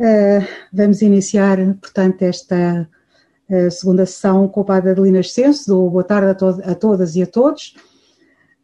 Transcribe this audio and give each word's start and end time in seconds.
Uh, 0.00 0.42
vamos 0.72 1.02
iniciar, 1.02 1.58
portanto, 1.74 2.22
esta 2.22 2.88
uh, 3.50 3.70
segunda 3.70 4.06
sessão 4.06 4.48
com 4.48 4.62
o 4.62 4.64
Padre 4.64 4.92
Adelino 4.92 5.18
Ascenso, 5.18 5.90
Boa 5.90 6.02
Tarde 6.02 6.30
a, 6.30 6.34
to 6.34 6.46
a 6.64 6.74
todas 6.74 7.16
e 7.16 7.22
a 7.22 7.26
todos. 7.26 7.76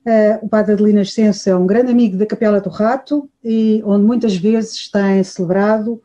Uh, 0.06 0.46
o 0.46 0.48
Padre 0.48 0.72
Adelino 0.72 1.00
Ascenso 1.00 1.50
é 1.50 1.54
um 1.54 1.66
grande 1.66 1.92
amigo 1.92 2.16
da 2.16 2.24
Capela 2.24 2.58
do 2.58 2.70
Rato 2.70 3.28
e 3.44 3.82
onde 3.84 4.06
muitas 4.06 4.34
vezes 4.34 4.90
tem 4.90 5.22
celebrado, 5.22 6.02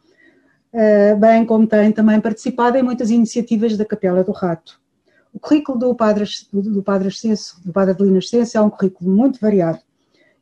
bem 1.18 1.46
como 1.46 1.66
tem 1.66 1.94
também 1.94 2.20
participado 2.20 2.78
em 2.78 2.84
muitas 2.84 3.10
iniciativas 3.10 3.78
da 3.78 3.86
Capela 3.86 4.26
do 4.26 4.34
Rato. 4.34 4.82
O 5.34 5.40
currículo 5.40 5.80
do 5.80 5.96
Padre, 5.96 6.26
do 6.52 6.84
Padre 6.84 7.08
Ascenso, 7.08 7.62
do 7.64 7.72
Padre 7.72 7.92
Adelino 7.92 8.18
Ascenso 8.18 8.58
é 8.58 8.62
um 8.62 8.70
currículo 8.70 9.10
muito 9.10 9.40
variado 9.40 9.80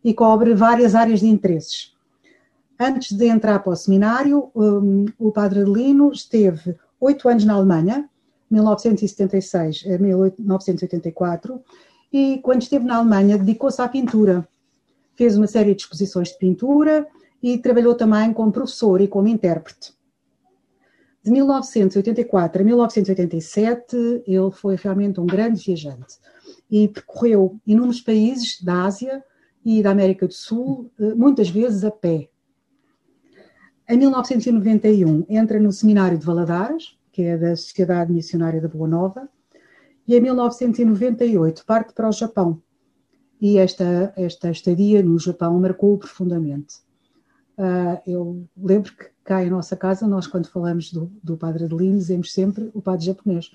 e 0.03 0.15
cobre 0.15 0.55
várias 0.55 0.95
áreas 0.95 1.19
de 1.19 1.27
interesses 1.27 1.98
Antes 2.81 3.11
de 3.11 3.25
entrar 3.27 3.59
para 3.59 3.73
o 3.73 3.75
seminário, 3.75 4.49
um, 4.55 5.03
o 5.19 5.33
padre 5.33 5.59
Adelino 5.59 6.13
esteve 6.13 6.77
oito 6.97 7.27
anos 7.27 7.43
na 7.43 7.55
Alemanha, 7.55 8.09
1976 8.49 9.83
a 9.85 9.97
1984, 9.97 11.61
e 12.11 12.39
quando 12.41 12.61
esteve 12.61 12.85
na 12.85 12.95
Alemanha 12.95 13.37
dedicou-se 13.37 13.81
à 13.81 13.89
pintura. 13.89 14.47
Fez 15.13 15.35
uma 15.35 15.45
série 15.45 15.75
de 15.75 15.81
exposições 15.81 16.29
de 16.29 16.37
pintura 16.37 17.05
e 17.43 17.57
trabalhou 17.57 17.95
também 17.95 18.31
como 18.31 18.49
professor 18.49 19.01
e 19.01 19.09
como 19.09 19.27
intérprete. 19.27 19.93
De 21.21 21.31
1984 21.31 22.61
a 22.61 22.65
1987, 22.65 24.23
ele 24.25 24.51
foi 24.51 24.77
realmente 24.77 25.19
um 25.19 25.25
grande 25.25 25.61
viajante 25.65 26.15
e 26.71 26.87
percorreu 26.87 27.59
inúmeros 27.67 27.99
países 27.99 28.61
da 28.61 28.85
Ásia 28.85 29.21
e 29.65 29.83
da 29.83 29.91
América 29.91 30.25
do 30.25 30.33
Sul, 30.33 30.89
eh, 30.97 31.13
muitas 31.13 31.49
vezes 31.49 31.83
a 31.83 31.91
pé. 31.91 32.29
Em 33.91 33.97
1991 33.97 35.25
entra 35.27 35.59
no 35.59 35.71
Seminário 35.71 36.15
de 36.15 36.23
Valadares, 36.23 36.95
que 37.11 37.23
é 37.23 37.35
da 37.35 37.55
Sociedade 37.55 38.13
Missionária 38.13 38.61
da 38.61 38.67
Boa 38.67 38.87
Nova, 38.87 39.27
e 40.07 40.15
em 40.15 40.21
1998 40.21 41.65
parte 41.65 41.91
para 41.93 42.07
o 42.07 42.11
Japão. 42.11 42.61
E 43.41 43.57
esta, 43.57 44.13
esta 44.15 44.51
estadia 44.51 45.01
no 45.01 45.17
Japão 45.17 45.59
marcou-o 45.59 45.97
profundamente. 45.97 46.75
Uh, 47.57 47.99
eu 48.05 48.47
lembro 48.55 48.95
que 48.95 49.09
cá 49.23 49.43
em 49.43 49.49
nossa 49.49 49.75
casa, 49.75 50.07
nós 50.07 50.27
quando 50.27 50.51
falamos 50.51 50.93
do, 50.93 51.11
do 51.23 51.35
Padre 51.35 51.65
Adelino, 51.65 51.97
dizemos 51.97 52.31
sempre 52.31 52.69
o 52.75 52.83
Padre 52.83 53.07
japonês. 53.07 53.49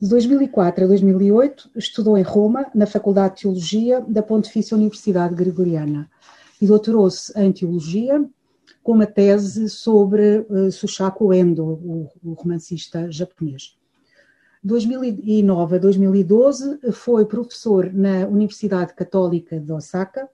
De 0.00 0.08
2004 0.08 0.84
a 0.84 0.86
2008 0.86 1.70
estudou 1.74 2.16
em 2.16 2.22
Roma, 2.22 2.66
na 2.72 2.86
Faculdade 2.86 3.34
de 3.34 3.42
Teologia 3.42 4.00
da 4.02 4.22
Pontifícia 4.22 4.76
Universidade 4.76 5.34
Gregoriana 5.34 6.08
e 6.62 6.68
doutorou-se 6.68 7.36
em 7.36 7.50
Teologia 7.52 8.24
com 8.82 8.92
uma 8.92 9.06
tese 9.06 9.68
sobre 9.68 10.38
uh, 10.48 10.70
Sushaku 10.70 11.32
Endo, 11.32 11.64
o, 11.64 12.10
o 12.24 12.32
romancista 12.32 13.10
japonês. 13.10 13.78
2009 14.62 15.76
a 15.76 15.78
2012 15.78 16.92
foi 16.92 17.24
professor 17.24 17.90
na 17.92 18.26
Universidade 18.26 18.94
Católica 18.94 19.58
de 19.58 19.72
Osaka 19.72 20.28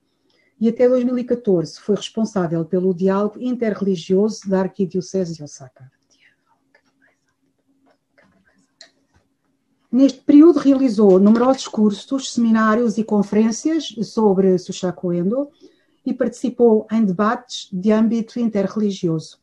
e 0.60 0.68
até 0.68 0.88
2014 0.88 1.78
foi 1.80 1.94
responsável 1.94 2.64
pelo 2.64 2.94
diálogo 2.94 3.38
interreligioso 3.40 4.48
da 4.48 4.60
Arquidiocese 4.62 5.34
de 5.34 5.44
Osaka. 5.44 5.90
Neste 9.92 10.20
período 10.20 10.58
realizou 10.58 11.18
numerosos 11.20 11.68
cursos, 11.68 12.34
seminários 12.34 12.98
e 12.98 13.04
conferências 13.04 13.94
sobre 14.02 14.58
Sushaku 14.58 15.12
Endo, 15.12 15.48
e 16.06 16.14
participou 16.14 16.86
em 16.90 17.04
debates 17.04 17.68
de 17.72 17.90
âmbito 17.90 18.38
interreligioso. 18.38 19.40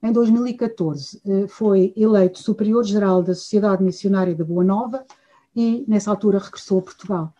Em 0.00 0.12
2014 0.12 1.20
eh, 1.26 1.48
foi 1.48 1.92
eleito 1.96 2.38
superior-geral 2.38 3.24
da 3.24 3.34
Sociedade 3.34 3.82
Missionária 3.82 4.36
da 4.36 4.44
Boa 4.44 4.62
Nova 4.62 5.04
e, 5.54 5.84
nessa 5.88 6.10
altura, 6.10 6.38
regressou 6.38 6.78
a 6.78 6.82
Portugal. 6.82 7.34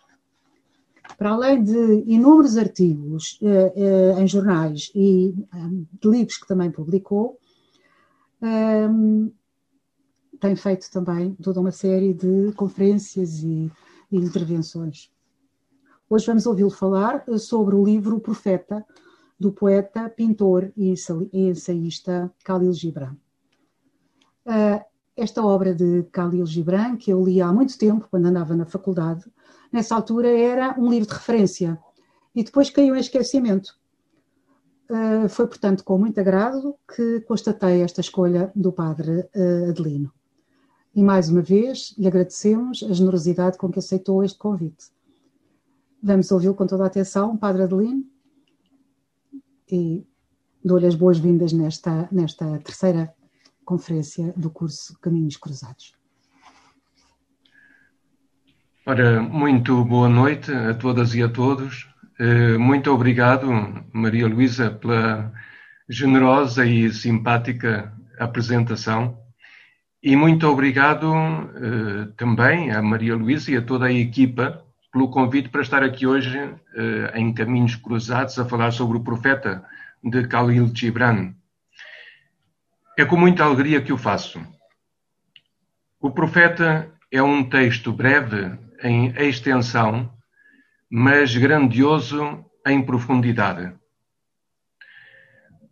Para 1.17 1.29
além 1.29 1.63
de 1.63 2.03
inúmeros 2.05 2.57
artigos 2.57 3.39
eh, 3.41 3.73
eh, 3.75 4.21
em 4.21 4.27
jornais 4.27 4.91
e 4.93 5.33
de 6.01 6.09
livros 6.09 6.37
que 6.37 6.47
também 6.47 6.69
publicou, 6.69 7.39
tem 10.39 10.55
feito 10.55 10.91
também 10.91 11.33
toda 11.41 11.59
uma 11.59 11.71
série 11.71 12.13
de 12.13 12.51
conferências 12.53 13.41
e, 13.41 13.71
e 14.11 14.17
intervenções. 14.17 15.09
Hoje 16.09 16.25
vamos 16.25 16.45
ouvi-lo 16.45 16.69
falar 16.69 17.25
eh, 17.27 17.37
sobre 17.37 17.75
o 17.75 17.83
livro 17.83 18.17
Profeta, 18.17 18.85
do 19.37 19.51
poeta, 19.51 20.07
pintor 20.07 20.71
e 20.77 20.93
ensaísta 21.33 22.33
Khalil 22.45 22.71
Gibran. 22.71 23.17
Eh, 24.45 24.85
esta 25.17 25.43
obra 25.43 25.75
de 25.75 26.03
Khalil 26.03 26.45
Gibran, 26.45 26.95
que 26.95 27.11
eu 27.11 27.21
li 27.21 27.41
há 27.41 27.51
muito 27.51 27.77
tempo, 27.77 28.07
quando 28.09 28.25
andava 28.25 28.55
na 28.55 28.65
faculdade, 28.65 29.25
nessa 29.69 29.95
altura 29.95 30.29
era 30.29 30.79
um 30.79 30.89
livro 30.89 31.09
de 31.09 31.13
referência 31.13 31.77
e 32.33 32.41
depois 32.41 32.69
caiu 32.69 32.95
em 32.95 33.01
esquecimento. 33.01 33.77
Eh, 34.89 35.27
foi, 35.27 35.45
portanto, 35.45 35.83
com 35.83 35.97
muito 35.97 36.17
agrado 36.21 36.73
que 36.95 37.19
constatei 37.27 37.81
esta 37.81 37.99
escolha 37.99 38.49
do 38.55 38.71
padre 38.71 39.27
Adelino. 39.69 40.13
E 40.95 41.03
mais 41.03 41.27
uma 41.27 41.41
vez 41.41 41.93
lhe 41.97 42.07
agradecemos 42.07 42.81
a 42.89 42.93
generosidade 42.93 43.57
com 43.57 43.69
que 43.69 43.79
aceitou 43.79 44.23
este 44.23 44.37
convite. 44.37 44.95
Vamos 46.01 46.31
ouvi-lo 46.31 46.53
com 46.53 46.67
toda 46.67 46.83
a 46.83 46.87
atenção, 46.87 47.35
Padre 47.35 47.63
Adelino, 47.63 48.05
e 49.69 50.05
dou-lhe 50.63 50.85
as 50.85 50.95
boas-vindas 50.95 51.51
nesta, 51.51 52.07
nesta 52.11 52.59
terceira 52.59 53.13
conferência 53.65 54.31
do 54.37 54.49
curso 54.49 54.97
Caminhos 54.99 55.37
Cruzados. 55.37 55.93
Ora, 58.85 59.21
muito 59.21 59.83
boa 59.83 60.07
noite 60.07 60.51
a 60.51 60.73
todas 60.75 61.15
e 61.15 61.21
a 61.21 61.27
todos. 61.27 61.89
Eh, 62.19 62.57
muito 62.57 62.91
obrigado, 62.91 63.47
Maria 63.91 64.27
Luísa, 64.27 64.71
pela 64.71 65.33
generosa 65.89 66.65
e 66.65 66.93
simpática 66.93 67.91
apresentação. 68.19 69.17
E 70.01 70.15
muito 70.15 70.47
obrigado 70.47 71.11
eh, 71.13 72.07
também 72.15 72.71
a 72.71 72.81
Maria 72.81 73.15
Luísa 73.15 73.51
e 73.51 73.57
a 73.57 73.61
toda 73.61 73.87
a 73.87 73.91
equipa 73.91 74.63
pelo 74.97 75.11
convite 75.11 75.49
para 75.49 75.61
estar 75.61 75.83
aqui 75.83 76.07
hoje 76.07 76.35
uh, 76.39 77.15
em 77.15 77.31
Caminhos 77.31 77.75
Cruzados 77.75 78.39
a 78.39 78.45
falar 78.45 78.71
sobre 78.71 78.97
o 78.97 79.03
profeta 79.03 79.63
de 80.03 80.23
Khalil 80.23 80.71
Gibran. 80.73 81.35
É 82.97 83.05
com 83.05 83.15
muita 83.15 83.43
alegria 83.43 83.79
que 83.79 83.93
o 83.93 83.97
faço. 83.97 84.41
O 86.01 86.09
profeta 86.09 86.91
é 87.11 87.21
um 87.21 87.47
texto 87.47 87.93
breve 87.93 88.57
em 88.81 89.13
extensão, 89.17 90.11
mas 90.89 91.37
grandioso 91.37 92.43
em 92.65 92.81
profundidade. 92.81 93.71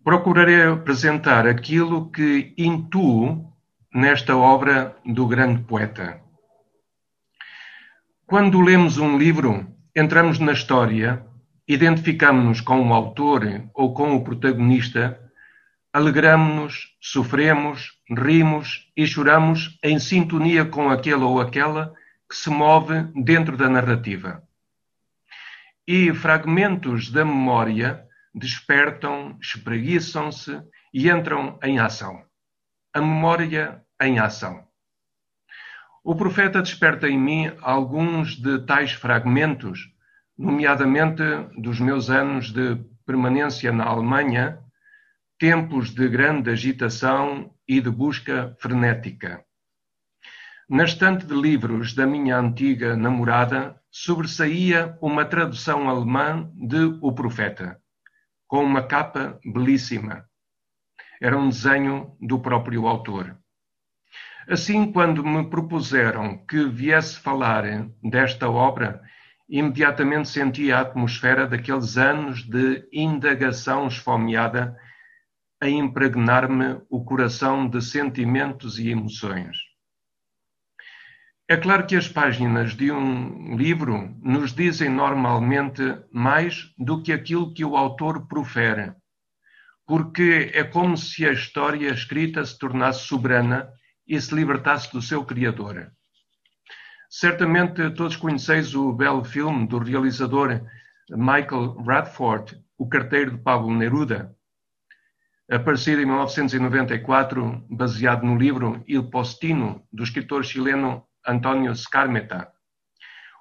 Procurarei 0.04 0.66
apresentar 0.66 1.48
aquilo 1.48 2.12
que 2.12 2.54
intuo 2.56 3.52
nesta 3.92 4.38
obra 4.38 4.96
do 5.04 5.26
grande 5.26 5.64
poeta. 5.64 6.25
Quando 8.28 8.60
lemos 8.60 8.98
um 8.98 9.20
livro, 9.20 9.68
entramos 9.96 10.40
na 10.40 10.52
história, 10.52 11.24
identificamos-nos 11.68 12.60
com 12.60 12.82
o 12.82 12.92
autor 12.92 13.70
ou 13.72 13.94
com 13.94 14.16
o 14.16 14.24
protagonista, 14.24 15.22
alegramos-nos, 15.94 16.96
sofremos, 17.00 17.92
rimos 18.10 18.92
e 18.98 19.06
choramos 19.06 19.78
em 19.84 20.00
sintonia 20.00 20.66
com 20.66 20.90
aquele 20.90 21.24
ou 21.24 21.40
aquela 21.40 21.94
que 22.28 22.36
se 22.36 22.50
move 22.50 23.04
dentro 23.14 23.56
da 23.56 23.70
narrativa. 23.70 24.42
E 25.88 26.12
fragmentos 26.12 27.12
da 27.12 27.24
memória 27.24 28.08
despertam, 28.34 29.38
espreguiçam-se 29.40 30.64
e 30.92 31.12
entram 31.12 31.60
em 31.62 31.78
ação. 31.78 32.24
A 32.92 33.00
memória 33.00 33.84
em 34.02 34.18
ação. 34.18 34.66
O 36.08 36.14
profeta 36.14 36.62
desperta 36.62 37.10
em 37.10 37.18
mim 37.18 37.52
alguns 37.64 38.36
de 38.36 38.60
tais 38.60 38.92
fragmentos, 38.92 39.92
nomeadamente 40.38 41.24
dos 41.58 41.80
meus 41.80 42.12
anos 42.12 42.52
de 42.52 42.76
permanência 43.08 43.72
na 43.72 43.86
Alemanha, 43.86 44.60
tempos 45.40 45.90
de 45.90 46.08
grande 46.08 46.52
agitação 46.52 47.52
e 47.68 47.82
de 47.82 47.90
busca 47.90 48.56
frenética. 48.60 49.44
Na 50.70 50.84
estante 50.84 51.26
de 51.26 51.34
livros 51.34 51.96
da 51.96 52.06
minha 52.06 52.38
antiga 52.38 52.96
namorada 52.96 53.76
sobressaía 53.90 54.96
uma 55.02 55.26
tradução 55.26 55.90
alemã 55.90 56.52
de 56.54 57.00
O 57.02 57.14
Profeta, 57.14 57.82
com 58.48 58.64
uma 58.64 58.84
capa 58.84 59.40
belíssima. 59.44 60.24
Era 61.20 61.36
um 61.36 61.50
desenho 61.50 62.16
do 62.22 62.40
próprio 62.40 62.86
autor. 62.86 63.36
Assim, 64.48 64.92
quando 64.92 65.26
me 65.26 65.50
propuseram 65.50 66.38
que 66.46 66.66
viesse 66.66 67.20
falar 67.20 67.64
desta 68.04 68.48
obra, 68.48 69.02
imediatamente 69.50 70.30
senti 70.30 70.72
a 70.72 70.82
atmosfera 70.82 71.48
daqueles 71.48 71.98
anos 71.98 72.44
de 72.44 72.88
indagação 72.94 73.88
esfomeada 73.88 74.78
a 75.60 75.68
impregnar-me 75.68 76.80
o 76.90 77.04
coração 77.04 77.68
de 77.68 77.82
sentimentos 77.82 78.78
e 78.78 78.90
emoções. 78.90 79.58
É 81.48 81.58
claro 81.58 81.88
que 81.88 81.96
as 81.96 82.08
páginas 82.08 82.76
de 82.76 82.92
um 82.92 83.56
livro 83.56 84.16
nos 84.22 84.54
dizem 84.54 84.90
normalmente 84.90 85.82
mais 86.12 86.72
do 86.78 87.02
que 87.02 87.12
aquilo 87.12 87.54
que 87.54 87.66
o 87.66 87.78
autor 87.78 88.28
profere, 88.28 88.94
porque 89.88 90.52
é 90.54 90.64
como 90.64 90.98
se 90.98 91.26
a 91.26 91.32
história 91.32 91.90
escrita 91.92 92.44
se 92.46 92.58
tornasse 92.58 93.08
soberana 93.08 93.72
e 94.08 94.20
se 94.20 94.34
libertasse 94.34 94.92
do 94.92 95.02
seu 95.02 95.24
criador. 95.26 95.92
Certamente 97.10 97.90
todos 97.92 98.16
conheceis 98.16 98.76
o 98.76 98.92
belo 98.92 99.24
filme 99.24 99.68
do 99.68 99.80
realizador 99.80 100.62
Michael 101.10 101.76
Radford, 101.84 102.60
O 102.78 102.88
Carteiro 102.90 103.32
de 103.32 103.38
Pablo 103.38 103.74
Neruda, 103.74 104.36
aparecido 105.50 106.02
em 106.02 106.06
1994, 106.06 107.66
baseado 107.70 108.26
no 108.26 108.38
livro 108.38 108.84
Il 108.88 109.10
Postino, 109.10 109.84
do 109.92 110.04
escritor 110.04 110.44
chileno 110.44 111.06
António 111.26 111.76
Scarmeta. 111.76 112.52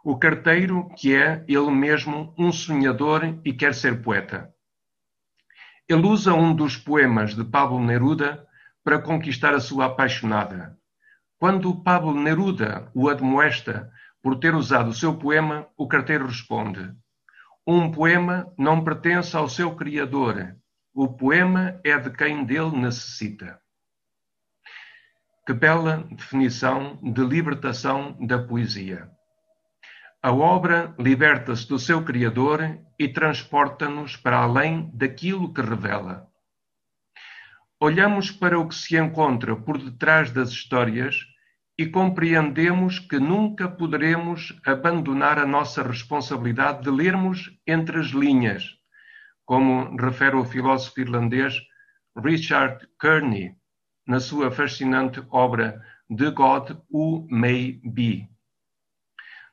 O 0.04 0.18
carteiro 0.18 0.88
que 0.98 1.14
é 1.14 1.42
ele 1.48 1.70
mesmo 1.70 2.34
um 2.38 2.52
sonhador 2.52 3.40
e 3.42 3.54
quer 3.54 3.74
ser 3.74 4.02
poeta. 4.02 4.52
Ele 5.88 6.06
usa 6.06 6.34
um 6.34 6.54
dos 6.54 6.76
poemas 6.76 7.34
de 7.34 7.42
Pablo 7.42 7.80
Neruda 7.80 8.46
para 8.84 9.00
conquistar 9.00 9.54
a 9.54 9.60
sua 9.60 9.86
apaixonada. 9.86 10.78
Quando 11.38 11.82
Pablo 11.82 12.14
Neruda 12.14 12.90
o 12.94 13.08
admoesta 13.08 13.90
por 14.22 14.38
ter 14.38 14.54
usado 14.54 14.90
o 14.90 14.94
seu 14.94 15.16
poema, 15.16 15.66
o 15.76 15.88
carteiro 15.88 16.26
responde: 16.26 16.94
Um 17.66 17.90
poema 17.90 18.52
não 18.58 18.84
pertence 18.84 19.34
ao 19.36 19.48
seu 19.48 19.74
criador. 19.74 20.54
O 20.94 21.08
poema 21.08 21.80
é 21.82 21.98
de 21.98 22.10
quem 22.10 22.44
dele 22.44 22.76
necessita. 22.76 23.58
Que 25.46 25.52
bela 25.52 26.06
definição 26.10 26.98
de 27.02 27.24
libertação 27.24 28.16
da 28.24 28.38
poesia. 28.38 29.10
A 30.24 30.32
obra 30.32 30.94
liberta-se 30.98 31.68
do 31.68 31.78
seu 31.78 32.02
Criador 32.02 32.78
e 32.98 33.06
transporta-nos 33.06 34.16
para 34.16 34.38
além 34.38 34.90
daquilo 34.94 35.52
que 35.52 35.60
revela. 35.60 36.26
Olhamos 37.86 38.30
para 38.30 38.58
o 38.58 38.66
que 38.66 38.74
se 38.74 38.96
encontra 38.96 39.54
por 39.54 39.76
detrás 39.76 40.32
das 40.32 40.48
histórias 40.48 41.16
e 41.76 41.84
compreendemos 41.84 42.98
que 42.98 43.18
nunca 43.18 43.68
poderemos 43.68 44.58
abandonar 44.64 45.38
a 45.38 45.44
nossa 45.44 45.82
responsabilidade 45.82 46.82
de 46.82 46.90
lermos 46.90 47.54
entre 47.66 48.00
as 48.00 48.06
linhas, 48.06 48.64
como 49.44 49.94
refere 49.98 50.34
o 50.34 50.46
filósofo 50.46 50.98
irlandês 50.98 51.60
Richard 52.16 52.88
Kearney 52.98 53.54
na 54.06 54.18
sua 54.18 54.50
fascinante 54.50 55.22
obra 55.28 55.78
The 56.08 56.30
God 56.30 56.78
Who 56.90 57.26
May 57.30 57.82
Be. 57.84 58.30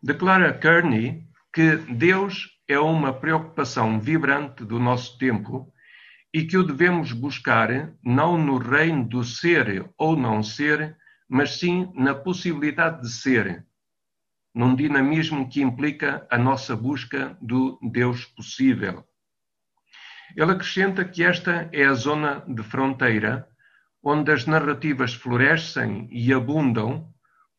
Declara 0.02 0.58
Kearney 0.58 1.28
que 1.52 1.76
Deus 1.76 2.48
é 2.66 2.80
uma 2.80 3.12
preocupação 3.12 4.00
vibrante 4.00 4.64
do 4.64 4.80
nosso 4.80 5.18
tempo 5.18 5.70
e 6.34 6.46
que 6.46 6.58
o 6.58 6.64
devemos 6.64 7.12
buscar 7.12 7.94
não 8.04 8.38
no 8.38 8.58
reino 8.58 9.04
do 9.06 9.24
ser 9.24 9.90
ou 9.98 10.16
não 10.16 10.42
ser, 10.42 10.98
mas 11.28 11.58
sim 11.58 11.92
na 11.94 12.16
possibilidade 12.16 13.02
de 13.02 13.10
ser, 13.10 13.66
num 14.54 14.76
dinamismo 14.76 15.50
que 15.50 15.62
implica 15.62 16.26
a 16.30 16.38
nossa 16.38 16.76
busca 16.76 17.38
do 17.42 17.80
Deus 17.82 18.26
possível. 18.26 19.06
Ele 20.36 20.52
acrescenta 20.52 21.04
que 21.04 21.24
esta 21.24 21.70
é 21.74 21.86
a 21.86 21.94
zona 21.94 22.44
de 22.48 22.64
fronteira 22.64 23.48
onde 24.04 24.32
as 24.32 24.46
narrativas 24.46 25.14
florescem 25.14 26.08
e 26.12 26.34
abundam, 26.34 27.14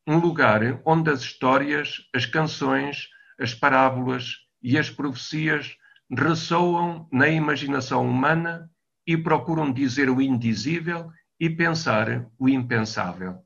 um 0.06 0.18
lugar 0.18 0.80
onde 0.84 1.10
as 1.10 1.20
histórias, 1.20 2.08
as 2.14 2.26
canções, 2.26 3.08
as 3.38 3.54
parábolas 3.54 4.38
e 4.60 4.76
as 4.76 4.90
profecias 4.90 5.76
ressoam 6.14 7.08
na 7.10 7.28
imaginação 7.28 8.06
humana 8.06 8.70
e 9.06 9.16
procuram 9.16 9.72
dizer 9.72 10.10
o 10.10 10.20
indizível 10.20 11.10
e 11.40 11.48
pensar 11.48 12.26
o 12.38 12.48
impensável. 12.48 13.42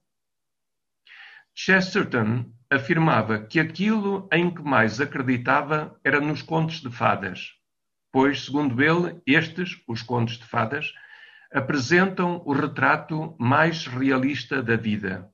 Chesterton 1.54 2.52
afirmava 2.70 3.38
que 3.38 3.60
aquilo 3.60 4.28
em 4.32 4.52
que 4.52 4.60
mais 4.60 5.00
acreditava 5.00 5.98
era 6.04 6.20
nos 6.20 6.42
contos 6.42 6.80
de 6.80 6.90
fadas, 6.90 7.54
pois, 8.12 8.44
segundo 8.44 8.82
ele, 8.82 9.22
estes, 9.26 9.80
os 9.86 10.02
contos 10.02 10.36
de 10.36 10.44
fadas, 10.44 10.92
apresentam 11.52 12.42
o 12.44 12.52
retrato 12.52 13.34
mais 13.38 13.86
realista 13.86 14.62
da 14.62 14.76
vida. 14.76 15.30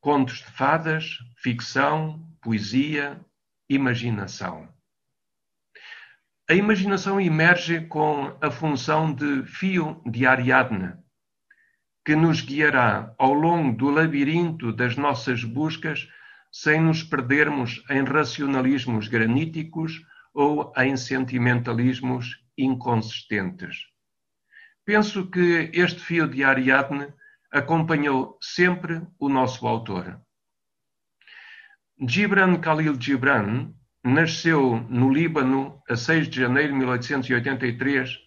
Contos 0.00 0.38
de 0.38 0.44
fadas, 0.44 1.18
ficção, 1.36 2.24
poesia, 2.40 3.20
imaginação. 3.68 4.75
A 6.48 6.54
imaginação 6.54 7.20
emerge 7.20 7.80
com 7.86 8.36
a 8.40 8.52
função 8.52 9.12
de 9.12 9.42
fio 9.46 10.00
de 10.06 10.24
Ariadne, 10.24 10.94
que 12.04 12.14
nos 12.14 12.40
guiará 12.40 13.12
ao 13.18 13.34
longo 13.34 13.76
do 13.76 13.90
labirinto 13.90 14.72
das 14.72 14.96
nossas 14.96 15.42
buscas 15.42 16.08
sem 16.52 16.80
nos 16.80 17.02
perdermos 17.02 17.84
em 17.90 18.04
racionalismos 18.04 19.08
graníticos 19.08 20.00
ou 20.32 20.72
em 20.76 20.96
sentimentalismos 20.96 22.40
inconsistentes. 22.56 23.86
Penso 24.84 25.28
que 25.28 25.68
este 25.74 25.98
fio 25.98 26.28
de 26.28 26.44
Ariadne 26.44 27.12
acompanhou 27.50 28.38
sempre 28.40 29.02
o 29.18 29.28
nosso 29.28 29.66
autor. 29.66 30.20
Gibran 31.98 32.60
Khalil 32.60 32.94
Gibran 33.00 33.74
nasceu 34.06 34.86
no 34.88 35.12
Líbano 35.12 35.82
a 35.90 35.96
6 35.96 36.28
de 36.28 36.40
janeiro 36.40 36.72
de 36.72 36.78
1883 36.78 38.20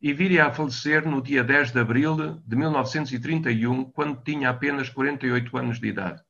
e 0.00 0.12
viria 0.12 0.46
a 0.46 0.52
falecer 0.52 1.04
no 1.04 1.20
dia 1.20 1.42
10 1.42 1.72
de 1.72 1.80
abril 1.80 2.40
de 2.46 2.54
1931, 2.56 3.90
quando 3.90 4.22
tinha 4.22 4.50
apenas 4.50 4.88
48 4.88 5.56
anos 5.56 5.80
de 5.80 5.88
idade. 5.88 6.22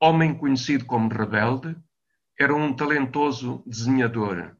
Homem 0.00 0.34
conhecido 0.34 0.86
como 0.86 1.12
rebelde, 1.12 1.76
era 2.38 2.54
um 2.54 2.72
talentoso 2.72 3.62
desenhador. 3.66 4.56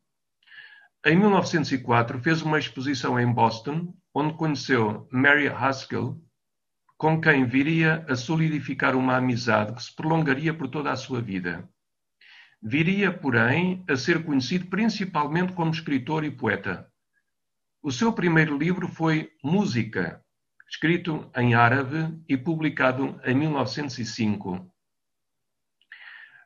Em 1.07 1.17
1904 1.17 2.21
fez 2.21 2.43
uma 2.43 2.59
exposição 2.59 3.19
em 3.19 3.33
Boston 3.33 3.95
onde 4.13 4.35
conheceu 4.35 5.09
Mary 5.11 5.49
Haskell, 5.49 6.21
com 6.99 7.19
quem 7.19 7.47
viria 7.47 8.05
a 8.07 8.15
solidificar 8.15 8.95
uma 8.95 9.17
amizade 9.17 9.73
que 9.73 9.83
se 9.83 9.97
prolongaria 9.97 10.53
por 10.53 10.69
toda 10.69 10.91
a 10.91 10.97
sua 10.97 11.23
vida. 11.23 11.67
Viria, 12.63 13.11
porém, 13.11 13.83
a 13.89 13.97
ser 13.97 14.23
conhecido 14.23 14.67
principalmente 14.67 15.53
como 15.55 15.71
escritor 15.71 16.25
e 16.25 16.31
poeta. 16.31 16.87
O 17.83 17.91
seu 17.91 18.13
primeiro 18.13 18.59
livro 18.59 18.87
foi 18.87 19.33
Música, 19.43 20.23
escrito 20.69 21.31
em 21.35 21.55
árabe 21.55 22.23
e 22.29 22.37
publicado 22.37 23.19
em 23.25 23.35
1905. 23.35 24.71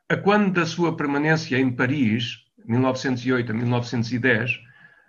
A 0.08 0.16
quando 0.16 0.52
da 0.52 0.64
sua 0.64 0.96
permanência 0.96 1.58
em 1.58 1.74
Paris, 1.74 2.44
1908 2.64 3.50
a 3.50 3.54
1910, 3.54 4.60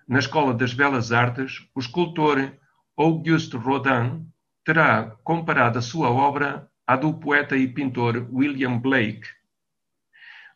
na 0.07 0.19
Escola 0.19 0.53
das 0.53 0.73
Belas 0.73 1.11
Artes, 1.11 1.67
o 1.75 1.79
escultor 1.79 2.51
Auguste 2.97 3.57
Rodin 3.57 4.27
terá 4.63 5.15
comparado 5.23 5.77
a 5.77 5.81
sua 5.81 6.09
obra 6.09 6.67
à 6.87 6.95
do 6.95 7.13
poeta 7.13 7.55
e 7.55 7.67
pintor 7.67 8.27
William 8.31 8.79
Blake. 8.79 9.27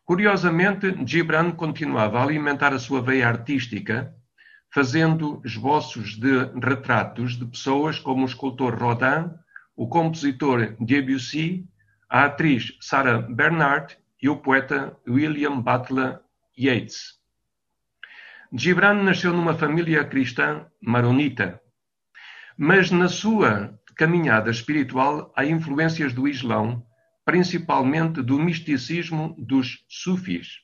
Curiosamente, 0.10 1.06
Gibran 1.06 1.51
continuava 1.51 2.18
a 2.18 2.24
alimentar 2.24 2.74
a 2.74 2.80
sua 2.80 3.00
veia 3.00 3.28
artística, 3.28 4.12
fazendo 4.74 5.39
esboços 5.46 6.16
de 6.16 6.46
retratos 6.60 7.38
de 7.38 7.46
pessoas 7.46 8.00
como 8.00 8.24
o 8.24 8.25
escultor 8.25 8.74
Rodin, 8.74 9.30
o 9.75 9.88
compositor 9.88 10.75
Debussy, 10.80 11.63
a 12.10 12.25
atriz 12.25 12.75
Sarah 12.82 13.20
Bernhardt 13.22 14.00
e 14.20 14.28
o 14.28 14.38
poeta 14.38 14.98
William 15.08 15.62
Butler 15.62 16.20
Yeats. 16.58 17.20
Gibran 18.51 19.04
nasceu 19.04 19.32
numa 19.32 19.54
família 19.54 20.04
cristã 20.04 20.66
maronita, 20.82 21.62
mas 22.58 22.89
na 22.89 23.10
sua 23.10 23.80
caminhada 23.96 24.50
espiritual 24.50 25.32
há 25.36 25.46
influências 25.46 26.13
do 26.13 26.28
Islão, 26.28 26.84
principalmente 27.29 28.24
do 28.24 28.39
misticismo 28.39 29.36
dos 29.38 29.86
sufis. 29.88 30.62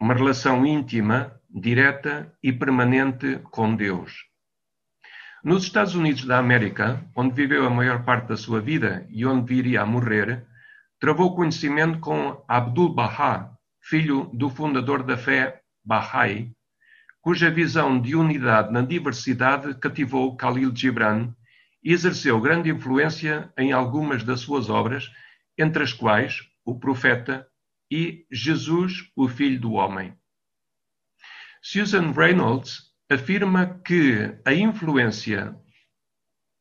Uma 0.00 0.14
relação 0.14 0.64
íntima, 0.64 1.34
direta 1.50 2.32
e 2.40 2.52
permanente 2.52 3.40
com 3.50 3.74
Deus. 3.74 4.24
Nos 5.42 5.64
Estados 5.64 5.96
Unidos 5.96 6.24
da 6.26 6.38
América, 6.38 7.04
onde 7.16 7.34
viveu 7.34 7.66
a 7.66 7.70
maior 7.70 8.04
parte 8.04 8.28
da 8.28 8.36
sua 8.36 8.60
vida 8.60 9.04
e 9.10 9.26
onde 9.26 9.52
viria 9.52 9.82
a 9.82 9.84
morrer, 9.84 10.46
travou 11.00 11.34
conhecimento 11.34 11.98
com 11.98 12.44
Abdul 12.46 12.94
Baha, 12.94 13.50
filho 13.80 14.30
do 14.32 14.48
fundador 14.48 15.02
da 15.02 15.16
fé 15.16 15.60
Bahá'í, 15.84 16.52
cuja 17.20 17.50
visão 17.50 18.00
de 18.00 18.14
unidade 18.14 18.72
na 18.72 18.82
diversidade 18.82 19.74
cativou 19.74 20.36
Khalil 20.36 20.70
Gibran 20.72 21.34
e 21.82 21.92
exerceu 21.92 22.40
grande 22.40 22.70
influência 22.70 23.52
em 23.58 23.72
algumas 23.72 24.22
das 24.22 24.38
suas 24.38 24.70
obras, 24.70 25.10
entre 25.62 25.84
as 25.84 25.92
quais 25.92 26.42
O 26.64 26.78
Profeta 26.78 27.48
e 27.90 28.26
Jesus, 28.30 29.10
o 29.14 29.28
Filho 29.28 29.60
do 29.60 29.72
Homem. 29.72 30.16
Susan 31.62 32.10
Reynolds 32.10 32.92
afirma 33.08 33.80
que 33.84 34.36
a 34.44 34.52
influência 34.52 35.54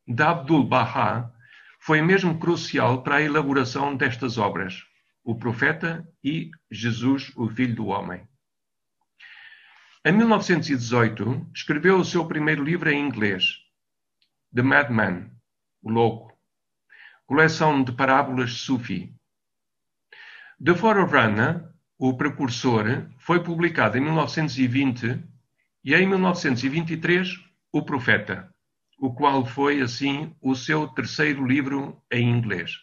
de 0.07 0.21
Abdul 0.21 0.67
Baha 0.67 1.33
foi 1.79 2.01
mesmo 2.01 2.37
crucial 2.39 3.01
para 3.01 3.15
a 3.15 3.21
elaboração 3.21 3.95
destas 3.95 4.37
obras, 4.37 4.83
O 5.23 5.35
Profeta 5.35 6.07
e 6.23 6.51
Jesus, 6.69 7.31
o 7.35 7.49
Filho 7.49 7.75
do 7.75 7.87
Homem. 7.87 8.27
Em 10.05 10.11
1918, 10.11 11.49
escreveu 11.55 11.97
o 11.97 12.05
seu 12.05 12.27
primeiro 12.27 12.63
livro 12.63 12.89
em 12.89 12.99
inglês, 12.99 13.57
The 14.53 14.61
Madman, 14.61 15.31
O 15.81 15.89
Louco, 15.89 16.30
coleção 17.31 17.81
de 17.81 17.93
parábolas 17.93 18.55
Sufi. 18.55 19.15
The 20.61 20.75
Forerunner, 20.75 21.65
o 21.97 22.17
precursor, 22.17 23.07
foi 23.17 23.41
publicado 23.41 23.97
em 23.97 24.01
1920 24.01 25.23
e 25.81 25.95
em 25.95 26.09
1923 26.09 27.29
O 27.71 27.83
Profeta, 27.83 28.53
o 28.99 29.13
qual 29.13 29.45
foi, 29.45 29.79
assim, 29.79 30.35
o 30.41 30.53
seu 30.53 30.89
terceiro 30.89 31.47
livro 31.47 32.03
em 32.11 32.29
inglês. 32.29 32.79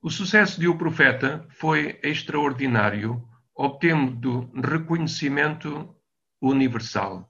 O 0.00 0.08
sucesso 0.08 0.60
de 0.60 0.68
O 0.68 0.78
Profeta 0.78 1.44
foi 1.50 1.98
extraordinário, 2.00 3.28
obtendo 3.56 4.48
reconhecimento 4.54 5.92
universal. 6.40 7.28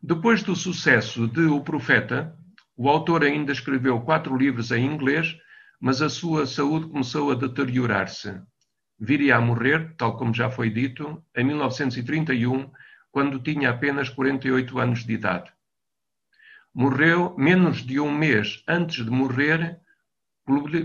Depois 0.00 0.44
do 0.44 0.54
sucesso 0.54 1.26
de 1.26 1.46
O 1.46 1.64
Profeta, 1.64 2.38
o 2.76 2.88
autor 2.88 3.24
ainda 3.24 3.52
escreveu 3.52 4.00
quatro 4.02 4.36
livros 4.36 4.70
em 4.70 4.84
inglês, 4.84 5.36
mas 5.80 6.02
a 6.02 6.10
sua 6.10 6.46
saúde 6.46 6.88
começou 6.88 7.30
a 7.30 7.34
deteriorar-se. 7.34 8.38
Viria 8.98 9.36
a 9.36 9.40
morrer, 9.40 9.94
tal 9.96 10.16
como 10.16 10.34
já 10.34 10.50
foi 10.50 10.70
dito, 10.70 11.24
em 11.34 11.44
1931, 11.44 12.70
quando 13.10 13.40
tinha 13.40 13.70
apenas 13.70 14.10
48 14.10 14.78
anos 14.78 15.04
de 15.04 15.14
idade. 15.14 15.50
Morreu 16.74 17.34
menos 17.38 17.78
de 17.78 17.98
um 17.98 18.12
mês 18.12 18.62
antes 18.68 19.02
de 19.02 19.10
morrer, 19.10 19.80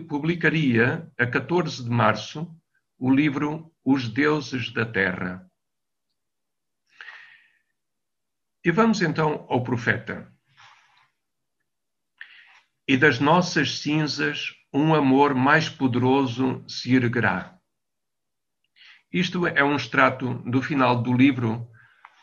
publicaria, 0.07 1.11
a 1.17 1.27
14 1.27 1.83
de 1.83 1.89
março, 1.89 2.49
o 2.97 3.13
livro 3.13 3.69
Os 3.83 4.07
Deuses 4.07 4.71
da 4.71 4.85
Terra. 4.85 5.45
E 8.63 8.71
vamos 8.71 9.01
então 9.01 9.45
ao 9.49 9.63
profeta. 9.63 10.31
E 12.91 12.97
das 12.97 13.21
nossas 13.21 13.79
cinzas 13.79 14.53
um 14.73 14.93
amor 14.93 15.33
mais 15.33 15.69
poderoso 15.69 16.61
se 16.67 16.93
erguerá. 16.93 17.57
Isto 19.09 19.47
é 19.47 19.63
um 19.63 19.77
extrato 19.77 20.33
do 20.45 20.61
final 20.61 21.01
do 21.01 21.13
livro 21.13 21.71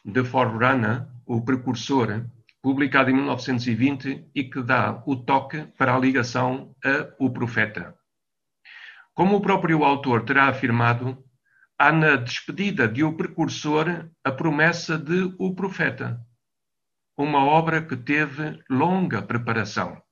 The 0.05 0.23
Forerunner, 0.25 1.09
o 1.25 1.43
precursor, 1.43 2.27
publicado 2.61 3.09
em 3.09 3.15
1920 3.15 4.31
e 4.35 4.45
que 4.45 4.63
dá 4.63 5.03
o 5.07 5.17
toque 5.17 5.67
para 5.79 5.97
a 5.97 5.99
ligação 5.99 6.77
a 6.85 7.15
O 7.19 7.31
Profeta. 7.31 7.97
Como 9.15 9.37
o 9.37 9.41
próprio 9.41 9.83
autor 9.85 10.27
terá 10.27 10.49
afirmado, 10.49 11.17
há 11.79 11.91
na 11.91 12.17
despedida 12.17 12.87
de 12.87 13.03
O 13.03 13.17
Precursor 13.17 14.11
a 14.23 14.31
promessa 14.31 14.99
de 14.99 15.35
O 15.39 15.55
Profeta, 15.55 16.21
uma 17.17 17.43
obra 17.43 17.81
que 17.81 17.97
teve 17.97 18.63
longa 18.69 19.23
preparação. 19.23 20.07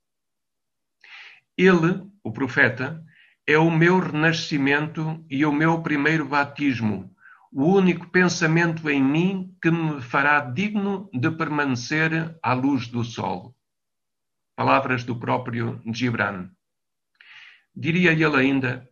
Ele, 1.57 2.03
o 2.23 2.31
Profeta, 2.31 3.03
é 3.47 3.57
o 3.57 3.71
meu 3.71 3.99
renascimento 3.99 5.25
e 5.31 5.47
o 5.47 5.51
meu 5.51 5.81
primeiro 5.81 6.27
batismo, 6.27 7.11
o 7.51 7.65
único 7.65 8.11
pensamento 8.11 8.91
em 8.91 9.03
mim 9.03 9.57
que 9.63 9.71
me 9.71 10.03
fará 10.03 10.41
digno 10.41 11.09
de 11.15 11.31
permanecer 11.31 12.37
à 12.43 12.53
luz 12.53 12.89
do 12.89 13.03
sol. 13.03 13.57
Palavras 14.55 15.03
do 15.03 15.17
próprio 15.19 15.81
Gibran. 15.91 16.51
Diria 17.75 18.13
ele 18.13 18.37
ainda: 18.37 18.87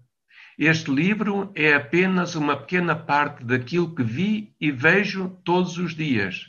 Este 0.59 0.91
livro 0.91 1.53
é 1.55 1.75
apenas 1.75 2.35
uma 2.35 2.57
pequena 2.57 2.97
parte 2.97 3.45
daquilo 3.45 3.95
que 3.95 4.03
vi 4.03 4.57
e 4.59 4.71
vejo 4.71 5.39
todos 5.45 5.77
os 5.77 5.95
dias, 5.95 6.47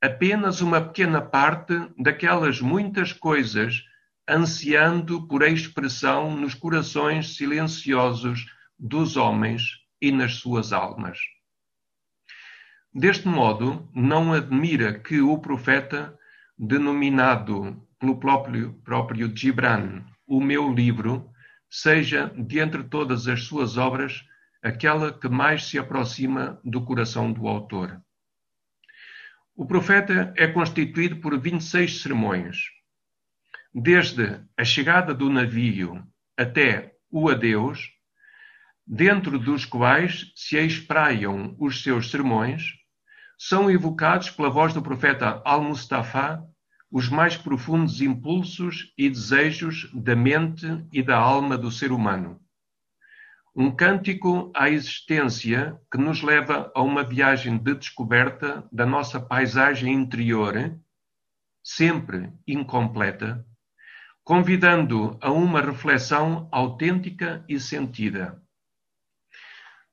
apenas 0.00 0.60
uma 0.60 0.80
pequena 0.80 1.20
parte 1.20 1.74
daquelas 1.98 2.60
muitas 2.60 3.12
coisas 3.12 3.82
ansiando 4.28 5.26
por 5.26 5.42
expressão 5.42 6.36
nos 6.36 6.54
corações 6.54 7.36
silenciosos 7.36 8.46
dos 8.78 9.16
homens 9.16 9.80
e 10.00 10.10
nas 10.10 10.34
suas 10.34 10.72
almas. 10.72 11.18
Deste 12.92 13.28
modo, 13.28 13.88
não 13.94 14.32
admira 14.32 14.98
que 14.98 15.20
o 15.20 15.38
profeta, 15.38 16.18
denominado 16.58 17.86
pelo 17.98 18.18
próprio, 18.18 18.72
próprio 18.84 19.34
Gibran 19.34 20.02
o 20.26 20.40
meu 20.40 20.72
livro, 20.72 21.30
seja, 21.70 22.32
de 22.36 22.58
todas 22.84 23.28
as 23.28 23.44
suas 23.44 23.76
obras, 23.76 24.24
aquela 24.62 25.12
que 25.12 25.28
mais 25.28 25.66
se 25.66 25.78
aproxima 25.78 26.60
do 26.64 26.84
coração 26.84 27.32
do 27.32 27.46
autor. 27.46 28.00
O 29.54 29.64
profeta 29.64 30.34
é 30.36 30.46
constituído 30.46 31.16
por 31.16 31.38
26 31.38 32.02
sermões. 32.02 32.75
Desde 33.78 34.40
a 34.56 34.64
chegada 34.64 35.12
do 35.12 35.28
navio 35.28 36.02
até 36.34 36.94
o 37.10 37.28
adeus, 37.28 37.90
dentro 38.86 39.38
dos 39.38 39.66
quais 39.66 40.32
se 40.34 40.56
espraiam 40.56 41.54
os 41.60 41.82
seus 41.82 42.10
sermões, 42.10 42.72
são 43.38 43.70
evocados 43.70 44.30
pela 44.30 44.48
voz 44.48 44.72
do 44.72 44.80
profeta 44.80 45.42
Al-Mustafa 45.44 46.42
os 46.90 47.10
mais 47.10 47.36
profundos 47.36 48.00
impulsos 48.00 48.94
e 48.96 49.10
desejos 49.10 49.90
da 49.92 50.16
mente 50.16 50.66
e 50.90 51.02
da 51.02 51.18
alma 51.18 51.58
do 51.58 51.70
ser 51.70 51.92
humano. 51.92 52.40
Um 53.54 53.70
cântico 53.70 54.50
à 54.56 54.70
existência 54.70 55.78
que 55.92 55.98
nos 55.98 56.22
leva 56.22 56.72
a 56.74 56.80
uma 56.80 57.04
viagem 57.04 57.58
de 57.58 57.74
descoberta 57.74 58.66
da 58.72 58.86
nossa 58.86 59.20
paisagem 59.20 59.92
interior, 59.92 60.80
sempre 61.62 62.32
incompleta, 62.46 63.46
convidando 64.26 65.16
a 65.20 65.30
uma 65.30 65.60
reflexão 65.60 66.48
autêntica 66.50 67.44
e 67.48 67.60
sentida. 67.60 68.42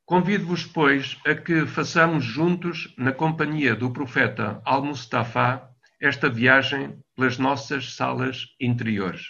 Convido-vos, 0.08 0.66
pois, 0.66 1.20
a 1.24 1.36
que 1.36 1.68
façamos 1.68 2.26
juntos, 2.26 2.92
na 2.98 3.12
companhia 3.12 3.76
do 3.76 3.92
profeta 3.92 4.60
Al-Mustafa, 4.66 5.70
esta 6.02 6.32
viagem 6.32 7.00
pelas 7.16 7.38
nossas 7.38 7.94
salas 7.94 8.48
interiores. 8.60 9.28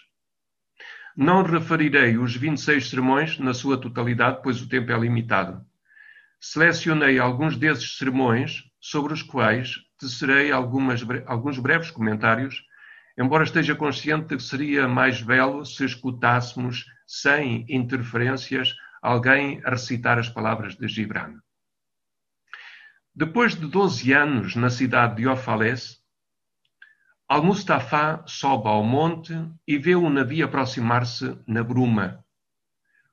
Não 1.17 1.43
referirei 1.43 2.17
os 2.17 2.33
26 2.33 2.89
sermões 2.89 3.37
na 3.37 3.53
sua 3.53 3.77
totalidade, 3.77 4.39
pois 4.41 4.61
o 4.61 4.69
tempo 4.69 4.89
é 4.89 4.97
limitado. 4.97 5.65
Selecionei 6.39 7.19
alguns 7.19 7.57
desses 7.57 7.97
sermões 7.97 8.63
sobre 8.79 9.11
os 9.11 9.21
quais 9.21 9.81
tecerei 9.99 10.49
algumas, 10.53 11.01
alguns 11.27 11.59
breves 11.59 11.91
comentários, 11.91 12.63
embora 13.17 13.43
esteja 13.43 13.75
consciente 13.75 14.29
de 14.29 14.37
que 14.37 14.43
seria 14.43 14.87
mais 14.87 15.21
belo 15.21 15.65
se 15.65 15.85
escutássemos, 15.85 16.85
sem 17.05 17.65
interferências, 17.69 18.75
alguém 19.01 19.61
a 19.65 19.71
recitar 19.71 20.17
as 20.17 20.29
palavras 20.29 20.75
de 20.75 20.87
Gibran. 20.87 21.39
Depois 23.13 23.55
de 23.55 23.67
12 23.67 24.11
anos 24.11 24.55
na 24.55 24.69
cidade 24.69 25.17
de 25.17 25.27
Ofalés, 25.27 26.01
Al-Mustafa 27.27 28.23
sobe 28.25 28.67
ao 28.67 28.83
monte 28.83 29.33
e 29.67 29.77
vê 29.77 29.95
o 29.95 30.09
navio 30.09 30.45
aproximar-se 30.45 31.37
na 31.47 31.63
bruma. 31.63 32.23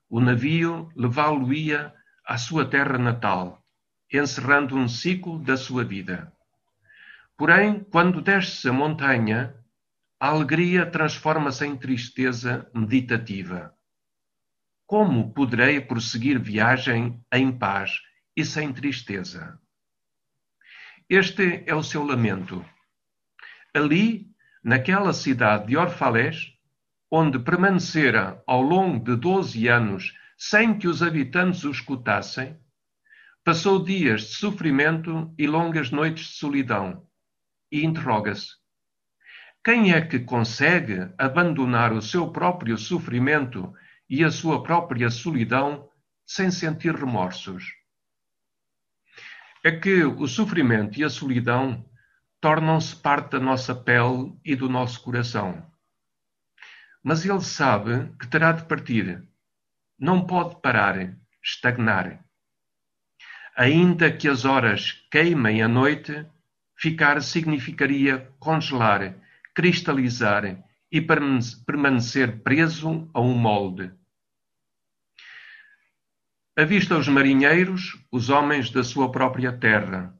O 0.09 0.19
navio 0.19 0.89
levá-lo-ia 0.95 1.93
à 2.25 2.37
sua 2.37 2.65
terra 2.65 2.97
natal, 2.97 3.63
encerrando 4.11 4.75
um 4.75 4.87
ciclo 4.87 5.39
da 5.39 5.55
sua 5.55 5.83
vida. 5.83 6.31
Porém, 7.37 7.83
quando 7.91 8.21
desce 8.21 8.69
a 8.69 8.73
montanha, 8.73 9.55
a 10.21 10.27
alegria 10.27 10.85
transforma-se 10.85 11.65
em 11.65 11.75
tristeza 11.75 12.69
meditativa. 12.75 13.73
Como 14.85 15.33
poderei 15.33 15.81
prosseguir 15.81 16.39
viagem 16.39 17.19
em 17.33 17.51
paz 17.51 17.99
e 18.37 18.45
sem 18.45 18.71
tristeza? 18.71 19.59
Este 21.09 21.63
é 21.65 21.73
o 21.73 21.81
seu 21.81 22.03
lamento. 22.03 22.63
Ali, 23.73 24.29
naquela 24.63 25.11
cidade 25.11 25.65
de 25.65 25.75
Orfalés, 25.75 26.53
onde 27.09 27.39
permanecera 27.39 28.43
ao 28.45 28.61
longo 28.61 29.03
de 29.03 29.15
doze 29.15 29.67
anos 29.67 30.15
sem 30.37 30.77
que 30.77 30.87
os 30.87 31.01
habitantes 31.01 31.63
o 31.63 31.71
escutassem, 31.71 32.55
passou 33.43 33.83
dias 33.83 34.21
de 34.21 34.35
sofrimento 34.35 35.33
e 35.35 35.47
longas 35.47 35.89
noites 35.89 36.27
de 36.27 36.33
solidão 36.33 37.07
e 37.71 37.83
interroga-se: 37.83 38.60
quem 39.63 39.93
é 39.93 40.01
que 40.01 40.19
consegue 40.19 41.13
abandonar 41.19 41.93
o 41.93 42.01
seu 42.01 42.31
próprio 42.31 42.77
sofrimento 42.77 43.71
e 44.09 44.23
a 44.23 44.31
sua 44.31 44.63
própria 44.63 45.09
solidão 45.11 45.87
sem 46.25 46.49
sentir 46.49 46.95
remorsos? 46.95 47.75
É 49.63 49.71
que 49.71 50.03
o 50.03 50.27
sofrimento 50.27 50.99
e 50.99 51.03
a 51.03 51.09
solidão 51.09 51.85
tornam-se 52.39 52.95
parte 52.95 53.33
da 53.33 53.39
nossa 53.39 53.75
pele 53.75 54.35
e 54.43 54.55
do 54.55 54.67
nosso 54.67 54.99
coração. 55.03 55.63
Mas 57.03 57.23
ele 57.23 57.41
sabe 57.41 58.11
que 58.17 58.27
terá 58.27 58.51
de 58.51 58.65
partir. 58.65 59.23
Não 59.99 60.25
pode 60.25 60.59
parar, 60.59 61.15
estagnar. 61.43 62.25
Ainda 63.55 64.11
que 64.11 64.27
as 64.27 64.43
horas 64.43 65.05
queimem 65.11 65.61
a 65.61 65.67
noite, 65.67 66.25
ficar 66.75 67.21
significaria 67.21 68.27
congelar, 68.39 69.20
cristalizar 69.61 70.65
e 70.91 70.99
permanecer 70.99 72.41
preso 72.41 73.07
a 73.13 73.21
um 73.21 73.35
molde. 73.35 73.93
Avista 76.57 76.97
os 76.97 77.07
marinheiros, 77.07 78.03
os 78.11 78.31
homens 78.31 78.71
da 78.71 78.83
sua 78.83 79.11
própria 79.11 79.55
terra, 79.55 80.17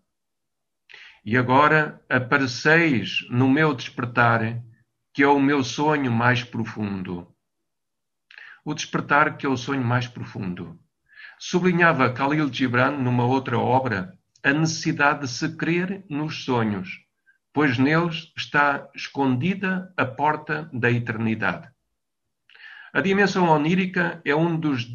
e 1.26 1.36
agora 1.36 2.00
apareceis 2.08 3.28
no 3.32 3.50
meu 3.50 3.74
despertar, 3.74 4.62
que 5.12 5.24
é 5.24 5.28
o 5.28 5.40
meu 5.40 5.64
sonho 5.64 6.12
mais 6.12 6.44
profundo. 6.44 7.28
O 8.64 8.76
despertar 8.76 9.38
que 9.38 9.48
é 9.48 9.50
o 9.50 9.58
sonho 9.58 9.84
mais 9.84 10.08
profundo. 10.08 10.80
Sublinhava 11.40 12.14
Khalil 12.14 12.54
Gibran 12.54 12.92
numa 12.92 13.26
outra 13.26 13.58
obra 13.58 14.16
a 14.44 14.54
necessidade 14.54 15.22
de 15.22 15.28
se 15.30 15.58
crer 15.58 16.06
nos 16.08 16.46
sonhos, 16.46 17.02
pois 17.54 17.78
neles 17.78 18.32
está 18.36 18.90
escondida 18.96 19.94
a 19.98 20.06
porta 20.06 20.70
da 20.74 20.90
eternidade. 20.90 21.70
A 22.94 23.02
dimensão 23.02 23.48
onírica 23.50 24.22
é 24.26 24.36
um 24.36 24.60
dos 24.60 24.88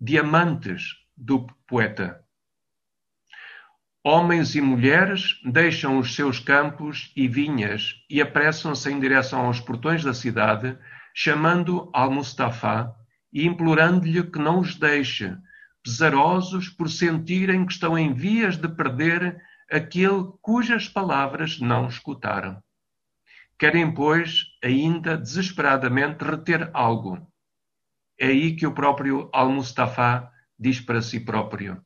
diamantes 0.00 0.96
do 1.16 1.46
poeta. 1.66 2.24
Homens 4.06 4.54
e 4.54 4.60
mulheres 4.60 5.40
deixam 5.44 5.98
os 5.98 6.14
seus 6.14 6.38
campos 6.38 7.10
e 7.16 7.26
vinhas 7.26 7.94
e 8.10 8.20
apressam-se 8.20 8.90
em 8.90 9.00
direção 9.00 9.46
aos 9.46 9.60
portões 9.60 10.04
da 10.04 10.12
cidade, 10.12 10.76
chamando 11.14 11.90
Al-Mustafa 11.92 12.94
e 13.32 13.46
implorando-lhe 13.46 14.22
que 14.24 14.38
não 14.38 14.60
os 14.60 14.76
deixe, 14.76 15.34
pesarosos 15.82 16.68
por 16.68 16.90
sentirem 16.90 17.64
que 17.64 17.72
estão 17.72 17.96
em 17.96 18.12
vias 18.12 18.56
de 18.56 18.68
perder 18.68 19.40
aquele 19.70 20.32
cujas 20.40 20.88
palavras 20.88 21.58
não 21.60 21.88
escutaram. 21.88 22.62
Querem, 23.58 23.92
pois, 23.92 24.46
ainda 24.62 25.16
desesperadamente 25.16 26.24
reter 26.24 26.70
algo. 26.72 27.26
É 28.18 28.26
aí 28.26 28.56
que 28.56 28.66
o 28.66 28.74
próprio 28.74 29.30
Al-Mustafa 29.32 30.30
diz 30.58 30.80
para 30.80 31.00
si 31.00 31.20
próprio: 31.20 31.84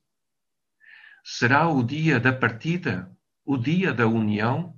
será 1.22 1.68
o 1.68 1.82
dia 1.82 2.18
da 2.18 2.32
partida, 2.32 3.14
o 3.44 3.56
dia 3.56 3.92
da 3.92 4.06
união? 4.06 4.74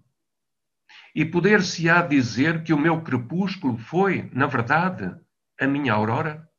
E 1.15 1.25
poder-se-á 1.25 2.03
dizer 2.03 2.63
que 2.63 2.73
o 2.73 2.79
meu 2.79 3.03
crepúsculo 3.03 3.79
foi, 3.79 4.29
na 4.33 4.47
verdade, 4.47 5.17
a 5.61 5.67
minha 5.67 5.93
aurora? 5.93 6.50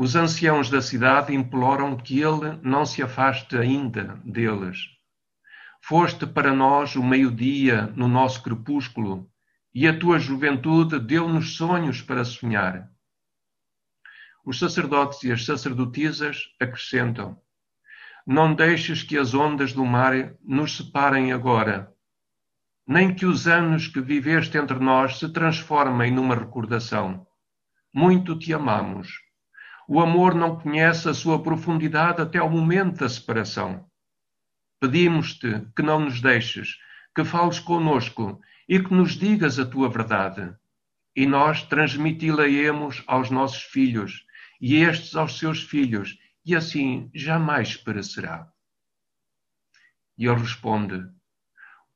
Os 0.00 0.14
anciãos 0.14 0.70
da 0.70 0.80
cidade 0.80 1.34
imploram 1.34 1.96
que 1.96 2.20
ele 2.20 2.56
não 2.62 2.86
se 2.86 3.02
afaste 3.02 3.56
ainda 3.56 4.22
deles. 4.24 4.78
Foste 5.82 6.24
para 6.24 6.54
nós 6.54 6.94
o 6.94 7.02
meio-dia 7.02 7.88
no 7.96 8.06
nosso 8.06 8.40
crepúsculo, 8.44 9.28
e 9.74 9.88
a 9.88 9.98
tua 9.98 10.20
juventude 10.20 11.00
deu-nos 11.00 11.56
sonhos 11.56 12.00
para 12.00 12.24
sonhar. 12.24 12.88
Os 14.46 14.60
sacerdotes 14.60 15.24
e 15.24 15.32
as 15.32 15.44
sacerdotisas 15.44 16.44
acrescentam: 16.60 17.36
não 18.24 18.54
deixes 18.54 19.02
que 19.02 19.18
as 19.18 19.34
ondas 19.34 19.72
do 19.72 19.84
mar 19.84 20.14
nos 20.44 20.76
separem 20.76 21.32
agora, 21.32 21.92
nem 22.86 23.12
que 23.12 23.26
os 23.26 23.48
anos 23.48 23.88
que 23.88 24.00
viveste 24.00 24.58
entre 24.58 24.78
nós 24.78 25.18
se 25.18 25.28
transformem 25.32 26.12
numa 26.12 26.36
recordação. 26.36 27.26
Muito 27.92 28.38
te 28.38 28.54
amamos. 28.54 29.26
O 29.90 30.02
amor 30.02 30.34
não 30.34 30.60
conhece 30.60 31.08
a 31.08 31.14
sua 31.14 31.42
profundidade 31.42 32.20
até 32.20 32.36
ao 32.36 32.50
momento 32.50 32.98
da 32.98 33.08
separação. 33.08 33.88
Pedimos-te 34.78 35.66
que 35.74 35.80
não 35.80 35.98
nos 35.98 36.20
deixes, 36.20 36.76
que 37.16 37.24
fales 37.24 37.58
conosco 37.58 38.38
e 38.68 38.78
que 38.78 38.92
nos 38.92 39.12
digas 39.12 39.58
a 39.58 39.64
tua 39.64 39.88
verdade. 39.88 40.54
E 41.16 41.24
nós 41.24 41.62
transmiti-la-emos 41.62 43.02
aos 43.06 43.30
nossos 43.30 43.62
filhos, 43.62 44.26
e 44.60 44.76
estes 44.76 45.16
aos 45.16 45.38
seus 45.38 45.62
filhos, 45.62 46.18
e 46.44 46.54
assim 46.54 47.10
jamais 47.14 47.74
perecerá. 47.74 48.46
E 50.18 50.26
ele 50.26 50.40
responde: 50.40 51.02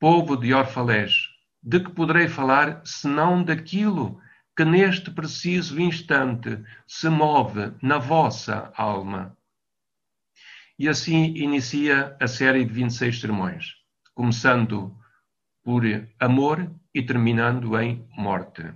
Povo 0.01 0.35
de 0.35 0.55
Orfalés, 0.55 1.29
de 1.63 1.79
que 1.79 1.93
poderei 1.93 2.27
falar 2.27 2.81
senão 2.87 3.45
daquilo 3.45 4.19
que 4.57 4.65
neste 4.65 5.11
preciso 5.11 5.81
instante 5.81 6.63
se 6.87 7.09
move 7.09 7.75
na 7.83 7.99
vossa 7.99 8.73
alma? 8.77 9.37
E 10.79 10.89
assim 10.89 11.35
inicia 11.37 12.17
a 12.21 12.27
série 12.27 12.65
de 12.65 12.73
26 12.73 13.21
sermões, 13.21 13.75
começando 14.15 14.97
por 15.63 15.83
amor 16.19 16.71
e 16.95 17.03
terminando 17.03 17.79
em 17.79 18.07
morte. 18.17 18.75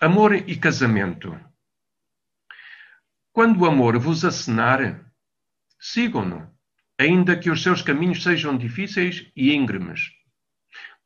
Amor 0.00 0.34
e 0.34 0.56
casamento. 0.56 1.38
Quando 3.32 3.60
o 3.60 3.66
amor 3.66 3.98
vos 3.98 4.24
acenar, 4.24 5.12
sigam-no, 5.80 6.52
ainda 6.98 7.38
que 7.38 7.50
os 7.50 7.62
seus 7.62 7.82
caminhos 7.82 8.22
sejam 8.22 8.56
difíceis 8.56 9.30
e 9.34 9.52
íngremes. 9.52 10.17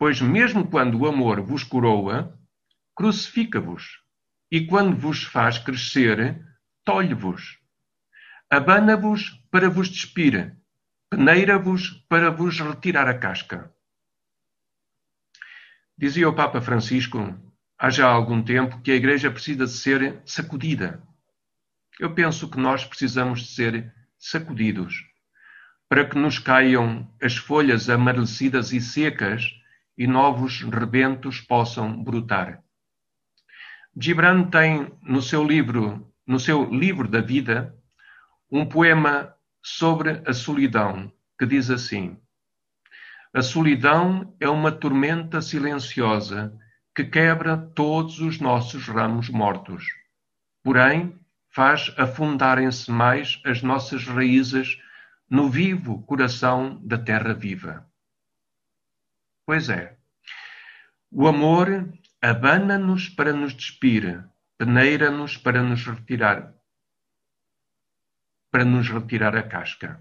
Pois 0.03 0.21
mesmo 0.21 0.67
quando 0.67 0.99
o 0.99 1.07
amor 1.07 1.41
vos 1.41 1.63
coroa, 1.63 2.37
crucifica-vos, 2.93 4.01
e 4.51 4.67
quando 4.67 4.97
vos 4.97 5.23
faz 5.23 5.59
crescer, 5.59 6.45
tolhe-vos. 6.85 7.61
Abana-vos 8.51 9.31
para 9.49 9.71
vos 9.71 9.89
despir, 9.89 10.57
peneira-vos 11.09 12.05
para 12.09 12.33
vos 12.33 12.59
retirar 12.59 13.07
a 13.07 13.17
casca. 13.17 13.73
Dizia 15.97 16.29
o 16.29 16.35
Papa 16.35 16.61
Francisco, 16.61 17.41
há 17.79 17.89
já 17.89 18.09
algum 18.09 18.43
tempo, 18.43 18.81
que 18.81 18.91
a 18.91 18.97
Igreja 18.97 19.31
precisa 19.31 19.67
de 19.67 19.71
ser 19.71 20.21
sacudida 20.25 21.01
eu 22.01 22.13
penso 22.13 22.51
que 22.51 22.59
nós 22.59 22.85
precisamos 22.85 23.43
de 23.43 23.47
ser 23.55 23.95
sacudidos 24.19 25.07
para 25.89 26.05
que 26.05 26.19
nos 26.19 26.41
caiam 26.41 27.09
as 27.23 27.37
folhas 27.37 27.89
amarelecidas 27.89 28.73
e 28.73 28.81
secas 28.81 29.62
e 29.97 30.07
novos 30.07 30.63
rebentos 30.63 31.41
possam 31.41 32.03
brotar. 32.03 32.63
Gibran 33.97 34.45
tem 34.45 34.91
no 35.03 35.21
seu 35.21 35.45
livro, 35.45 36.13
no 36.27 36.41
seu 36.41 36.65
livro 36.65 37.07
da 37.07 37.21
vida, 37.21 37.77
um 38.51 38.65
poema 38.65 39.35
sobre 39.63 40.23
a 40.27 40.33
solidão 40.33 41.13
que 41.39 41.47
diz 41.47 41.71
assim: 41.71 42.17
A 43.35 43.43
solidão 43.43 44.35
é 44.41 44.49
uma 44.49 44.73
tormenta 44.73 45.43
silenciosa 45.43 46.57
que 46.95 47.05
quebra 47.05 47.57
todos 47.57 48.21
os 48.21 48.39
nossos 48.39 48.87
ramos 48.87 49.29
mortos. 49.29 49.85
Porém, 50.63 51.19
faz 51.51 51.93
afundarem-se 51.99 52.91
mais 52.91 53.41
as 53.45 53.63
nossas 53.63 54.07
raízes 54.07 54.79
no 55.29 55.51
vivo 55.51 56.03
coração 56.03 56.81
da 56.83 56.99
terra 56.99 57.35
viva. 57.35 57.87
Pois 59.45 59.69
é, 59.69 59.97
o 61.11 61.27
amor 61.27 61.93
abana-nos 62.21 63.09
para 63.09 63.33
nos 63.33 63.53
despir, 63.53 64.25
peneira-nos 64.57 65.37
para 65.37 65.63
nos 65.63 65.85
retirar, 65.85 66.55
para 68.51 68.65
nos 68.65 68.89
retirar 68.89 69.37
a 69.37 69.43
casca. 69.43 70.01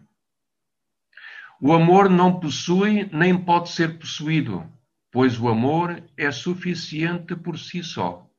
O 1.60 1.74
amor 1.74 2.10
não 2.10 2.40
possui 2.40 3.10
nem 3.12 3.38
pode 3.38 3.70
ser 3.70 3.98
possuído, 3.98 4.72
pois 5.12 5.40
o 5.40 5.50
amor 5.50 6.04
é 6.16 6.32
suficiente 6.32 7.36
por 7.36 7.58
si 7.58 7.84
só. 7.84 8.30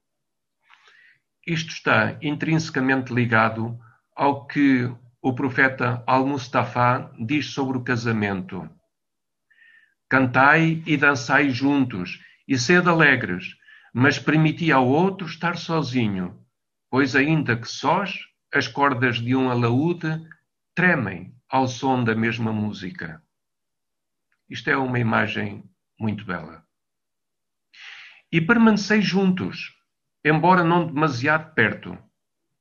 Isto 1.46 1.70
está 1.70 2.16
intrinsecamente 2.22 3.12
ligado 3.12 3.76
ao 4.14 4.46
que 4.46 4.88
o 5.20 5.34
profeta 5.34 6.02
Al-Mustafa 6.06 7.12
diz 7.18 7.46
sobre 7.46 7.78
o 7.78 7.82
casamento. 7.84 8.70
Cantai 10.12 10.82
e 10.84 10.94
dançai 10.94 11.48
juntos, 11.48 12.20
e 12.46 12.58
sede 12.58 12.86
alegres, 12.86 13.56
mas 13.94 14.18
permiti 14.18 14.70
ao 14.70 14.86
outro 14.86 15.26
estar 15.26 15.56
sozinho, 15.56 16.38
pois 16.90 17.16
ainda 17.16 17.56
que 17.56 17.66
sós, 17.66 18.18
as 18.52 18.68
cordas 18.68 19.16
de 19.16 19.34
um 19.34 19.48
alaúde 19.48 20.22
tremem 20.74 21.34
ao 21.48 21.66
som 21.66 22.04
da 22.04 22.14
mesma 22.14 22.52
música. 22.52 23.22
Isto 24.50 24.68
é 24.68 24.76
uma 24.76 24.98
imagem 24.98 25.64
muito 25.98 26.26
bela. 26.26 26.62
E 28.30 28.38
permanecei 28.38 29.00
juntos, 29.00 29.74
embora 30.22 30.62
não 30.62 30.86
demasiado 30.86 31.54
perto, 31.54 31.96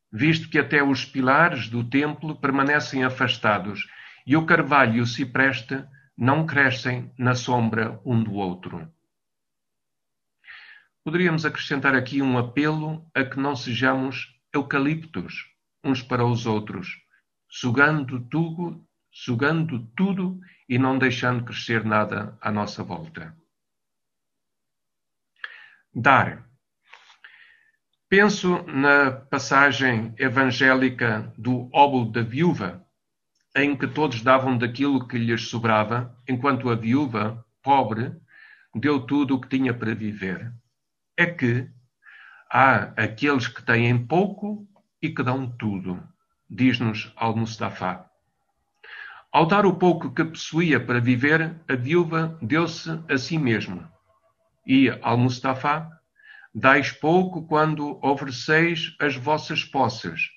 visto 0.10 0.50
que 0.50 0.58
até 0.58 0.82
os 0.82 1.04
pilares 1.04 1.68
do 1.68 1.84
templo 1.84 2.34
permanecem 2.40 3.04
afastados 3.04 3.90
e 4.26 4.38
o 4.38 4.46
carvalho 4.46 4.96
e 4.96 5.02
o 5.02 5.06
cipreste 5.06 5.84
não 6.18 6.46
crescem 6.46 7.12
na 7.18 7.36
sombra 7.36 8.00
um 8.06 8.24
do 8.24 8.34
outro. 8.34 8.92
Poderíamos 11.04 11.46
acrescentar 11.46 11.96
aqui 11.96 12.22
um 12.22 12.38
apelo 12.38 13.10
a 13.16 13.24
que 13.24 13.40
não 13.40 13.56
sejamos 13.56 14.40
eucaliptos 14.54 15.52
uns 15.84 16.04
para 16.04 16.26
os 16.26 16.46
outros, 16.46 17.02
sugando 17.50 18.20
tudo, 18.20 18.86
sugando 19.12 19.80
tudo 19.96 20.40
e 20.70 20.78
não 20.78 20.98
deixando 20.98 21.44
crescer 21.44 21.84
nada 21.84 22.38
à 22.40 22.52
nossa 22.52 22.84
volta. 22.84 23.36
Dar. 25.94 26.48
Penso 28.08 28.62
na 28.64 29.12
passagem 29.12 30.14
evangélica 30.18 31.34
do 31.38 31.70
óbolo 31.74 32.12
da 32.12 32.22
viúva, 32.22 32.86
em 33.56 33.76
que 33.76 33.88
todos 33.88 34.22
davam 34.22 34.58
daquilo 34.58 35.08
que 35.08 35.18
lhes 35.18 35.50
sobrava, 35.50 36.16
enquanto 36.28 36.70
a 36.70 36.76
viúva, 36.76 37.46
pobre, 37.62 38.14
deu 38.74 39.06
tudo 39.06 39.36
o 39.36 39.42
que 39.42 39.50
tinha 39.50 39.74
para 39.74 39.94
viver. 39.94 40.54
É 41.18 41.26
que 41.26 41.70
há 42.50 42.94
aqueles 43.02 43.48
que 43.48 43.64
têm 43.64 44.06
pouco 44.06 44.68
e 45.02 45.10
que 45.10 45.24
dão 45.24 45.50
tudo, 45.50 46.02
diz-nos 46.50 47.12
Al-Mustafa. 47.16 48.06
Ao 49.32 49.46
dar 49.46 49.66
o 49.66 49.76
pouco 49.76 50.14
que 50.14 50.26
possuía 50.26 50.80
para 50.80 51.00
viver, 51.00 51.56
a 51.68 51.76
viúva 51.76 52.38
deu-se 52.42 52.90
a 53.10 53.18
si 53.18 53.38
mesma. 53.38 53.92
E 54.66 54.90
Al-Mustafa, 55.02 55.90
dais 56.54 56.92
pouco 56.92 57.48
quando 57.48 57.98
ofereceis 58.06 58.96
as 59.00 59.16
vossas 59.16 59.64
posses. 59.64 60.30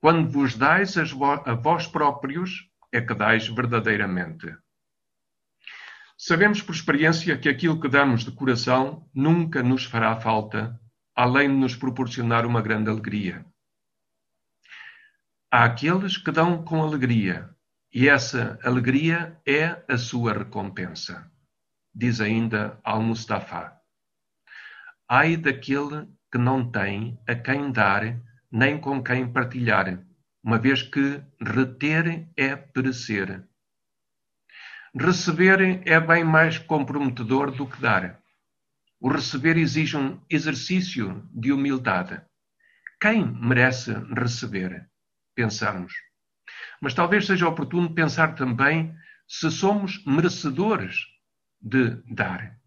Quando 0.00 0.30
vos 0.30 0.56
dais 0.56 0.96
a 0.96 1.54
vós 1.54 1.86
próprios, 1.86 2.68
é 2.92 3.00
que 3.00 3.14
dais 3.14 3.48
verdadeiramente. 3.48 4.56
Sabemos 6.16 6.62
por 6.62 6.74
experiência 6.74 7.38
que 7.38 7.48
aquilo 7.48 7.80
que 7.80 7.88
damos 7.88 8.24
de 8.24 8.32
coração 8.32 9.08
nunca 9.14 9.62
nos 9.62 9.84
fará 9.84 10.16
falta, 10.20 10.80
além 11.14 11.48
de 11.48 11.56
nos 11.56 11.76
proporcionar 11.76 12.46
uma 12.46 12.62
grande 12.62 12.90
alegria. 12.90 13.44
Há 15.50 15.64
aqueles 15.64 16.16
que 16.16 16.30
dão 16.30 16.62
com 16.64 16.82
alegria, 16.82 17.48
e 17.92 18.08
essa 18.08 18.58
alegria 18.62 19.40
é 19.46 19.82
a 19.88 19.96
sua 19.96 20.32
recompensa. 20.32 21.30
Diz 21.94 22.20
ainda 22.20 22.78
Al-Mustafa. 22.84 23.72
Ai 25.08 25.36
daquele 25.36 26.06
que 26.30 26.38
não 26.38 26.70
tem 26.70 27.18
a 27.26 27.34
quem 27.34 27.72
dar, 27.72 28.20
nem 28.50 28.80
com 28.80 29.02
quem 29.02 29.30
partilhar, 29.30 30.02
uma 30.42 30.58
vez 30.58 30.82
que 30.82 31.22
reter 31.40 32.28
é 32.36 32.56
perecer. 32.56 33.46
Receber 34.94 35.86
é 35.86 36.00
bem 36.00 36.24
mais 36.24 36.58
comprometedor 36.58 37.50
do 37.50 37.66
que 37.66 37.80
dar. 37.80 38.20
O 39.00 39.08
receber 39.08 39.56
exige 39.56 39.96
um 39.96 40.20
exercício 40.28 41.28
de 41.32 41.52
humildade. 41.52 42.20
Quem 43.00 43.24
merece 43.24 43.92
receber? 44.16 44.88
pensamos. 45.38 45.92
Mas 46.82 46.94
talvez 46.94 47.24
seja 47.24 47.46
oportuno 47.46 47.94
pensar 47.94 48.34
também 48.34 48.92
se 49.28 49.48
somos 49.52 50.04
merecedores 50.04 51.06
de 51.60 51.90
dar. 52.12 52.58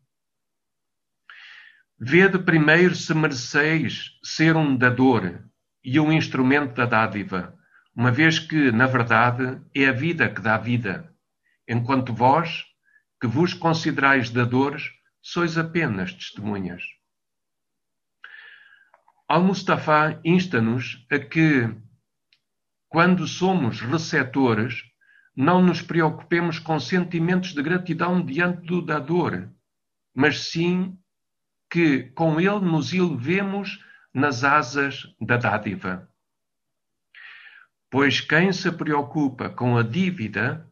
Vede 1.99 2.39
primeiro 2.39 2.95
se 2.95 3.13
mereceis 3.13 4.17
ser 4.23 4.55
um 4.55 4.77
dador 4.77 5.43
e 5.83 5.99
um 5.99 6.11
instrumento 6.11 6.73
da 6.75 6.85
dádiva, 6.85 7.57
uma 7.95 8.11
vez 8.11 8.39
que, 8.39 8.71
na 8.71 8.87
verdade, 8.87 9.61
é 9.75 9.87
a 9.87 9.91
vida 9.91 10.29
que 10.29 10.41
dá 10.41 10.57
vida, 10.57 11.13
enquanto 11.67 12.13
vós, 12.13 12.65
que 13.19 13.27
vos 13.27 13.53
considerais 13.53 14.29
dadores, 14.29 14.89
sois 15.21 15.57
apenas 15.57 16.13
testemunhas. 16.13 16.83
Al-Mustafa 19.27 20.19
insta-nos 20.25 21.05
a 21.09 21.19
que 21.19 21.69
quando 22.89 23.25
somos 23.25 23.79
receptores, 23.79 24.83
não 25.33 25.61
nos 25.61 25.81
preocupemos 25.81 26.59
com 26.59 26.77
sentimentos 26.77 27.53
de 27.53 27.63
gratidão 27.63 28.21
diante 28.25 28.65
do 28.65 28.81
dador, 28.81 29.49
mas 30.13 30.49
sim 30.49 30.97
que 31.69 32.03
com 32.11 32.37
ele 32.37 32.59
nos 32.59 32.93
elevemos 32.93 33.79
nas 34.13 34.43
asas 34.43 35.05
da 35.19 35.37
dádiva. 35.37 36.09
Pois 37.89 38.21
quem 38.21 38.53
se 38.53 38.71
preocupa 38.71 39.49
com 39.49 39.77
a 39.77 39.83
dívida 39.83 40.71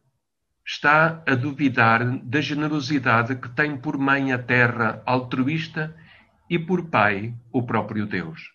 está 0.66 1.22
a 1.26 1.34
duvidar 1.34 2.18
da 2.20 2.40
generosidade 2.40 3.36
que 3.36 3.48
tem 3.48 3.76
por 3.76 3.98
mãe 3.98 4.32
a 4.32 4.38
terra 4.42 5.02
altruísta 5.04 5.96
e 6.48 6.58
por 6.58 6.88
pai 6.88 7.34
o 7.52 7.62
próprio 7.62 8.06
Deus. 8.06 8.52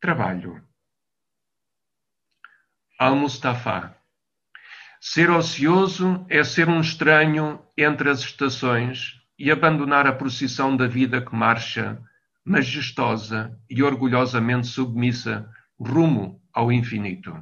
Trabalho. 0.00 0.62
Al-Mustafa. 2.98 3.96
Ser 5.00 5.30
ocioso 5.30 6.26
é 6.28 6.44
ser 6.44 6.68
um 6.68 6.80
estranho 6.80 7.64
entre 7.76 8.10
as 8.10 8.20
estações 8.20 9.19
e 9.40 9.50
abandonar 9.50 10.06
a 10.06 10.12
procissão 10.12 10.76
da 10.76 10.86
vida 10.86 11.24
que 11.24 11.34
marcha, 11.34 11.98
majestosa 12.44 13.58
e 13.70 13.82
orgulhosamente 13.82 14.66
submissa, 14.66 15.50
rumo 15.80 16.42
ao 16.52 16.70
infinito. 16.70 17.34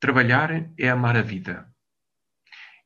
Trabalhar 0.00 0.68
é 0.76 0.90
amar 0.90 1.16
a 1.16 1.22
vida. 1.22 1.72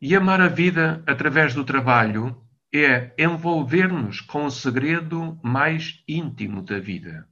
E 0.03 0.15
amar 0.15 0.43
a 0.43 0.49
vida 0.49 1.03
através 1.07 1.55
do 1.55 1.65
trabalho 1.65 2.47
é 2.71 3.15
envolver-nos 3.17 4.21
com 4.21 4.45
o 4.45 4.51
segredo 4.51 5.41
mais 5.43 6.05
íntimo 6.07 6.61
da 6.61 6.79
vida. 6.79 7.27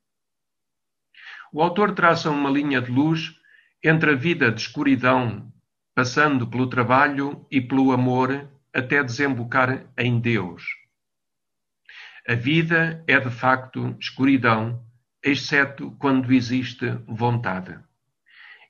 O 1.52 1.60
autor 1.60 1.92
traça 1.92 2.30
uma 2.30 2.48
linha 2.48 2.80
de 2.80 2.90
luz 2.90 3.38
entre 3.84 4.12
a 4.12 4.16
vida 4.16 4.50
de 4.50 4.62
escuridão, 4.62 5.52
passando 5.94 6.46
pelo 6.46 6.66
trabalho 6.66 7.46
e 7.50 7.60
pelo 7.60 7.92
amor, 7.92 8.48
até 8.74 9.02
desembocar 9.02 9.86
em 9.96 10.20
Deus. 10.20 10.62
A 12.28 12.34
vida 12.34 13.02
é 13.06 13.18
de 13.18 13.30
facto 13.30 13.96
escuridão, 13.98 14.84
exceto 15.22 15.90
quando 15.92 16.32
existe 16.32 16.86
vontade. 17.06 17.78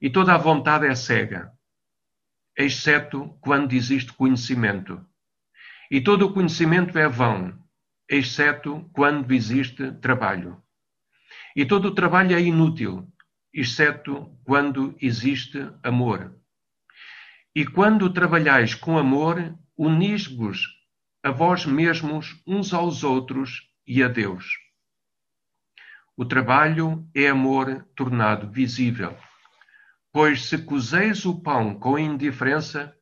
E 0.00 0.08
toda 0.08 0.34
a 0.34 0.38
vontade 0.38 0.86
é 0.86 0.94
cega, 0.94 1.52
exceto 2.56 3.36
quando 3.40 3.72
existe 3.72 4.12
conhecimento. 4.12 5.04
E 5.90 6.00
todo 6.00 6.26
o 6.26 6.32
conhecimento 6.32 6.98
é 6.98 7.08
vão, 7.08 7.58
exceto 8.08 8.88
quando 8.92 9.32
existe 9.32 9.92
trabalho. 10.00 10.62
E 11.54 11.66
todo 11.66 11.86
o 11.86 11.94
trabalho 11.94 12.34
é 12.34 12.40
inútil, 12.40 13.12
exceto 13.52 14.38
quando 14.44 14.96
existe 15.00 15.58
amor. 15.82 16.36
E 17.54 17.66
quando 17.66 18.12
trabalhais 18.12 18.74
com 18.74 18.96
amor, 18.96 19.58
unis-vos 19.82 20.68
a 21.22 21.30
vós 21.30 21.64
mesmos 21.64 22.38
uns 22.46 22.74
aos 22.74 23.02
outros 23.02 23.66
e 23.86 24.02
a 24.02 24.08
Deus. 24.08 24.58
O 26.14 26.22
trabalho 26.22 27.08
é 27.14 27.28
amor 27.28 27.88
tornado 27.96 28.50
visível. 28.50 29.16
Pois 30.12 30.44
se 30.44 30.58
cozeis 30.58 31.24
o 31.24 31.40
pão 31.40 31.74
com 31.74 31.98
indiferença, 31.98 32.94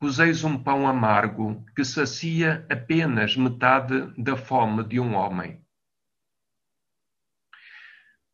cozeis 0.00 0.42
um 0.42 0.60
pão 0.60 0.88
amargo 0.88 1.64
que 1.76 1.84
sacia 1.84 2.66
apenas 2.68 3.36
metade 3.36 4.12
da 4.20 4.36
fome 4.36 4.82
de 4.82 4.98
um 4.98 5.14
homem. 5.14 5.64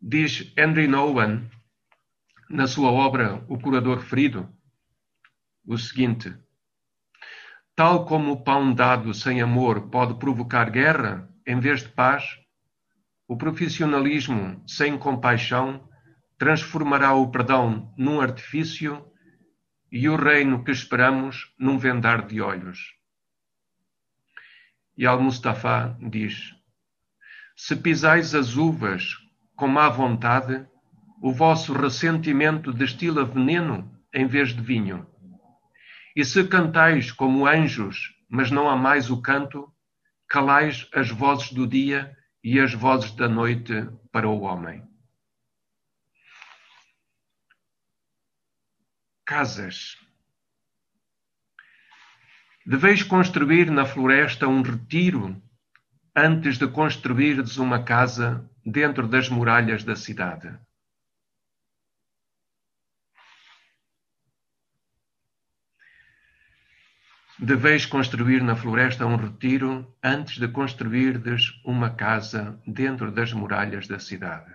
Diz 0.00 0.54
Henry 0.56 0.88
Nolan, 0.88 1.46
na 2.48 2.66
sua 2.66 2.90
obra 2.90 3.44
O 3.46 3.58
Curador 3.58 4.00
Ferido, 4.00 4.48
o 5.66 5.76
seguinte: 5.76 6.34
Tal 7.80 8.04
como 8.04 8.32
o 8.32 8.36
pão 8.36 8.74
dado 8.74 9.14
sem 9.14 9.40
amor 9.40 9.88
pode 9.88 10.18
provocar 10.18 10.68
guerra 10.68 11.26
em 11.46 11.58
vez 11.58 11.80
de 11.82 11.88
paz, 11.88 12.38
o 13.26 13.38
profissionalismo 13.38 14.62
sem 14.66 14.98
compaixão 14.98 15.88
transformará 16.36 17.14
o 17.14 17.30
perdão 17.30 17.90
num 17.96 18.20
artifício 18.20 19.02
e 19.90 20.10
o 20.10 20.16
reino 20.16 20.62
que 20.62 20.70
esperamos 20.70 21.54
num 21.58 21.78
vendar 21.78 22.26
de 22.26 22.42
olhos. 22.42 22.96
E 24.94 25.06
Al-Mustafa 25.06 25.96
diz: 26.02 26.54
Se 27.56 27.74
pisais 27.74 28.34
as 28.34 28.58
uvas 28.58 29.16
com 29.56 29.66
má 29.66 29.88
vontade, 29.88 30.66
o 31.22 31.32
vosso 31.32 31.72
ressentimento 31.72 32.74
destila 32.74 33.24
veneno 33.24 33.90
em 34.12 34.26
vez 34.26 34.50
de 34.50 34.60
vinho. 34.60 35.09
E 36.14 36.24
se 36.24 36.46
cantais 36.46 37.12
como 37.12 37.46
anjos, 37.46 38.14
mas 38.28 38.50
não 38.50 38.68
amais 38.68 39.10
o 39.10 39.20
canto, 39.20 39.72
calais 40.28 40.88
as 40.94 41.10
vozes 41.10 41.52
do 41.52 41.66
dia 41.66 42.16
e 42.42 42.58
as 42.58 42.72
vozes 42.72 43.12
da 43.12 43.28
noite 43.28 43.88
para 44.10 44.28
o 44.28 44.40
homem. 44.40 44.82
Casas. 49.24 49.96
Deveis 52.66 53.02
construir 53.02 53.70
na 53.70 53.84
floresta 53.84 54.48
um 54.48 54.62
retiro 54.62 55.40
antes 56.14 56.58
de 56.58 56.66
construirdes 56.66 57.56
uma 57.56 57.82
casa 57.82 58.48
dentro 58.64 59.06
das 59.08 59.28
muralhas 59.28 59.84
da 59.84 59.94
cidade. 59.94 60.58
Deveis 67.42 67.86
construir 67.86 68.42
na 68.42 68.54
floresta 68.54 69.06
um 69.06 69.16
retiro 69.16 69.96
antes 70.02 70.36
de 70.36 70.46
construirdes 70.46 71.58
uma 71.64 71.88
casa 71.88 72.60
dentro 72.66 73.10
das 73.10 73.32
muralhas 73.32 73.88
da 73.88 73.98
cidade. 73.98 74.54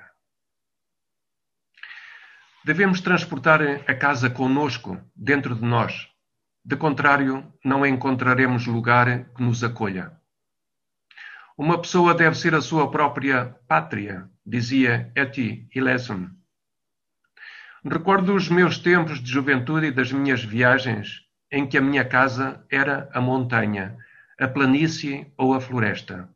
Devemos 2.63 3.01
transportar 3.01 3.59
a 3.63 3.95
casa 3.95 4.29
conosco, 4.29 5.01
dentro 5.15 5.55
de 5.55 5.63
nós. 5.63 6.07
De 6.63 6.75
contrário, 6.75 7.51
não 7.63 7.83
encontraremos 7.83 8.67
lugar 8.67 9.31
que 9.33 9.41
nos 9.41 9.63
acolha. 9.63 10.11
Uma 11.57 11.81
pessoa 11.81 12.13
deve 12.13 12.37
ser 12.37 12.53
a 12.53 12.61
sua 12.61 12.91
própria 12.91 13.45
pátria, 13.67 14.29
dizia 14.45 15.11
Etty 15.15 15.67
Hillesum. 15.73 16.29
Recordo 17.83 18.35
os 18.35 18.47
meus 18.47 18.77
tempos 18.77 19.19
de 19.19 19.31
juventude 19.31 19.87
e 19.87 19.91
das 19.91 20.11
minhas 20.11 20.43
viagens 20.43 21.24
em 21.55 21.65
que 21.65 21.77
a 21.77 21.81
minha 21.81 22.03
casa 22.03 22.61
era 22.69 23.09
a 23.13 23.21
montanha, 23.21 23.97
a 24.37 24.45
planície 24.45 25.31
ou 25.37 25.53
a 25.53 25.61
floresta. 25.61 26.29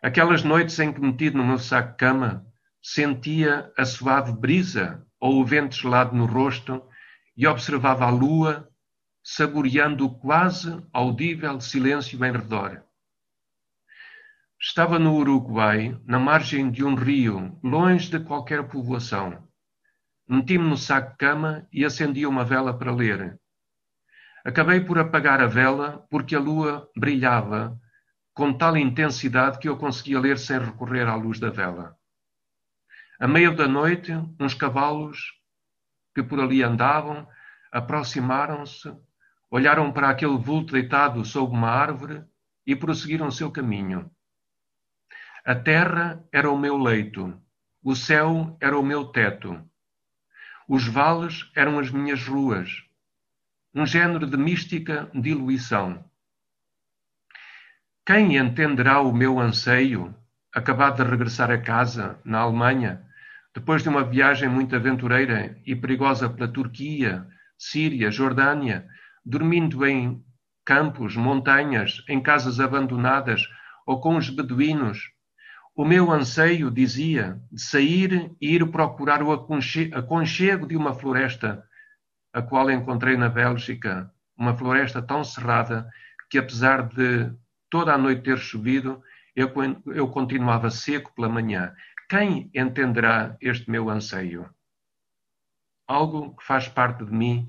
Aquelas 0.00 0.44
noites 0.44 0.78
em 0.78 0.92
que, 0.92 1.00
metido 1.00 1.36
no 1.36 1.44
meu 1.44 1.58
saco-cama, 1.58 2.46
sentia 2.80 3.72
a 3.76 3.84
suave 3.84 4.30
brisa 4.30 5.04
ou 5.18 5.40
o 5.40 5.44
vento 5.44 5.74
gelado 5.74 6.14
no 6.14 6.26
rosto 6.26 6.80
e 7.36 7.44
observava 7.44 8.04
a 8.04 8.10
lua, 8.10 8.70
saboreando 9.20 10.06
o 10.06 10.14
quase 10.14 10.80
audível 10.92 11.60
silêncio 11.60 12.24
em 12.24 12.30
redor. 12.30 12.84
Estava 14.60 14.96
no 14.96 15.12
Uruguai, 15.16 16.00
na 16.06 16.20
margem 16.20 16.70
de 16.70 16.84
um 16.84 16.94
rio, 16.94 17.58
longe 17.64 18.08
de 18.08 18.20
qualquer 18.20 18.62
povoação. 18.68 19.42
Meti-me 20.28 20.68
no 20.68 20.76
saco-cama 20.76 21.66
e 21.72 21.84
acendi 21.84 22.24
uma 22.24 22.44
vela 22.44 22.72
para 22.72 22.92
ler. 22.92 23.40
Acabei 24.44 24.80
por 24.80 24.98
apagar 24.98 25.40
a 25.40 25.46
vela 25.46 26.06
porque 26.10 26.34
a 26.34 26.40
lua 26.40 26.90
brilhava 26.96 27.78
com 28.32 28.52
tal 28.52 28.76
intensidade 28.76 29.58
que 29.58 29.68
eu 29.68 29.76
conseguia 29.76 30.18
ler 30.18 30.38
sem 30.38 30.58
recorrer 30.58 31.06
à 31.06 31.14
luz 31.14 31.38
da 31.38 31.50
vela. 31.50 31.96
A 33.18 33.28
meio 33.28 33.54
da 33.54 33.68
noite, 33.68 34.12
uns 34.38 34.54
cavalos 34.54 35.34
que 36.14 36.22
por 36.22 36.40
ali 36.40 36.62
andavam 36.62 37.28
aproximaram-se, 37.70 38.92
olharam 39.50 39.92
para 39.92 40.08
aquele 40.08 40.38
vulto 40.38 40.72
deitado 40.72 41.24
sob 41.24 41.52
uma 41.52 41.68
árvore 41.68 42.24
e 42.66 42.74
prosseguiram 42.74 43.26
o 43.26 43.32
seu 43.32 43.50
caminho. 43.50 44.10
A 45.44 45.54
terra 45.54 46.24
era 46.32 46.50
o 46.50 46.58
meu 46.58 46.78
leito, 46.78 47.38
o 47.82 47.94
céu 47.94 48.56
era 48.60 48.78
o 48.78 48.82
meu 48.82 49.06
teto, 49.06 49.62
os 50.68 50.86
vales 50.86 51.50
eram 51.56 51.78
as 51.78 51.90
minhas 51.90 52.24
ruas, 52.24 52.84
um 53.74 53.86
género 53.86 54.26
de 54.26 54.36
mística 54.36 55.08
diluição. 55.14 56.04
Quem 58.04 58.36
entenderá 58.36 59.00
o 59.00 59.12
meu 59.12 59.38
anseio, 59.38 60.14
acabado 60.52 61.02
de 61.02 61.08
regressar 61.08 61.50
a 61.50 61.58
casa, 61.58 62.18
na 62.24 62.40
Alemanha, 62.40 63.04
depois 63.54 63.82
de 63.82 63.88
uma 63.88 64.02
viagem 64.02 64.48
muito 64.48 64.74
aventureira 64.74 65.56
e 65.64 65.76
perigosa 65.76 66.28
pela 66.28 66.52
Turquia, 66.52 67.26
Síria, 67.56 68.10
Jordânia, 68.10 68.88
dormindo 69.24 69.86
em 69.86 70.24
campos, 70.64 71.14
montanhas, 71.14 72.02
em 72.08 72.20
casas 72.20 72.58
abandonadas 72.58 73.42
ou 73.86 74.00
com 74.00 74.16
os 74.16 74.28
beduínos, 74.30 75.12
o 75.76 75.84
meu 75.84 76.10
anseio, 76.10 76.70
dizia, 76.70 77.40
de 77.50 77.62
sair 77.62 78.32
e 78.40 78.54
ir 78.54 78.66
procurar 78.70 79.22
o 79.22 79.30
aconchego 79.32 80.66
de 80.66 80.76
uma 80.76 80.92
floresta 80.92 81.64
a 82.32 82.42
qual 82.42 82.70
encontrei 82.70 83.16
na 83.16 83.28
Bélgica, 83.28 84.12
uma 84.36 84.56
floresta 84.56 85.02
tão 85.02 85.24
cerrada 85.24 85.90
que, 86.28 86.38
apesar 86.38 86.88
de 86.88 87.32
toda 87.68 87.92
a 87.92 87.98
noite 87.98 88.22
ter 88.22 88.38
chovido, 88.38 89.02
eu, 89.34 89.52
eu 89.86 90.08
continuava 90.08 90.70
seco 90.70 91.12
pela 91.14 91.28
manhã. 91.28 91.74
Quem 92.08 92.50
entenderá 92.54 93.36
este 93.40 93.70
meu 93.70 93.88
anseio? 93.88 94.48
Algo 95.86 96.36
que 96.36 96.44
faz 96.44 96.68
parte 96.68 97.04
de 97.04 97.12
mim 97.12 97.48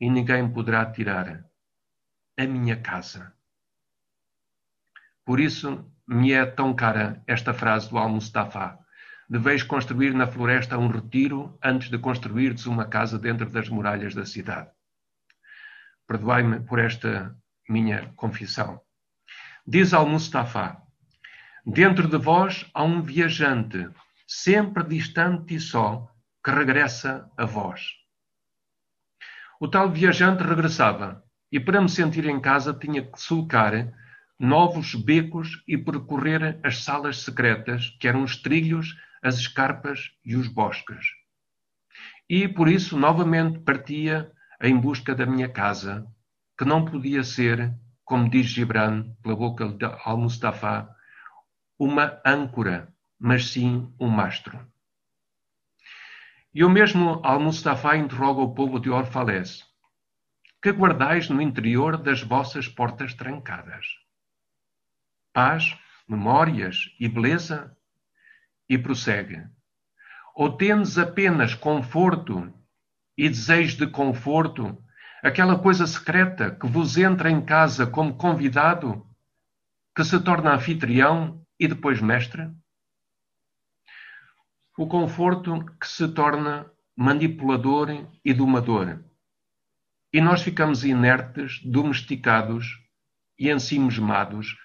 e 0.00 0.10
ninguém 0.10 0.50
poderá 0.50 0.86
tirar. 0.90 1.44
A 2.38 2.46
minha 2.46 2.76
casa. 2.80 3.34
Por 5.24 5.40
isso 5.40 5.90
me 6.06 6.32
é 6.32 6.46
tão 6.46 6.74
cara 6.74 7.22
esta 7.26 7.52
frase 7.52 7.90
do 7.90 7.98
Al-Mustafa 7.98 8.78
deveis 9.28 9.62
construir 9.62 10.14
na 10.14 10.26
floresta 10.26 10.78
um 10.78 10.88
retiro 10.88 11.58
antes 11.62 11.90
de 11.90 11.98
construirdes 11.98 12.66
uma 12.66 12.86
casa 12.86 13.18
dentro 13.18 13.50
das 13.50 13.68
muralhas 13.68 14.14
da 14.14 14.24
cidade. 14.24 14.70
Perdoai-me 16.06 16.60
por 16.60 16.78
esta 16.78 17.36
minha 17.68 18.10
confissão. 18.16 18.80
Diz 19.66 19.92
al-Mustafa: 19.92 20.80
Dentro 21.66 22.08
de 22.08 22.16
vós 22.16 22.66
há 22.72 22.82
um 22.82 23.02
viajante, 23.02 23.86
sempre 24.26 24.82
distante 24.84 25.56
e 25.56 25.60
só, 25.60 26.10
que 26.42 26.50
regressa 26.50 27.30
a 27.36 27.44
vós. 27.44 27.98
O 29.60 29.68
tal 29.68 29.90
viajante 29.90 30.42
regressava, 30.42 31.22
e 31.52 31.60
para 31.60 31.82
me 31.82 31.88
sentir 31.88 32.24
em 32.24 32.40
casa 32.40 32.72
tinha 32.72 33.02
que 33.02 33.20
sulcar 33.20 33.92
novos 34.38 34.94
becos 34.94 35.62
e 35.66 35.76
percorrer 35.76 36.58
as 36.62 36.84
salas 36.84 37.22
secretas, 37.22 37.90
que 38.00 38.08
eram 38.08 38.22
os 38.22 38.36
trilhos 38.36 38.96
as 39.22 39.36
escarpas 39.36 40.12
e 40.24 40.36
os 40.36 40.48
bosques. 40.48 41.06
E 42.28 42.46
por 42.46 42.68
isso 42.68 42.98
novamente 42.98 43.58
partia 43.60 44.30
em 44.60 44.78
busca 44.78 45.14
da 45.14 45.24
minha 45.24 45.48
casa, 45.48 46.06
que 46.58 46.64
não 46.64 46.84
podia 46.84 47.22
ser, 47.22 47.74
como 48.04 48.28
diz 48.28 48.46
Gibran 48.46 49.14
pela 49.22 49.36
boca 49.36 49.68
de 49.68 49.86
Al-Mustafa, 50.04 50.88
uma 51.78 52.20
âncora, 52.26 52.92
mas 53.18 53.50
sim 53.50 53.94
um 54.00 54.08
mastro. 54.08 54.60
E 56.52 56.64
o 56.64 56.70
mesmo 56.70 57.20
Al-Mustafa 57.24 57.96
interroga 57.96 58.40
o 58.40 58.52
povo 58.52 58.80
de 58.80 58.90
Orfalés: 58.90 59.64
Que 60.60 60.72
guardais 60.72 61.28
no 61.28 61.40
interior 61.40 61.96
das 61.96 62.22
vossas 62.22 62.66
portas 62.66 63.14
trancadas? 63.14 63.86
Paz, 65.32 65.78
memórias 66.08 66.96
e 66.98 67.08
beleza? 67.08 67.77
E 68.68 68.76
prossegue. 68.76 69.42
Ou 70.34 70.56
tendes 70.56 70.98
apenas 70.98 71.54
conforto 71.54 72.52
e 73.16 73.28
desejo 73.28 73.78
de 73.78 73.86
conforto, 73.88 74.80
aquela 75.22 75.58
coisa 75.58 75.86
secreta 75.86 76.50
que 76.50 76.66
vos 76.66 76.96
entra 76.96 77.30
em 77.30 77.44
casa 77.44 77.86
como 77.86 78.16
convidado, 78.16 79.04
que 79.94 80.04
se 80.04 80.20
torna 80.20 80.54
anfitrião 80.54 81.44
e 81.58 81.66
depois 81.66 82.00
mestre? 82.00 82.48
O 84.76 84.86
conforto 84.86 85.64
que 85.80 85.88
se 85.88 86.06
torna 86.06 86.70
manipulador 86.96 87.88
e 88.24 88.32
domador. 88.32 89.04
E 90.12 90.20
nós 90.20 90.42
ficamos 90.42 90.84
inertes, 90.84 91.60
domesticados 91.64 92.66
e 93.38 93.50
ensimismados 93.50 94.56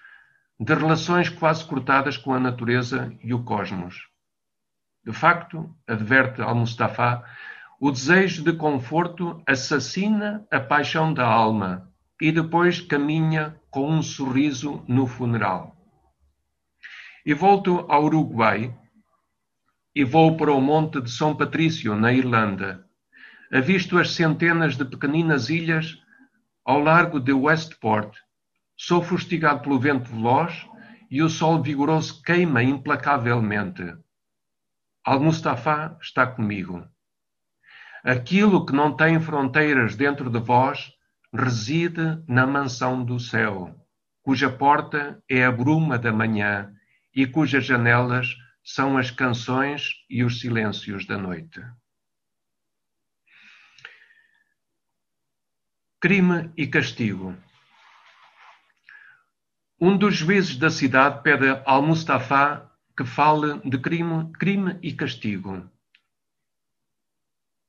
de 0.58 0.74
relações 0.74 1.28
quase 1.28 1.64
cortadas 1.64 2.16
com 2.16 2.32
a 2.32 2.40
natureza 2.40 3.12
e 3.22 3.34
o 3.34 3.42
cosmos. 3.42 4.08
De 5.04 5.12
facto, 5.12 5.74
adverte 5.86 6.40
Al-Mustafa, 6.40 7.24
o 7.80 7.90
desejo 7.90 8.42
de 8.42 8.52
conforto 8.52 9.42
assassina 9.46 10.46
a 10.50 10.60
paixão 10.60 11.12
da 11.12 11.26
alma 11.26 11.92
e 12.20 12.32
depois 12.32 12.80
caminha 12.80 13.60
com 13.70 13.90
um 13.90 14.02
sorriso 14.02 14.82
no 14.88 15.06
funeral. 15.06 15.76
E 17.26 17.34
volto 17.34 17.84
ao 17.88 18.04
Uruguai 18.04 18.74
e 19.94 20.04
vou 20.04 20.36
para 20.36 20.52
o 20.52 20.60
Monte 20.60 21.00
de 21.00 21.10
São 21.10 21.36
Patrício, 21.36 21.94
na 21.94 22.12
Irlanda. 22.12 22.84
Avisto 23.52 23.98
as 23.98 24.12
centenas 24.12 24.76
de 24.76 24.84
pequeninas 24.84 25.48
ilhas 25.48 25.98
ao 26.64 26.80
largo 26.80 27.20
de 27.20 27.32
Westport, 27.32 28.16
Sou 28.76 29.02
fustigado 29.02 29.62
pelo 29.62 29.78
vento 29.78 30.10
veloz 30.10 30.66
e 31.10 31.22
o 31.22 31.28
sol 31.28 31.62
vigoroso 31.62 32.22
queima 32.22 32.62
implacavelmente. 32.62 33.96
Al-Mustafa 35.04 35.96
está 36.00 36.26
comigo. 36.26 36.86
Aquilo 38.02 38.66
que 38.66 38.72
não 38.72 38.96
tem 38.96 39.20
fronteiras 39.20 39.96
dentro 39.96 40.28
de 40.28 40.40
vós 40.40 40.92
reside 41.32 42.22
na 42.28 42.46
mansão 42.46 43.04
do 43.04 43.18
céu, 43.18 43.74
cuja 44.22 44.50
porta 44.50 45.22
é 45.28 45.44
a 45.44 45.52
bruma 45.52 45.98
da 45.98 46.12
manhã 46.12 46.74
e 47.14 47.26
cujas 47.26 47.64
janelas 47.64 48.34
são 48.62 48.96
as 48.98 49.10
canções 49.10 49.90
e 50.08 50.24
os 50.24 50.40
silêncios 50.40 51.06
da 51.06 51.18
noite. 51.18 51.60
Crime 56.00 56.50
e 56.56 56.66
castigo. 56.66 57.36
Um 59.80 59.96
dos 59.96 60.14
juízes 60.14 60.56
da 60.56 60.70
cidade 60.70 61.22
pede 61.22 61.60
ao 61.66 61.82
Mustafa 61.82 62.70
que 62.96 63.04
fale 63.04 63.58
de 63.68 63.76
crime, 63.76 64.30
crime 64.32 64.78
e 64.80 64.92
castigo. 64.92 65.68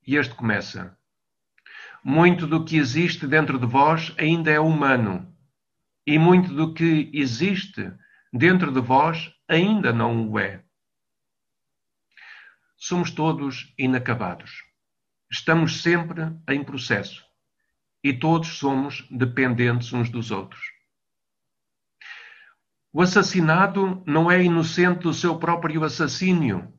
E 0.05 0.15
este 0.15 0.35
começa. 0.35 0.95
Muito 2.03 2.45
do 2.45 2.63
que 2.63 2.77
existe 2.77 3.25
dentro 3.25 3.57
de 3.57 3.65
vós 3.65 4.13
ainda 4.19 4.51
é 4.51 4.59
humano, 4.59 5.35
e 6.05 6.19
muito 6.19 6.53
do 6.53 6.75
que 6.75 7.09
existe 7.11 7.91
dentro 8.31 8.71
de 8.71 8.79
vós 8.79 9.33
ainda 9.47 9.91
não 9.91 10.29
o 10.29 10.37
é. 10.37 10.63
Somos 12.77 13.09
todos 13.09 13.73
inacabados. 13.79 14.63
Estamos 15.31 15.81
sempre 15.81 16.21
em 16.47 16.63
processo. 16.63 17.25
E 18.03 18.13
todos 18.13 18.59
somos 18.59 19.07
dependentes 19.09 19.91
uns 19.91 20.11
dos 20.11 20.29
outros. 20.29 20.74
O 22.97 23.01
assassinado 23.01 24.01
não 24.07 24.31
é 24.31 24.41
inocente 24.41 25.01
do 25.01 25.13
seu 25.13 25.37
próprio 25.37 25.83
assassínio. 25.83 26.73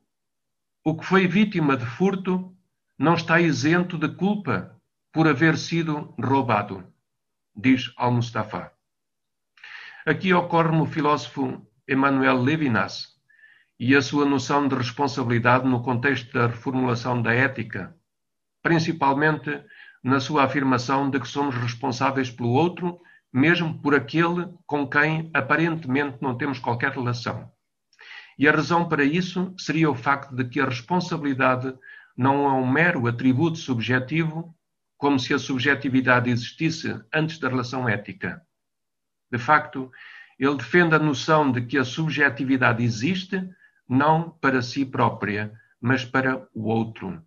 O 0.82 0.96
que 0.96 1.04
foi 1.04 1.26
vítima 1.26 1.76
de 1.76 1.84
furto 1.84 2.56
não 2.98 3.12
está 3.12 3.38
isento 3.38 3.98
de 3.98 4.08
culpa 4.08 4.80
por 5.12 5.28
haver 5.28 5.58
sido 5.58 6.14
roubado, 6.18 6.90
diz 7.54 7.92
Al-Mustafa. 7.98 8.72
Aqui 10.06 10.32
ocorre-me 10.32 10.80
o 10.80 10.86
filósofo 10.86 11.60
Emmanuel 11.86 12.40
Levinas 12.40 13.08
e 13.78 13.94
a 13.94 14.00
sua 14.00 14.24
noção 14.24 14.66
de 14.66 14.74
responsabilidade 14.74 15.68
no 15.68 15.82
contexto 15.82 16.32
da 16.32 16.46
reformulação 16.46 17.20
da 17.20 17.34
ética, 17.34 17.94
principalmente 18.62 19.62
na 20.02 20.18
sua 20.18 20.44
afirmação 20.44 21.10
de 21.10 21.20
que 21.20 21.28
somos 21.28 21.54
responsáveis 21.56 22.30
pelo 22.30 22.52
outro 22.52 23.02
mesmo 23.36 23.78
por 23.82 23.94
aquele 23.94 24.48
com 24.66 24.88
quem 24.88 25.30
aparentemente 25.34 26.16
não 26.22 26.38
temos 26.38 26.58
qualquer 26.58 26.92
relação. 26.92 27.52
E 28.38 28.48
a 28.48 28.52
razão 28.52 28.88
para 28.88 29.04
isso 29.04 29.54
seria 29.58 29.90
o 29.90 29.94
facto 29.94 30.34
de 30.34 30.42
que 30.46 30.58
a 30.58 30.64
responsabilidade 30.64 31.74
não 32.16 32.46
é 32.46 32.52
um 32.54 32.66
mero 32.66 33.06
atributo 33.06 33.58
subjetivo, 33.58 34.56
como 34.96 35.20
se 35.20 35.34
a 35.34 35.38
subjetividade 35.38 36.30
existisse 36.30 36.98
antes 37.12 37.38
da 37.38 37.50
relação 37.50 37.86
ética. 37.86 38.40
De 39.30 39.36
facto, 39.36 39.92
ele 40.38 40.56
defende 40.56 40.94
a 40.94 40.98
noção 40.98 41.52
de 41.52 41.60
que 41.60 41.76
a 41.76 41.84
subjetividade 41.84 42.82
existe 42.82 43.46
não 43.86 44.30
para 44.30 44.62
si 44.62 44.82
própria, 44.86 45.52
mas 45.78 46.06
para 46.06 46.48
o 46.54 46.68
outro. 46.68 47.22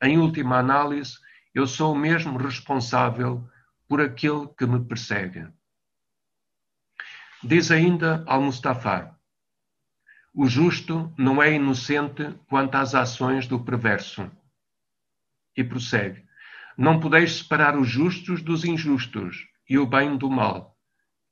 Em 0.00 0.18
última 0.18 0.58
análise, 0.58 1.18
eu 1.52 1.66
sou 1.66 1.96
mesmo 1.96 2.38
responsável 2.38 3.44
por 3.88 4.00
aquele 4.00 4.48
que 4.48 4.66
me 4.66 4.84
persegue. 4.84 5.46
Diz 7.42 7.70
ainda 7.70 8.24
Al-Mustafa: 8.26 9.16
O 10.34 10.46
justo 10.46 11.12
não 11.16 11.42
é 11.42 11.52
inocente 11.52 12.34
quanto 12.48 12.74
às 12.76 12.94
ações 12.94 13.46
do 13.46 13.62
perverso. 13.62 14.30
E 15.56 15.62
prossegue: 15.62 16.24
Não 16.76 17.00
podeis 17.00 17.38
separar 17.38 17.78
os 17.78 17.88
justos 17.88 18.42
dos 18.42 18.64
injustos 18.64 19.46
e 19.68 19.78
o 19.78 19.86
bem 19.86 20.16
do 20.16 20.30
mal, 20.30 20.76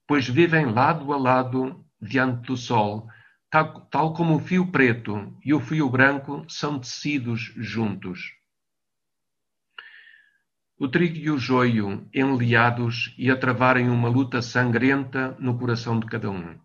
pois 0.06 0.28
vivem 0.28 0.66
lado 0.66 1.12
a 1.12 1.16
lado 1.16 1.84
diante 2.00 2.46
do 2.46 2.56
sol, 2.56 3.08
tal, 3.50 3.80
tal 3.86 4.14
como 4.14 4.36
o 4.36 4.40
fio 4.40 4.70
preto 4.70 5.36
e 5.44 5.54
o 5.54 5.60
fio 5.60 5.88
branco 5.88 6.44
são 6.48 6.78
tecidos 6.78 7.52
juntos 7.56 8.43
o 10.76 10.88
trigo 10.88 11.16
e 11.16 11.30
o 11.30 11.38
joio 11.38 12.08
enliados 12.12 13.14
e 13.16 13.30
a 13.30 13.36
travarem 13.36 13.88
uma 13.88 14.08
luta 14.08 14.42
sangrenta 14.42 15.36
no 15.38 15.56
coração 15.56 16.00
de 16.00 16.06
cada 16.06 16.30
um. 16.30 16.58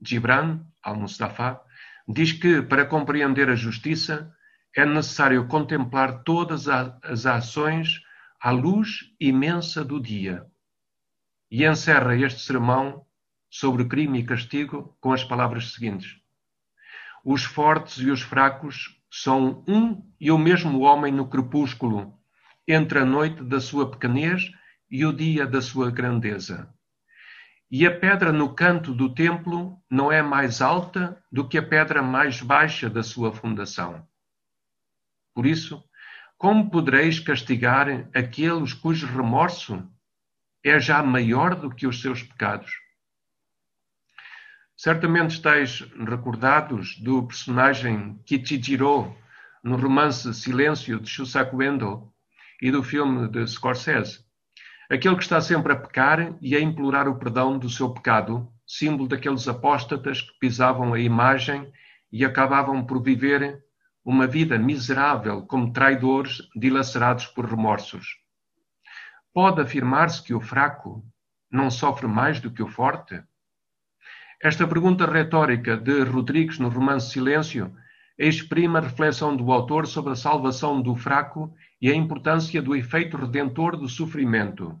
Gibran, 0.00 0.66
al-Mustafa, 0.82 1.60
diz 2.06 2.32
que, 2.32 2.60
para 2.60 2.84
compreender 2.84 3.48
a 3.48 3.54
justiça, 3.54 4.34
é 4.76 4.84
necessário 4.84 5.46
contemplar 5.46 6.22
todas 6.22 6.68
as 6.68 7.24
ações 7.24 8.02
à 8.40 8.50
luz 8.50 9.10
imensa 9.18 9.84
do 9.84 10.00
dia. 10.00 10.46
E 11.50 11.64
encerra 11.64 12.16
este 12.16 12.40
sermão 12.40 13.06
sobre 13.50 13.86
crime 13.86 14.20
e 14.20 14.24
castigo 14.24 14.96
com 15.00 15.12
as 15.12 15.24
palavras 15.24 15.72
seguintes: 15.72 16.18
Os 17.24 17.44
fortes 17.44 17.98
e 17.98 18.10
os 18.10 18.20
fracos 18.22 19.00
são 19.10 19.64
um 19.66 20.10
e 20.20 20.30
o 20.30 20.38
mesmo 20.38 20.80
homem 20.80 21.12
no 21.12 21.28
crepúsculo 21.28 22.18
entre 22.66 23.00
a 23.00 23.04
noite 23.04 23.42
da 23.42 23.60
sua 23.60 23.90
pequenez 23.90 24.50
e 24.90 25.04
o 25.04 25.12
dia 25.12 25.46
da 25.46 25.60
sua 25.60 25.90
grandeza. 25.90 26.72
E 27.70 27.86
a 27.86 27.98
pedra 27.98 28.32
no 28.32 28.54
canto 28.54 28.92
do 28.94 29.14
templo 29.14 29.82
não 29.90 30.12
é 30.12 30.22
mais 30.22 30.60
alta 30.60 31.22
do 31.32 31.48
que 31.48 31.56
a 31.56 31.62
pedra 31.62 32.02
mais 32.02 32.42
baixa 32.42 32.90
da 32.90 33.02
sua 33.02 33.32
fundação. 33.32 34.06
Por 35.34 35.46
isso, 35.46 35.82
como 36.36 36.70
podereis 36.70 37.18
castigar 37.18 37.88
aqueles 38.14 38.74
cujo 38.74 39.06
remorso 39.06 39.88
é 40.62 40.78
já 40.78 41.02
maior 41.02 41.54
do 41.54 41.70
que 41.70 41.86
os 41.86 42.02
seus 42.02 42.22
pecados? 42.22 42.70
Certamente 44.76 45.30
estáis 45.30 45.80
recordados 45.96 46.98
do 46.98 47.26
personagem 47.26 48.20
Kichijiro 48.26 49.16
no 49.62 49.76
romance 49.76 50.34
Silêncio 50.34 51.00
de 51.00 51.08
Shusaku 51.08 51.62
Endo, 51.62 52.11
e 52.62 52.70
do 52.70 52.80
filme 52.80 53.26
de 53.26 53.44
Scorsese. 53.44 54.24
Aquele 54.88 55.16
que 55.16 55.22
está 55.22 55.40
sempre 55.40 55.72
a 55.72 55.76
pecar 55.76 56.36
e 56.40 56.54
a 56.54 56.60
implorar 56.60 57.08
o 57.08 57.18
perdão 57.18 57.58
do 57.58 57.68
seu 57.68 57.92
pecado, 57.92 58.48
símbolo 58.64 59.08
daqueles 59.08 59.48
apóstatas 59.48 60.20
que 60.20 60.38
pisavam 60.38 60.94
a 60.94 61.00
imagem 61.00 61.72
e 62.12 62.24
acabavam 62.24 62.86
por 62.86 63.02
viver 63.02 63.64
uma 64.04 64.28
vida 64.28 64.56
miserável 64.58 65.42
como 65.42 65.72
traidores 65.72 66.38
dilacerados 66.54 67.26
por 67.26 67.46
remorsos. 67.46 68.18
Pode 69.34 69.60
afirmar-se 69.60 70.22
que 70.22 70.34
o 70.34 70.40
fraco 70.40 71.04
não 71.50 71.68
sofre 71.68 72.06
mais 72.06 72.38
do 72.38 72.50
que 72.50 72.62
o 72.62 72.68
forte? 72.68 73.20
Esta 74.40 74.68
pergunta 74.68 75.10
retórica 75.10 75.76
de 75.76 76.02
Rodrigues 76.04 76.58
no 76.60 76.68
romance 76.68 77.10
Silêncio 77.10 77.74
exprime 78.18 78.76
a 78.76 78.80
reflexão 78.80 79.36
do 79.36 79.50
autor 79.50 79.86
sobre 79.86 80.12
a 80.12 80.16
salvação 80.16 80.80
do 80.80 80.94
fraco 80.94 81.52
e 81.82 81.90
a 81.90 81.94
importância 81.96 82.62
do 82.62 82.76
efeito 82.76 83.16
redentor 83.16 83.76
do 83.76 83.88
sofrimento. 83.88 84.80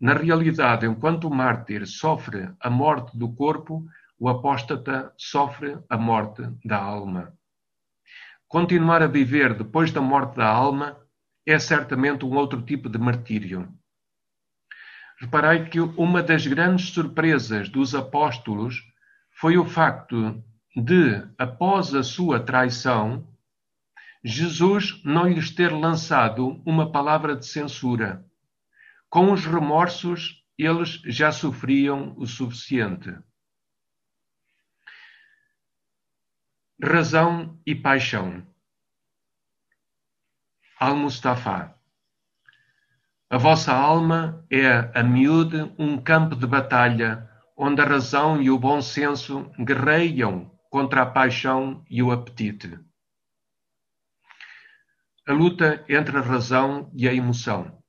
Na 0.00 0.14
realidade, 0.14 0.86
enquanto 0.86 1.24
o 1.24 1.34
mártir 1.34 1.84
sofre 1.84 2.48
a 2.60 2.70
morte 2.70 3.18
do 3.18 3.34
corpo, 3.34 3.84
o 4.16 4.28
apóstata 4.28 5.12
sofre 5.16 5.76
a 5.90 5.98
morte 5.98 6.42
da 6.64 6.78
alma. 6.78 7.34
Continuar 8.46 9.02
a 9.02 9.08
viver 9.08 9.52
depois 9.52 9.90
da 9.90 10.00
morte 10.00 10.36
da 10.36 10.46
alma 10.46 10.96
é 11.44 11.58
certamente 11.58 12.24
um 12.24 12.34
outro 12.36 12.62
tipo 12.62 12.88
de 12.88 12.98
martírio. 12.98 13.68
Reparei 15.20 15.64
que 15.64 15.80
uma 15.80 16.22
das 16.22 16.46
grandes 16.46 16.90
surpresas 16.90 17.68
dos 17.68 17.96
apóstolos 17.96 18.84
foi 19.40 19.58
o 19.58 19.64
facto 19.64 20.40
de, 20.76 21.20
após 21.36 21.92
a 21.94 22.04
sua 22.04 22.38
traição, 22.38 23.26
Jesus 24.24 25.00
não 25.04 25.28
lhes 25.28 25.50
ter 25.50 25.72
lançado 25.72 26.60
uma 26.66 26.90
palavra 26.90 27.36
de 27.36 27.46
censura. 27.46 28.24
Com 29.08 29.32
os 29.32 29.46
remorsos, 29.46 30.44
eles 30.56 31.00
já 31.06 31.30
sofriam 31.30 32.14
o 32.16 32.26
suficiente. 32.26 33.16
Razão 36.82 37.60
e 37.64 37.74
paixão. 37.74 38.44
Al-Mustafa. 40.80 41.74
A 43.30 43.36
vossa 43.36 43.72
alma 43.72 44.44
é, 44.50 44.90
a 44.94 45.02
miúde, 45.02 45.72
um 45.78 46.00
campo 46.00 46.34
de 46.34 46.46
batalha 46.46 47.28
onde 47.56 47.80
a 47.82 47.84
razão 47.84 48.40
e 48.40 48.50
o 48.50 48.58
bom 48.58 48.80
senso 48.80 49.50
guerreiam 49.58 50.50
contra 50.70 51.02
a 51.02 51.06
paixão 51.06 51.84
e 51.90 52.02
o 52.02 52.10
apetite 52.10 52.78
a 55.28 55.32
luta 55.34 55.84
entre 55.90 56.16
a 56.16 56.22
razão 56.22 56.90
e 56.94 57.06
a 57.06 57.12
emoção. 57.12 57.82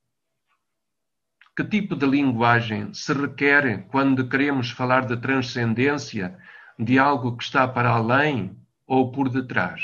Que 1.55 1.63
tipo 1.63 1.95
de 1.95 2.05
linguagem 2.05 2.93
se 2.93 3.13
requer 3.13 3.87
quando 3.87 4.27
queremos 4.27 4.71
falar 4.71 5.05
de 5.05 5.15
transcendência, 5.15 6.37
de 6.77 6.99
algo 6.99 7.37
que 7.37 7.43
está 7.45 7.65
para 7.65 7.91
além 7.91 8.57
ou 8.85 9.09
por 9.13 9.29
detrás? 9.29 9.81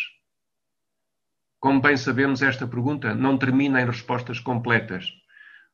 Como 1.57 1.79
bem 1.79 1.95
sabemos, 1.95 2.41
esta 2.41 2.67
pergunta 2.67 3.15
não 3.15 3.37
termina 3.37 3.81
em 3.81 3.85
respostas 3.85 4.37
completas, 4.37 5.09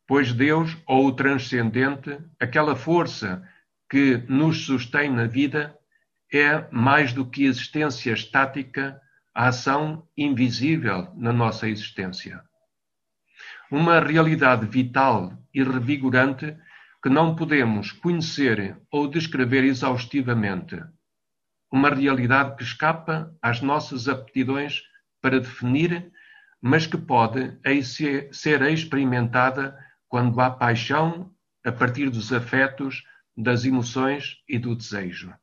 pois 0.06 0.34
Deus 0.34 0.78
ou 0.86 1.08
o 1.08 1.16
transcendente, 1.16 2.16
aquela 2.40 2.76
força 2.76 3.44
que 3.90 4.18
nos 4.30 4.68
sustém 4.68 5.10
na 5.10 5.26
vida, 5.26 5.76
é 6.32 6.70
mais 6.72 7.12
do 7.12 7.26
que 7.28 7.44
existência 7.44 8.14
estática, 8.14 9.02
a 9.34 9.48
ação 9.48 10.08
invisível 10.18 11.14
na 11.16 11.32
nossa 11.32 11.68
existência. 11.68 12.44
Uma 13.72 14.00
realidade 14.00 14.66
vital 14.66 15.38
e 15.54 15.64
revigorante 15.64 16.58
que 17.02 17.10
não 17.10 17.36
podemos 17.36 17.92
conhecer 17.92 18.78
ou 18.92 19.08
descrever 19.08 19.64
exaustivamente. 19.64 20.82
Uma 21.72 21.90
realidade 21.90 22.58
que 22.58 22.64
escapa 22.64 23.34
às 23.42 23.62
nossas 23.62 24.08
aptidões 24.08 24.82
para 25.22 25.40
definir, 25.40 26.12
mas 26.62 26.86
que 26.86 26.98
pode 26.98 27.58
ser 27.84 28.62
experimentada 28.64 29.78
quando 30.08 30.40
há 30.42 30.52
paixão 30.52 31.34
a 31.66 31.72
partir 31.72 32.10
dos 32.10 32.34
afetos, 32.34 33.04
das 33.38 33.64
emoções 33.64 34.38
e 34.48 34.60
do 34.60 34.76
desejo. 34.76 35.34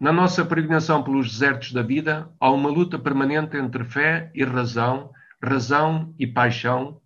Na 0.00 0.12
nossa 0.12 0.44
peregrinação 0.44 1.02
pelos 1.04 1.30
desertos 1.30 1.72
da 1.72 1.82
vida, 1.82 2.28
há 2.40 2.50
uma 2.50 2.68
luta 2.68 2.98
permanente 2.98 3.56
entre 3.56 3.84
fé 3.84 4.30
e 4.34 4.42
razão, 4.42 5.12
razão 5.42 6.12
e 6.18 6.26
paixão, 6.26 7.00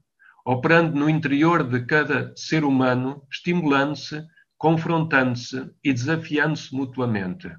operando 0.44 0.98
no 0.98 1.10
interior 1.10 1.62
de 1.62 1.84
cada 1.84 2.34
ser 2.34 2.64
humano, 2.64 3.22
estimulando-se, 3.30 4.26
confrontando-se 4.56 5.70
e 5.84 5.92
desafiando-se 5.92 6.74
mutuamente. 6.74 7.54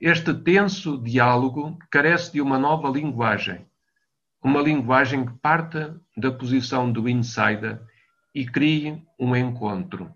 Este 0.00 0.32
tenso 0.32 0.96
diálogo 1.02 1.78
carece 1.90 2.32
de 2.32 2.40
uma 2.40 2.58
nova 2.58 2.88
linguagem, 2.88 3.66
uma 4.42 4.62
linguagem 4.62 5.26
que 5.26 5.38
parta 5.42 6.00
da 6.16 6.32
posição 6.32 6.90
do 6.90 7.08
insider 7.08 7.82
e 8.34 8.46
crie 8.46 9.02
um 9.18 9.36
encontro. 9.36 10.14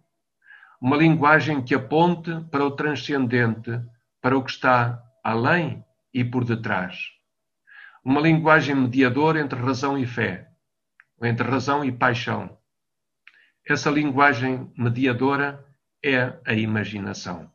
Uma 0.81 0.97
linguagem 0.97 1.63
que 1.63 1.75
aponte 1.75 2.31
para 2.51 2.65
o 2.65 2.71
transcendente, 2.71 3.71
para 4.19 4.39
o 4.39 4.43
que 4.43 4.51
está 4.51 5.03
além 5.23 5.85
e 6.13 6.25
por 6.25 6.43
detrás. 6.43 6.97
Uma 8.03 8.19
linguagem 8.19 8.75
mediadora 8.75 9.39
entre 9.41 9.61
razão 9.61 9.99
e 9.99 10.07
fé, 10.07 10.49
entre 11.23 11.47
razão 11.47 11.85
e 11.85 11.93
paixão. 11.93 12.59
Essa 13.69 13.91
linguagem 13.91 14.73
mediadora 14.75 15.63
é 16.03 16.39
a 16.47 16.55
imaginação, 16.55 17.53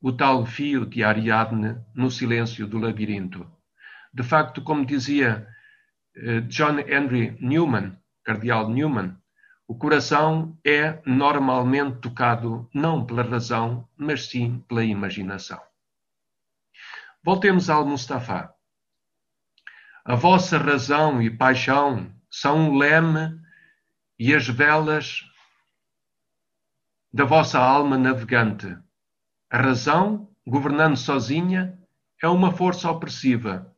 o 0.00 0.12
tal 0.12 0.46
fio 0.46 0.86
de 0.86 1.02
Ariadne 1.02 1.76
no 1.92 2.08
silêncio 2.08 2.68
do 2.68 2.78
labirinto. 2.78 3.50
De 4.14 4.22
facto, 4.22 4.62
como 4.62 4.86
dizia 4.86 5.44
eh, 6.14 6.40
John 6.42 6.78
Henry 6.78 7.36
Newman, 7.40 7.98
cardeal 8.24 8.68
Newman, 8.70 9.16
o 9.70 9.74
coração 9.76 10.58
é 10.66 11.00
normalmente 11.06 12.00
tocado 12.00 12.68
não 12.74 13.06
pela 13.06 13.22
razão, 13.22 13.88
mas 13.96 14.26
sim 14.26 14.58
pela 14.66 14.82
imaginação. 14.82 15.60
Voltemos 17.22 17.70
ao 17.70 17.86
Mustafa. 17.86 18.52
A 20.04 20.16
vossa 20.16 20.58
razão 20.58 21.22
e 21.22 21.30
paixão 21.30 22.12
são 22.28 22.68
o 22.68 22.78
leme 22.78 23.40
e 24.18 24.34
as 24.34 24.48
velas 24.48 25.22
da 27.12 27.24
vossa 27.24 27.60
alma 27.60 27.96
navegante. 27.96 28.76
A 29.48 29.58
razão, 29.58 30.28
governando 30.44 30.96
sozinha, 30.96 31.78
é 32.20 32.26
uma 32.26 32.50
força 32.50 32.90
opressiva, 32.90 33.72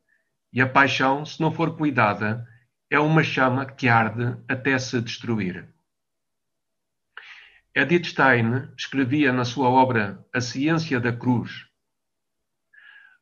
e 0.54 0.62
a 0.62 0.66
paixão, 0.66 1.26
se 1.26 1.38
não 1.38 1.52
for 1.52 1.76
cuidada, 1.76 2.48
é 2.88 2.98
uma 2.98 3.22
chama 3.22 3.66
que 3.66 3.90
arde 3.90 4.38
até 4.48 4.78
se 4.78 4.98
destruir. 4.98 5.70
Edith 7.74 8.04
Stein 8.08 8.68
escrevia 8.76 9.32
na 9.32 9.46
sua 9.46 9.70
obra 9.70 10.22
A 10.34 10.42
Ciência 10.42 11.00
da 11.00 11.10
Cruz: 11.10 11.66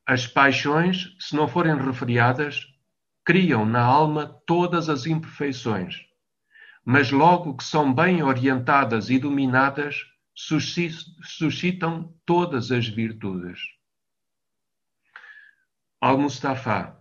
As 0.05 0.27
paixões, 0.27 1.15
se 1.21 1.37
não 1.37 1.47
forem 1.47 1.77
refriadas, 1.77 2.67
criam 3.25 3.65
na 3.65 3.81
alma 3.81 4.43
todas 4.45 4.89
as 4.89 5.07
imperfeições, 5.07 6.01
mas 6.85 7.13
logo 7.13 7.57
que 7.57 7.63
são 7.63 7.95
bem 7.95 8.25
orientadas 8.25 9.09
e 9.09 9.21
dominadas, 9.21 10.05
suscitam 10.35 12.13
todas 12.27 12.73
as 12.73 12.89
virtudes. 12.89 13.61
Al-Mustafa 16.01 17.01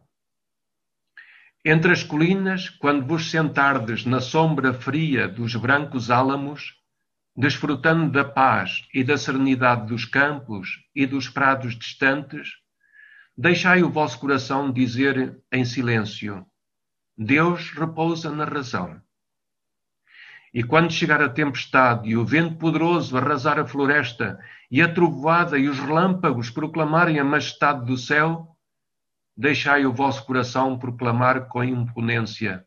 Entre 1.66 1.92
as 1.92 2.04
colinas, 2.04 2.70
quando 2.70 3.08
vos 3.08 3.32
sentardes 3.32 4.06
na 4.06 4.22
sombra 4.22 4.72
fria 4.72 5.28
dos 5.28 5.56
brancos 5.56 6.12
álamos, 6.12 6.79
desfrutando 7.40 8.12
da 8.12 8.24
paz 8.24 8.84
e 8.94 9.04
da 9.04 9.18
serenidade 9.18 9.88
dos 9.88 10.06
campos 10.06 10.84
e 10.94 11.08
dos 11.08 11.28
prados 11.28 11.76
distantes, 11.76 12.50
Deixai 13.42 13.82
o 13.84 13.90
vosso 13.90 14.20
coração 14.20 14.70
dizer 14.70 15.42
em 15.50 15.64
silêncio: 15.64 16.46
Deus 17.18 17.72
repousa 17.72 18.30
na 18.30 18.44
razão. 18.44 19.02
E 20.54 20.62
quando 20.62 20.92
chegar 20.92 21.22
a 21.22 21.30
tempestade 21.30 22.10
e 22.10 22.18
o 22.18 22.26
vento 22.26 22.58
poderoso 22.58 23.16
arrasar 23.16 23.58
a 23.58 23.66
floresta 23.66 24.38
e 24.70 24.82
a 24.82 24.94
trovoada 24.94 25.58
e 25.58 25.70
os 25.70 25.80
relâmpagos 25.80 26.50
proclamarem 26.50 27.18
a 27.18 27.24
majestade 27.24 27.86
do 27.86 27.96
céu, 27.96 28.58
deixai 29.38 29.86
o 29.86 29.94
vosso 29.94 30.26
coração 30.26 30.78
proclamar 30.78 31.48
com 31.48 31.64
imponência: 31.64 32.66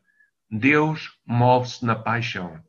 Deus 0.49 1.19
move-se 1.23 1.85
na 1.85 1.95
paixão. 1.95 2.59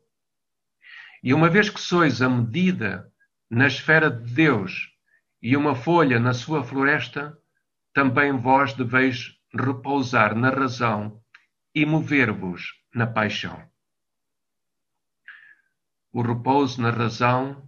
E 1.25 1.33
uma 1.33 1.49
vez 1.49 1.71
que 1.71 1.81
sois 1.81 2.21
a 2.21 2.29
medida 2.29 3.11
na 3.49 3.65
esfera 3.65 4.11
de 4.11 4.31
Deus 4.31 4.91
e 5.41 5.57
uma 5.57 5.73
folha 5.73 6.19
na 6.19 6.35
sua 6.35 6.63
floresta, 6.63 7.35
também 7.91 8.37
vós 8.37 8.73
deveis 8.73 9.35
repousar 9.51 10.35
na 10.35 10.51
razão 10.51 11.19
e 11.73 11.83
mover-vos 11.83 12.75
na 12.93 13.07
paixão. 13.07 13.67
O 16.11 16.21
repouso 16.21 16.79
na 16.79 16.91
razão, 16.91 17.67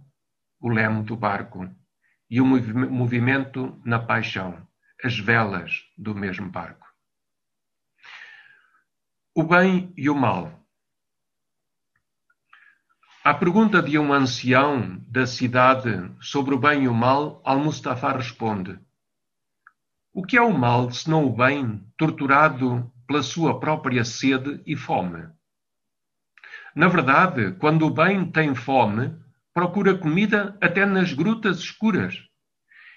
o 0.60 0.68
leme 0.68 1.02
do 1.02 1.16
barco, 1.16 1.68
e 2.30 2.40
o 2.40 2.46
movimento 2.46 3.82
na 3.84 3.98
paixão, 3.98 4.68
as 5.02 5.18
velas 5.18 5.82
do 5.96 6.14
mesmo 6.14 6.48
barco. 6.48 6.86
O 9.34 9.42
bem 9.42 9.92
e 9.96 10.08
o 10.08 10.14
mal. 10.14 10.64
À 13.24 13.34
pergunta 13.34 13.82
de 13.82 13.98
um 13.98 14.12
ancião 14.12 15.04
da 15.08 15.26
cidade 15.26 16.10
sobre 16.20 16.54
o 16.54 16.58
bem 16.58 16.84
e 16.84 16.88
o 16.88 16.94
mal, 16.94 17.42
Al-Mustafa 17.44 18.12
responde: 18.12 18.78
o 20.12 20.24
que 20.24 20.36
é 20.36 20.42
o 20.42 20.56
mal, 20.56 20.90
senão 20.90 21.24
o 21.24 21.32
bem, 21.32 21.84
torturado 21.96 22.90
pela 23.06 23.22
sua 23.22 23.60
própria 23.60 24.04
sede 24.04 24.62
e 24.66 24.76
fome? 24.76 25.28
Na 26.74 26.88
verdade, 26.88 27.52
quando 27.58 27.86
o 27.86 27.90
bem 27.90 28.30
tem 28.30 28.54
fome, 28.54 29.14
procura 29.52 29.98
comida 29.98 30.56
até 30.60 30.86
nas 30.86 31.12
grutas 31.12 31.58
escuras. 31.58 32.20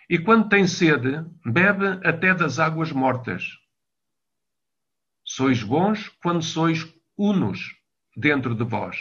E 0.09 0.19
quando 0.19 0.49
tem 0.49 0.67
sede, 0.67 1.25
bebe 1.45 1.99
até 2.07 2.33
das 2.33 2.59
águas 2.59 2.91
mortas. 2.91 3.57
Sois 5.23 5.63
bons 5.63 6.09
quando 6.21 6.43
sois 6.43 6.91
unos 7.17 7.75
dentro 8.15 8.53
de 8.55 8.63
vós. 8.63 8.97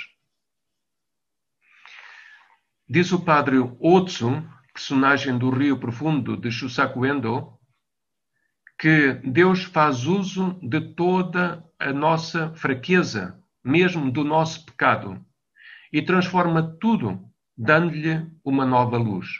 Diz 2.93 3.13
o 3.13 3.21
padre 3.21 3.57
Otsu, 3.79 4.45
personagem 4.75 5.39
do 5.39 5.49
Rio 5.49 5.79
Profundo 5.79 6.37
de 6.37 6.51
Shusaku 6.51 7.07
Endo, 7.07 7.57
que 8.77 9.13
Deus 9.23 9.63
faz 9.63 10.07
uso 10.07 10.59
de 10.61 10.81
toda 10.81 11.65
a 11.79 11.93
nossa 11.93 12.53
fraqueza, 12.57 13.41
mesmo 13.63 14.11
do 14.11 14.25
nosso 14.25 14.67
pecado, 14.67 15.25
e 15.93 16.03
transforma 16.03 16.65
tudo, 16.81 17.25
dando-lhe 17.57 18.29
uma 18.45 18.67
nova 18.67 18.99
luz. 18.99 19.39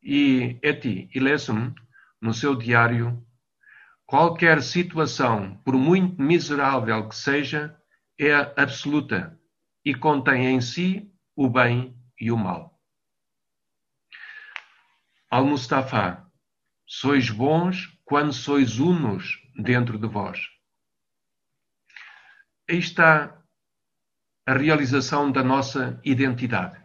E 0.00 0.60
Eti 0.62 1.10
Ilesum, 1.12 1.74
no 2.20 2.32
seu 2.32 2.54
diário, 2.54 3.20
qualquer 4.06 4.62
situação, 4.62 5.60
por 5.64 5.74
muito 5.74 6.22
miserável 6.22 7.08
que 7.08 7.16
seja, 7.16 7.76
é 8.16 8.32
absoluta 8.32 9.36
e 9.84 9.92
contém 9.92 10.46
em 10.46 10.60
si 10.60 11.12
o 11.34 11.50
bem 11.50 12.00
e 12.22 12.30
o 12.30 12.36
mal. 12.36 12.80
Al-Mustafa, 15.28 16.24
sois 16.86 17.28
bons 17.28 17.98
quando 18.04 18.32
sois 18.32 18.78
unos 18.78 19.42
dentro 19.56 19.98
de 19.98 20.06
vós. 20.06 20.38
Aí 22.70 22.78
está 22.78 23.42
a 24.46 24.52
realização 24.54 25.32
da 25.32 25.42
nossa 25.42 26.00
identidade. 26.04 26.80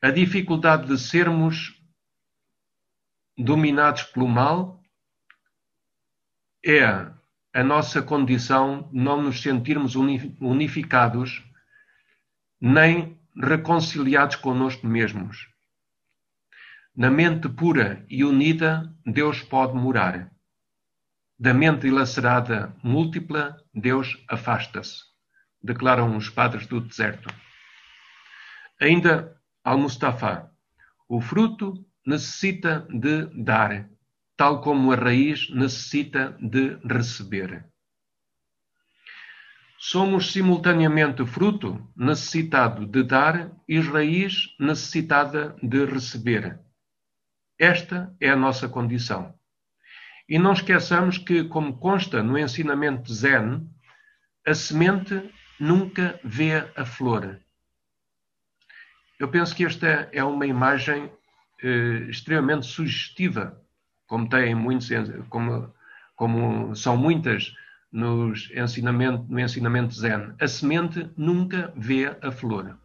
A 0.00 0.10
dificuldade 0.10 0.86
de 0.86 0.98
sermos 0.98 1.78
dominados 3.36 4.04
pelo 4.04 4.26
mal, 4.26 4.82
é 6.64 6.84
a 7.52 7.62
nossa 7.62 8.00
condição 8.00 8.88
não 8.94 9.20
nos 9.20 9.42
sentirmos 9.42 9.94
unificados 9.94 11.44
nem 12.58 13.19
reconciliados 13.40 14.36
conosco 14.36 14.86
mesmos. 14.86 15.48
Na 16.94 17.10
mente 17.10 17.48
pura 17.48 18.04
e 18.08 18.24
unida, 18.24 18.94
Deus 19.06 19.42
pode 19.42 19.74
morar. 19.74 20.30
Da 21.38 21.54
mente 21.54 21.82
dilacerada 21.82 22.76
múltipla, 22.82 23.56
Deus 23.72 24.22
afasta-se, 24.28 25.04
declaram 25.62 26.16
os 26.16 26.28
padres 26.28 26.66
do 26.66 26.80
deserto. 26.80 27.32
Ainda 28.78 29.40
Al-Mustafa, 29.64 30.50
o 31.08 31.20
fruto 31.20 31.86
necessita 32.06 32.86
de 32.90 33.26
dar, 33.42 33.88
tal 34.36 34.60
como 34.60 34.92
a 34.92 34.96
raiz 34.96 35.48
necessita 35.50 36.36
de 36.40 36.78
receber. 36.84 37.69
Somos 39.82 40.32
simultaneamente 40.32 41.24
fruto 41.24 41.90
necessitado 41.96 42.84
de 42.86 43.02
dar 43.02 43.50
e 43.66 43.80
raiz 43.80 44.54
necessitada 44.60 45.56
de 45.62 45.86
receber. 45.86 46.60
Esta 47.58 48.14
é 48.20 48.28
a 48.28 48.36
nossa 48.36 48.68
condição. 48.68 49.34
E 50.28 50.38
não 50.38 50.52
esqueçamos 50.52 51.16
que, 51.16 51.44
como 51.44 51.78
consta 51.78 52.22
no 52.22 52.36
ensinamento 52.36 53.10
Zen, 53.10 53.66
a 54.46 54.52
semente 54.52 55.32
nunca 55.58 56.20
vê 56.22 56.70
a 56.76 56.84
flor. 56.84 57.40
Eu 59.18 59.28
penso 59.30 59.56
que 59.56 59.64
esta 59.64 60.10
é 60.12 60.22
uma 60.22 60.44
imagem 60.44 61.10
eh, 61.62 62.06
extremamente 62.10 62.66
sugestiva, 62.66 63.58
como 64.06 64.28
tem 64.28 64.54
muitos, 64.54 64.90
como, 65.30 65.74
como 66.14 66.76
são 66.76 66.98
muitas 66.98 67.54
nos 67.92 68.50
ensinamento, 68.52 69.26
no 69.28 69.40
ensinamento 69.40 69.94
Zen. 69.94 70.34
A 70.40 70.46
semente 70.46 71.10
nunca 71.16 71.72
vê 71.76 72.16
a 72.22 72.30
flor. 72.30 72.78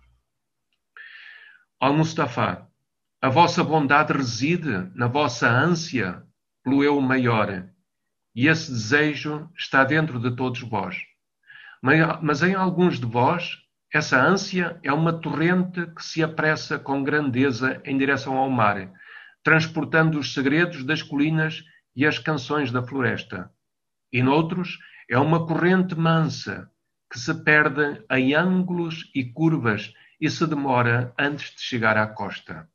Al-Mustafa, 1.80 2.68
a 3.22 3.30
vossa 3.30 3.64
bondade 3.64 4.14
reside 4.14 4.90
na 4.96 5.08
vossa 5.08 5.50
ânsia 5.50 6.24
pelo 6.64 6.84
eu 6.84 7.00
maior, 7.00 7.68
e 8.34 8.48
esse 8.48 8.72
desejo 8.72 9.50
está 9.58 9.84
dentro 9.84 10.20
de 10.20 10.36
todos 10.36 10.62
vós. 10.62 10.98
Mas, 12.22 12.42
em 12.42 12.56
alguns 12.56 13.00
de 13.00 13.06
vós, 13.06 13.60
essa 13.94 14.20
ânsia 14.20 14.80
é 14.84 14.92
uma 14.92 15.14
torrente 15.14 15.86
que 15.96 16.04
se 16.04 16.24
apressa 16.24 16.80
com 16.80 17.04
grandeza 17.04 17.80
em 17.86 17.98
direção 17.98 18.36
ao 18.36 18.50
mar, 18.50 18.92
transportando 19.44 20.18
os 20.20 20.34
segredos 20.34 20.84
das 20.84 21.04
colinas 21.04 21.64
e 21.96 22.06
as 22.06 22.18
canções 22.18 22.72
da 22.72 22.82
floresta. 22.82 23.52
E 24.12 24.24
noutros, 24.24 24.80
é 25.10 25.18
uma 25.18 25.46
corrente 25.46 25.96
mansa 25.96 26.70
que 27.12 27.20
se 27.20 27.34
perde 27.44 28.04
em 28.10 28.34
ângulos 28.34 29.10
e 29.14 29.24
curvas 29.24 29.94
e 30.20 30.30
se 30.30 30.46
demora 30.48 31.14
antes 31.18 31.56
de 31.56 31.62
chegar 31.62 31.98
à 31.98 32.08
costa. 32.08 32.68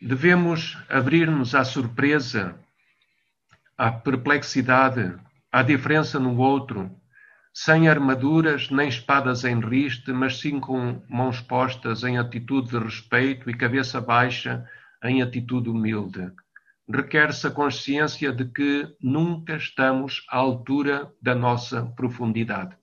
Devemos 0.00 0.76
abrir-nos 0.90 1.54
à 1.54 1.64
surpresa, 1.64 2.58
à 3.78 3.90
perplexidade, 3.90 5.18
à 5.50 5.62
diferença 5.62 6.20
no 6.20 6.36
outro, 6.36 6.94
sem 7.52 7.88
armaduras 7.88 8.68
nem 8.68 8.88
espadas 8.88 9.42
em 9.44 9.58
riste, 9.58 10.12
mas 10.12 10.38
sim 10.38 10.60
com 10.60 11.02
mãos 11.08 11.40
postas 11.40 12.04
em 12.04 12.18
atitude 12.18 12.68
de 12.68 12.78
respeito 12.78 13.48
e 13.48 13.56
cabeça 13.56 13.98
baixa 13.98 14.68
em 15.02 15.22
atitude 15.22 15.70
humilde. 15.70 16.30
Requer-se 16.88 17.48
a 17.48 17.50
consciência 17.50 18.32
de 18.32 18.44
que 18.44 18.96
nunca 19.00 19.56
estamos 19.56 20.24
à 20.30 20.36
altura 20.36 21.12
da 21.20 21.34
nossa 21.34 21.84
profundidade. 21.96 22.76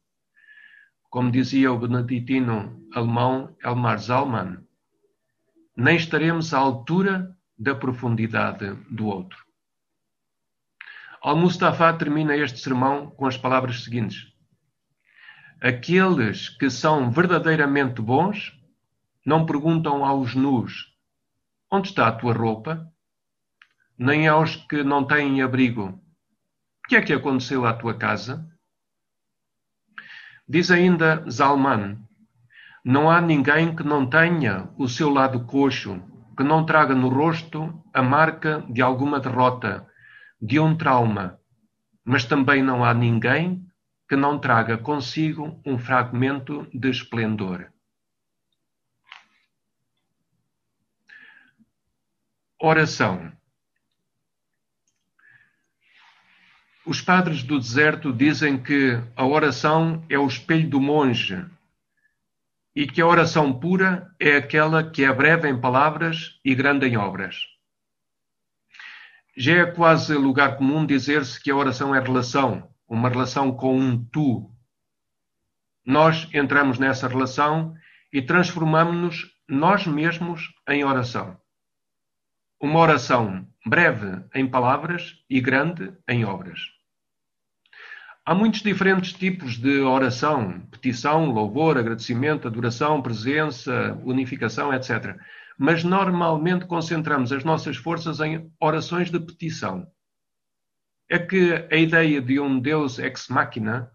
Como 1.09 1.31
dizia 1.31 1.71
o 1.71 1.79
beneditino 1.79 2.85
alemão 2.93 3.55
Elmar 3.63 3.99
Zalman, 3.99 4.57
nem 5.75 5.95
estaremos 5.95 6.53
à 6.53 6.59
altura 6.59 7.33
da 7.57 7.73
profundidade 7.73 8.73
do 8.89 9.07
outro. 9.07 9.43
Al-Mustafa 11.21 11.93
termina 11.93 12.35
este 12.35 12.59
sermão 12.59 13.09
com 13.11 13.25
as 13.25 13.37
palavras 13.37 13.85
seguintes: 13.85 14.27
Aqueles 15.61 16.49
que 16.49 16.69
são 16.69 17.09
verdadeiramente 17.09 18.01
bons 18.01 18.51
não 19.25 19.45
perguntam 19.45 20.03
aos 20.03 20.35
nus: 20.35 20.93
Onde 21.71 21.87
está 21.87 22.09
a 22.09 22.11
tua 22.11 22.33
roupa? 22.33 22.92
Nem 23.97 24.27
aos 24.27 24.55
que 24.55 24.83
não 24.83 25.05
têm 25.05 25.41
abrigo: 25.41 25.89
O 26.85 26.87
que 26.87 26.95
é 26.95 27.01
que 27.01 27.13
aconteceu 27.13 27.65
à 27.65 27.73
tua 27.73 27.93
casa? 27.97 28.47
Diz 30.47 30.71
ainda 30.71 31.23
Zalman: 31.29 31.97
Não 32.83 33.09
há 33.09 33.21
ninguém 33.21 33.75
que 33.75 33.83
não 33.83 34.09
tenha 34.09 34.69
o 34.77 34.87
seu 34.87 35.09
lado 35.09 35.45
coxo, 35.45 36.01
que 36.35 36.43
não 36.43 36.65
traga 36.65 36.95
no 36.95 37.09
rosto 37.09 37.83
a 37.93 38.01
marca 38.01 38.65
de 38.69 38.81
alguma 38.81 39.19
derrota, 39.19 39.87
de 40.41 40.59
um 40.59 40.75
trauma. 40.75 41.39
Mas 42.03 42.25
também 42.25 42.61
não 42.61 42.83
há 42.83 42.93
ninguém 42.93 43.65
que 44.09 44.15
não 44.15 44.37
traga 44.37 44.77
consigo 44.77 45.61
um 45.65 45.77
fragmento 45.77 46.67
de 46.73 46.89
esplendor. 46.89 47.71
Oração. 52.59 53.31
Os 56.85 56.99
padres 56.99 57.43
do 57.43 57.57
deserto 57.57 58.11
dizem 58.11 58.61
que 58.61 59.01
a 59.15 59.25
oração 59.25 60.03
é 60.09 60.19
o 60.19 60.27
espelho 60.27 60.69
do 60.69 60.81
monge 60.81 61.45
e 62.75 62.85
que 62.85 63.01
a 63.01 63.07
oração 63.07 63.57
pura 63.57 64.13
é 64.19 64.35
aquela 64.35 64.83
que 64.83 65.05
é 65.05 65.13
breve 65.13 65.47
em 65.47 65.59
palavras 65.59 66.39
e 66.43 66.53
grande 66.53 66.85
em 66.85 66.97
obras. 66.97 67.47
Já 69.37 69.53
é 69.53 69.65
quase 69.65 70.13
lugar 70.15 70.57
comum 70.57 70.85
dizer-se 70.85 71.41
que 71.41 71.49
a 71.49 71.55
oração 71.55 71.95
é 71.95 72.01
relação, 72.01 72.69
uma 72.85 73.07
relação 73.07 73.55
com 73.55 73.79
um 73.79 74.03
tu. 74.03 74.51
Nós 75.85 76.27
entramos 76.33 76.77
nessa 76.79 77.07
relação 77.07 77.73
e 78.11 78.21
transformamos-nos 78.21 79.31
nós 79.47 79.87
mesmos 79.87 80.53
em 80.67 80.83
oração. 80.83 81.37
Uma 82.63 82.79
oração 82.79 83.45
breve 83.65 84.23
em 84.33 84.47
palavras 84.47 85.21
e 85.29 85.41
grande 85.41 85.91
em 86.07 86.23
obras. 86.23 86.61
Há 88.25 88.33
muitos 88.33 88.61
diferentes 88.61 89.11
tipos 89.11 89.57
de 89.57 89.81
oração: 89.81 90.61
petição, 90.71 91.25
louvor, 91.25 91.77
agradecimento, 91.77 92.47
adoração, 92.47 93.01
presença, 93.01 93.99
unificação, 94.05 94.73
etc. 94.73 95.17
Mas 95.57 95.83
normalmente 95.83 96.65
concentramos 96.65 97.33
as 97.33 97.43
nossas 97.43 97.75
forças 97.75 98.21
em 98.21 98.49
orações 98.61 99.11
de 99.11 99.19
petição 99.19 99.85
é 101.09 101.19
que 101.19 101.67
a 101.69 101.75
ideia 101.75 102.21
de 102.21 102.39
um 102.39 102.57
Deus 102.61 102.97
ex 102.97 103.27
machina, 103.27 103.91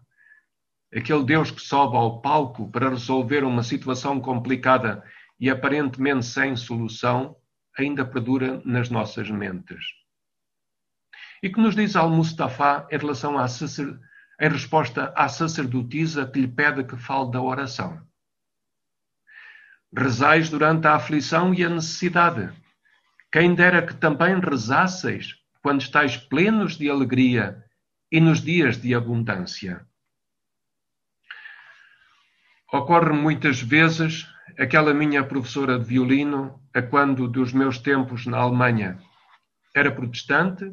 aquele 0.95 1.23
Deus 1.23 1.49
que 1.49 1.59
sobe 1.59 1.97
ao 1.97 2.21
palco 2.21 2.69
para 2.69 2.89
resolver 2.89 3.43
uma 3.43 3.63
situação 3.63 4.19
complicada 4.19 5.03
e 5.39 5.49
aparentemente 5.49 6.27
sem 6.27 6.55
solução, 6.55 7.35
ainda 7.81 8.05
perdura 8.05 8.61
nas 8.65 8.89
nossas 8.89 9.29
mentes. 9.29 9.83
E 11.41 11.49
que 11.49 11.59
nos 11.59 11.75
diz 11.75 11.95
Al-Mustafa 11.95 12.87
em 12.91 12.97
relação 12.97 13.37
à 13.37 13.47
sacer... 13.47 13.99
em 14.39 14.49
resposta 14.49 15.13
à 15.15 15.27
sacerdotisa 15.29 16.27
que 16.27 16.41
lhe 16.41 16.47
pede 16.47 16.83
que 16.83 16.97
fale 16.97 17.31
da 17.31 17.41
oração. 17.41 18.05
Rezais 19.95 20.49
durante 20.49 20.87
a 20.87 20.95
aflição 20.95 21.53
e 21.53 21.63
a 21.63 21.69
necessidade. 21.69 22.53
Quem 23.31 23.55
dera 23.55 23.85
que 23.85 23.95
também 23.95 24.39
rezasseis 24.39 25.35
quando 25.61 25.81
estáis 25.81 26.17
plenos 26.17 26.77
de 26.77 26.89
alegria 26.89 27.63
e 28.11 28.19
nos 28.19 28.41
dias 28.41 28.79
de 28.79 28.93
abundância. 28.95 29.85
Ocorre 32.71 33.13
muitas 33.13 33.61
vezes 33.61 34.27
aquela 34.59 34.93
minha 34.93 35.23
professora 35.23 35.79
de 35.79 35.85
violino, 35.85 36.61
a 36.73 36.81
quando 36.81 37.27
dos 37.27 37.53
meus 37.53 37.77
tempos 37.77 38.25
na 38.25 38.37
Alemanha 38.37 38.99
era 39.73 39.91
protestante, 39.91 40.71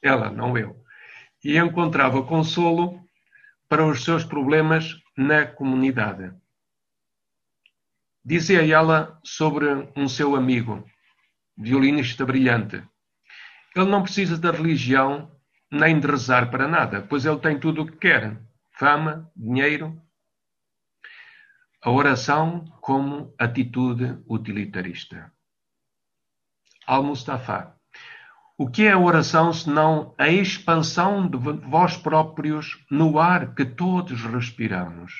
ela, 0.00 0.30
não 0.30 0.56
eu, 0.56 0.76
e 1.44 1.58
encontrava 1.58 2.22
consolo 2.22 3.00
para 3.68 3.84
os 3.84 4.04
seus 4.04 4.24
problemas 4.24 4.94
na 5.16 5.44
comunidade. 5.44 6.32
Dizia 8.24 8.64
ela 8.66 9.18
sobre 9.24 9.66
um 9.96 10.08
seu 10.08 10.36
amigo, 10.36 10.84
violinista 11.56 12.24
brilhante, 12.24 12.82
ele 13.74 13.90
não 13.90 14.02
precisa 14.02 14.38
da 14.38 14.50
religião 14.50 15.30
nem 15.70 15.98
de 16.00 16.06
rezar 16.06 16.50
para 16.50 16.66
nada, 16.66 17.02
pois 17.02 17.26
ele 17.26 17.38
tem 17.38 17.58
tudo 17.58 17.82
o 17.82 17.86
que 17.86 17.96
quer: 17.98 18.40
fama, 18.78 19.30
dinheiro. 19.36 20.00
A 21.82 21.90
oração 21.90 22.64
como 22.80 23.34
atitude 23.38 24.18
utilitarista. 24.28 25.32
Al-Mustafa. 26.86 27.76
O 28.58 28.70
que 28.70 28.86
é 28.86 28.92
a 28.92 28.98
oração 28.98 29.52
senão 29.52 30.14
a 30.16 30.28
expansão 30.28 31.28
de 31.28 31.36
vós 31.36 31.96
próprios 31.96 32.82
no 32.90 33.18
ar 33.18 33.54
que 33.54 33.64
todos 33.64 34.22
respiramos? 34.22 35.12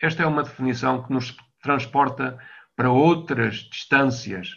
Esta 0.00 0.22
é 0.22 0.26
uma 0.26 0.42
definição 0.42 1.02
que 1.02 1.12
nos 1.12 1.34
transporta 1.62 2.38
para 2.76 2.90
outras 2.90 3.56
distâncias, 3.70 4.50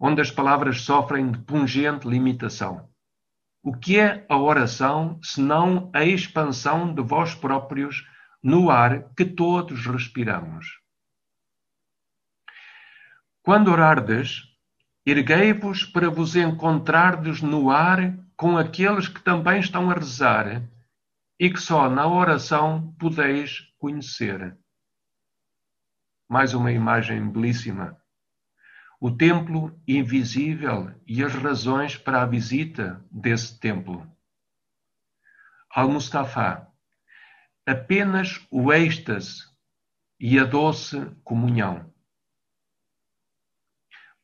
onde 0.00 0.20
as 0.20 0.30
palavras 0.30 0.80
sofrem 0.80 1.30
de 1.30 1.38
pungente 1.38 2.08
limitação. 2.08 2.88
O 3.62 3.72
que 3.72 4.00
é 4.00 4.26
a 4.28 4.36
oração 4.36 5.20
senão 5.22 5.88
a 5.94 6.04
expansão 6.04 6.92
de 6.92 7.00
vós 7.00 7.32
próprios 7.32 8.04
no 8.42 8.70
ar 8.70 9.14
que 9.14 9.24
todos 9.24 9.86
respiramos? 9.86 10.80
Quando 13.42 13.70
orardes, 13.70 14.42
erguei-vos 15.04 15.84
para 15.84 16.10
vos 16.10 16.36
encontrardes 16.36 17.40
no 17.42 17.70
ar 17.70 18.18
com 18.36 18.56
aqueles 18.56 19.08
que 19.08 19.20
também 19.20 19.60
estão 19.60 19.90
a 19.90 19.94
rezar 19.94 20.62
e 21.38 21.50
que 21.50 21.60
só 21.60 21.88
na 21.88 22.06
oração 22.06 22.94
podeis 22.98 23.72
conhecer. 23.78 24.56
Mais 26.28 26.54
uma 26.54 26.72
imagem 26.72 27.30
belíssima 27.30 28.02
o 29.04 29.10
templo 29.10 29.76
invisível 29.84 30.94
e 31.04 31.24
as 31.24 31.34
razões 31.34 31.96
para 31.96 32.22
a 32.22 32.24
visita 32.24 33.04
desse 33.10 33.58
templo. 33.58 34.08
Al-Mustafa, 35.74 36.71
apenas 37.66 38.44
o 38.50 38.72
êxtase 38.72 39.44
e 40.18 40.38
a 40.38 40.44
doce 40.44 41.06
comunhão. 41.22 41.92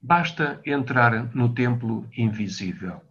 Basta 0.00 0.60
entrar 0.66 1.34
no 1.34 1.54
templo 1.54 2.08
invisível. 2.16 3.02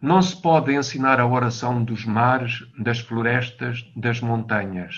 Não 0.00 0.20
se 0.20 0.40
pode 0.40 0.74
ensinar 0.74 1.20
a 1.20 1.26
oração 1.26 1.84
dos 1.84 2.04
mares, 2.04 2.66
das 2.76 2.98
florestas, 2.98 3.82
das 3.94 4.20
montanhas. 4.20 4.96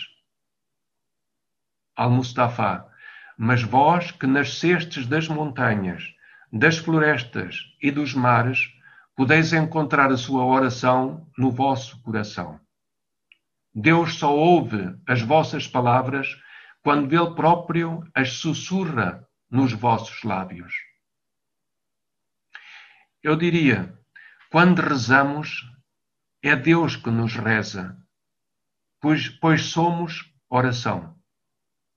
Al-Mustafa, 1.95 2.90
mas 3.36 3.62
vós 3.62 4.11
que 4.11 4.26
nascestes 4.26 5.07
das 5.07 5.28
montanhas, 5.28 6.14
das 6.51 6.78
florestas 6.78 7.57
e 7.82 7.90
dos 7.90 8.14
mares, 8.14 8.72
podeis 9.14 9.53
encontrar 9.53 10.11
a 10.11 10.16
sua 10.16 10.45
oração 10.45 11.30
no 11.36 11.51
vosso 11.51 12.01
coração. 12.03 12.63
Deus 13.74 14.14
só 14.14 14.32
ouve 14.32 14.96
as 15.06 15.20
vossas 15.20 15.66
palavras 15.66 16.28
quando 16.82 17.12
Ele 17.12 17.34
próprio 17.34 18.06
as 18.14 18.34
sussurra 18.34 19.26
nos 19.50 19.72
vossos 19.72 20.22
lábios. 20.22 20.72
Eu 23.22 23.36
diria, 23.36 23.98
quando 24.50 24.82
rezamos, 24.82 25.62
é 26.42 26.54
Deus 26.54 26.94
que 26.94 27.10
nos 27.10 27.34
reza, 27.34 27.96
pois, 29.00 29.28
pois 29.28 29.64
somos 29.64 30.30
oração. 30.48 31.18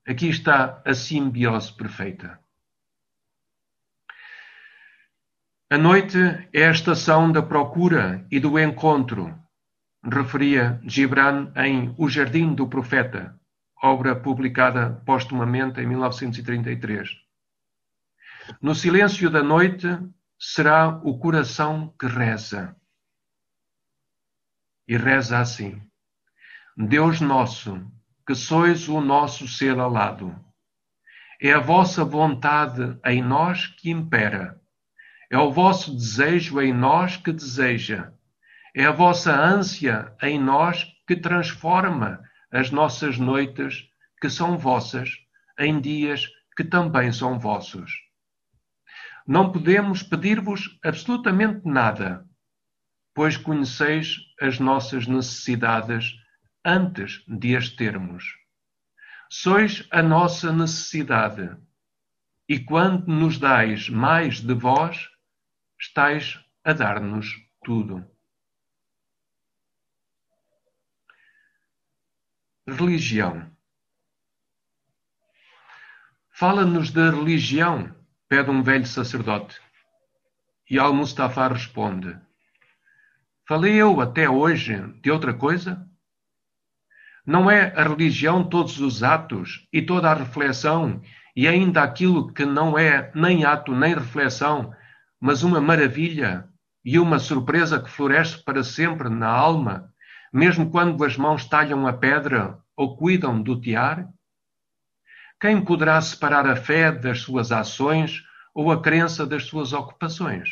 Aqui 0.07 0.29
está 0.29 0.81
a 0.85 0.93
simbiose 0.93 1.75
perfeita. 1.75 2.39
A 5.69 5.77
noite 5.77 6.17
é 6.53 6.65
a 6.65 6.71
estação 6.71 7.29
da 7.29 7.43
procura 7.43 8.25
e 8.31 8.39
do 8.39 8.57
encontro, 8.57 9.37
referia 10.03 10.79
Gibran 10.83 11.51
em 11.55 11.93
O 11.97 12.09
Jardim 12.09 12.53
do 12.53 12.67
Profeta, 12.67 13.39
obra 13.81 14.15
publicada 14.15 15.01
postumamente 15.05 15.79
em 15.81 15.87
1933. 15.87 17.09
No 18.61 18.73
silêncio 18.73 19.29
da 19.29 19.43
noite 19.43 19.87
será 20.39 20.99
o 21.03 21.17
coração 21.19 21.93
que 21.99 22.07
reza. 22.07 22.75
E 24.87 24.95
reza 24.95 25.39
assim: 25.39 25.81
Deus 26.77 27.19
nosso, 27.19 27.85
que 28.25 28.35
sois 28.35 28.87
o 28.87 29.01
nosso 29.01 29.47
ser 29.47 29.77
alado. 29.79 30.35
É 31.41 31.51
a 31.53 31.59
vossa 31.59 32.03
vontade 32.03 32.97
em 33.05 33.21
nós 33.21 33.67
que 33.67 33.91
impera. 33.91 34.59
É 35.29 35.37
o 35.37 35.51
vosso 35.51 35.93
desejo 35.93 36.61
em 36.61 36.73
nós 36.73 37.17
que 37.17 37.31
deseja. 37.31 38.13
É 38.79 38.85
a 38.85 38.91
vossa 38.91 39.35
ânsia 39.35 40.15
em 40.21 40.39
nós 40.39 40.85
que 41.07 41.15
transforma 41.15 42.21
as 42.51 42.69
nossas 42.69 43.17
noites, 43.17 43.89
que 44.21 44.29
são 44.29 44.55
vossas, 44.55 45.09
em 45.57 45.81
dias 45.81 46.27
que 46.55 46.63
também 46.63 47.11
são 47.11 47.39
vossos. 47.39 47.91
Não 49.25 49.51
podemos 49.51 50.03
pedir-vos 50.03 50.77
absolutamente 50.85 51.65
nada, 51.65 52.23
pois 53.15 53.35
conheceis 53.35 54.17
as 54.39 54.59
nossas 54.59 55.07
necessidades 55.07 56.13
antes 56.63 57.23
de 57.27 57.57
as 57.57 57.71
termos. 57.71 58.25
Sois 59.27 59.87
a 59.89 60.03
nossa 60.03 60.53
necessidade, 60.53 61.49
e 62.47 62.59
quando 62.59 63.07
nos 63.07 63.39
dais 63.39 63.89
mais 63.89 64.39
de 64.39 64.53
vós, 64.53 65.09
estais 65.81 66.39
a 66.63 66.73
dar-nos 66.73 67.25
tudo. 67.65 68.07
Religião. 72.69 73.49
Fala-nos 76.29 76.91
da 76.91 77.09
religião, 77.09 77.95
pede 78.27 78.49
um 78.49 78.61
velho 78.61 78.85
sacerdote. 78.85 79.57
E 80.69 80.77
Al-Mustafa 80.77 81.47
responde: 81.47 82.19
Falei 83.47 83.73
eu 83.75 84.01
até 84.01 84.29
hoje 84.29 84.75
de 85.01 85.09
outra 85.09 85.33
coisa? 85.33 85.89
Não 87.25 87.49
é 87.49 87.73
a 87.73 87.83
religião 87.83 88.43
todos 88.43 88.81
os 88.81 89.01
atos 89.01 89.65
e 89.71 89.81
toda 89.81 90.11
a 90.11 90.13
reflexão 90.13 91.01
e 91.33 91.47
ainda 91.47 91.81
aquilo 91.81 92.33
que 92.33 92.45
não 92.45 92.77
é 92.77 93.13
nem 93.15 93.45
ato 93.45 93.73
nem 93.73 93.95
reflexão, 93.95 94.73
mas 95.21 95.41
uma 95.41 95.61
maravilha 95.61 96.49
e 96.83 96.99
uma 96.99 97.17
surpresa 97.17 97.81
que 97.81 97.89
floresce 97.89 98.43
para 98.43 98.61
sempre 98.61 99.07
na 99.07 99.29
alma, 99.29 99.89
mesmo 100.33 100.69
quando 100.69 101.03
as 101.03 101.17
mãos 101.17 101.45
talham 101.45 101.87
a 101.87 101.93
pedra 101.93 102.59
ou 102.75 102.97
cuidam 102.97 103.41
do 103.41 103.59
tiar? 103.59 104.07
Quem 105.39 105.63
poderá 105.63 106.01
separar 106.01 106.47
a 106.47 106.55
fé 106.55 106.91
das 106.91 107.21
suas 107.21 107.51
ações 107.51 108.23
ou 108.53 108.71
a 108.71 108.81
crença 108.81 109.25
das 109.25 109.43
suas 109.43 109.73
ocupações? 109.73 110.49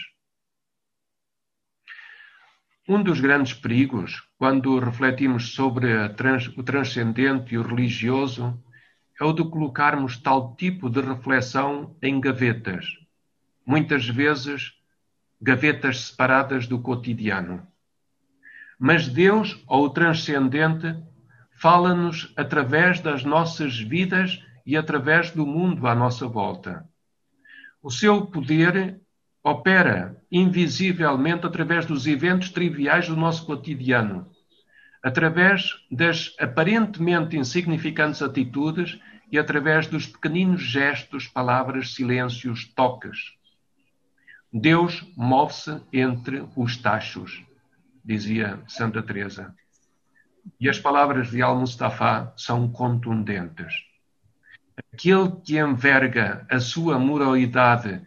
Um 2.88 3.02
dos 3.02 3.20
grandes 3.20 3.54
perigos, 3.54 4.22
quando 4.38 4.78
refletimos 4.78 5.56
sobre 5.56 6.08
trans, 6.10 6.48
o 6.50 6.62
transcendente 6.62 7.56
e 7.56 7.58
o 7.58 7.64
religioso, 7.64 8.64
é 9.20 9.24
o 9.24 9.34
de 9.34 9.44
colocarmos 9.50 10.18
tal 10.18 10.56
tipo 10.56 10.88
de 10.88 11.02
reflexão 11.02 11.98
em 12.00 12.20
gavetas, 12.22 12.86
muitas 13.66 14.08
vezes 14.08 14.74
gavetas 15.42 16.02
separadas 16.02 16.68
do 16.68 16.80
cotidiano. 16.80 17.66
Mas 18.80 19.08
Deus, 19.08 19.64
ou 19.68 19.86
o 19.86 19.90
transcendente, 19.90 20.96
fala-nos 21.60 22.34
através 22.36 23.00
das 23.00 23.24
nossas 23.24 23.80
vidas 23.80 24.44
e 24.66 24.76
através 24.76 25.32
do 25.32 25.46
mundo 25.46 25.88
à 25.88 25.96
nossa 25.96 26.28
volta. 26.28 26.88
O 27.82 27.90
seu 27.90 28.26
poder 28.26 29.00
opera 29.44 30.20
invisivelmente 30.32 31.46
através 31.46 31.86
dos 31.86 32.08
eventos 32.08 32.50
triviais 32.50 33.08
do 33.08 33.16
nosso 33.16 33.46
cotidiano, 33.46 34.28
através 35.04 35.70
das 35.92 36.36
aparentemente 36.40 37.38
insignificantes 37.38 38.24
atitudes 38.24 39.00
e 39.32 39.38
através 39.38 39.86
dos 39.86 40.08
pequeninos 40.08 40.64
gestos, 40.64 41.28
palavras, 41.28 41.94
silêncios, 41.94 42.66
toques. 42.74 43.36
Deus 44.52 45.06
move-se 45.16 45.80
entre 45.94 46.44
os 46.56 46.76
tachos, 46.78 47.45
dizia 48.06 48.62
Santa 48.68 49.02
Teresa. 49.02 49.54
E 50.60 50.70
as 50.70 50.80
palavras 50.80 51.32
de 51.32 51.42
Al-Mustafa 51.42 52.32
são 52.38 52.72
contundentes. 52.72 53.74
Aquele 54.94 55.32
que 55.44 55.58
enverga 55.58 56.46
a 56.50 56.60
sua 56.60 57.00
moralidade 57.00 58.02